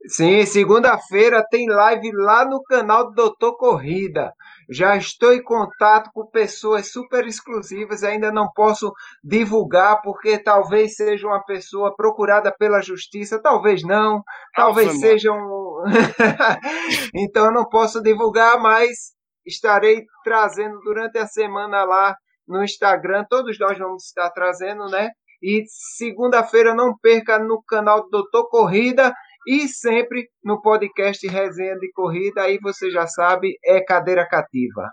[0.06, 4.34] Sim, segunda-feira tem live lá no canal do Doutor Corrida.
[4.68, 11.26] Já estou em contato com pessoas super exclusivas, ainda não posso divulgar porque talvez seja
[11.26, 14.22] uma pessoa procurada pela justiça, talvez não,
[14.54, 15.82] talvez Ave seja um.
[17.14, 19.14] então eu não posso divulgar, mas
[19.46, 22.14] estarei trazendo durante a semana lá
[22.46, 23.24] no Instagram.
[23.28, 25.10] Todos nós vamos estar trazendo, né?
[25.42, 25.64] E
[25.96, 29.14] segunda-feira não perca no canal do Doutor Corrida
[29.46, 32.42] e sempre no podcast Resenha de Corrida.
[32.42, 34.90] Aí você já sabe, é cadeira cativa.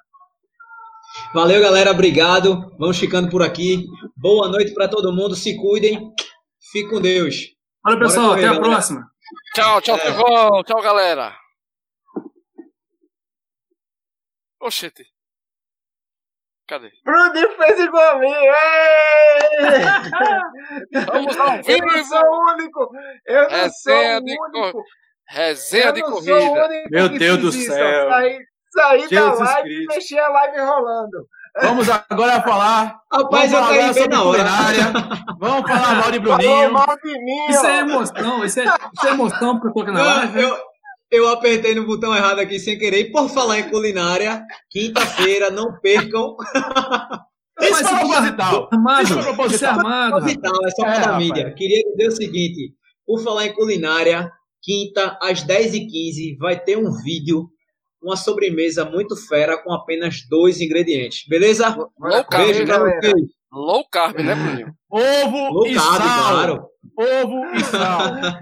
[1.34, 1.92] Valeu, galera.
[1.92, 2.76] Obrigado.
[2.78, 3.86] Vamos ficando por aqui.
[4.16, 5.36] Boa noite para todo mundo.
[5.36, 6.12] Se cuidem.
[6.72, 7.36] Fique com Deus.
[7.84, 8.70] Bora pessoal, correr, até a galera.
[8.74, 9.12] próxima.
[9.56, 10.64] Tchau, tchau, Tevão.
[10.64, 11.36] Tchau, galera.
[14.60, 15.11] Oxente.
[16.72, 16.90] Cadê?
[17.04, 18.32] Bruno fez igual a mim!
[21.06, 22.06] Vamos ao Eu não vivo.
[22.06, 22.90] sou o único!
[23.26, 24.84] Eu não sou Resenha o de único!
[25.28, 26.70] Resenha Eu de sou corrida.
[26.90, 28.10] Meu Deus do céu.
[28.10, 28.40] Saí,
[28.74, 29.88] saí da live e Cristo.
[29.90, 31.28] deixei a live rolando.
[31.62, 32.96] Vamos agora falar.
[33.12, 34.44] Rapaz, Vamos eu falar caí bem sobre na hora.
[35.40, 36.72] Vamos falar mal de Falou Bruninho.
[36.72, 37.70] mal de mim, Isso ó.
[37.70, 40.42] é emoção, isso é, isso é emoção porque eu tô aqui na live.
[40.42, 40.58] Não, eu,
[41.12, 43.00] eu apertei no botão errado aqui sem querer.
[43.02, 46.36] E por falar em culinária, quinta-feira, não percam.
[47.62, 48.70] Isso Mas foi isso proposital.
[48.72, 49.70] Armado, Isso isso é proposital.
[49.78, 50.16] armado.
[50.16, 50.34] rapaz.
[50.34, 51.54] Proposital, é só É, para a mídia.
[51.54, 52.74] Queria dizer o seguinte:
[53.06, 54.32] por falar em culinária,
[54.64, 57.50] quinta, às 10h15, vai ter um vídeo,
[58.02, 61.28] uma sobremesa muito fera com apenas dois ingredientes.
[61.28, 61.70] Beleza?
[62.00, 62.66] Low carb, Beijo, né?
[62.66, 63.00] galera.
[63.00, 63.18] galera.
[63.54, 64.74] Low carb, né, Bruninho?
[64.90, 66.30] Ovo Low e carb, sal.
[66.32, 66.64] claro.
[66.98, 68.00] Ovo e sal.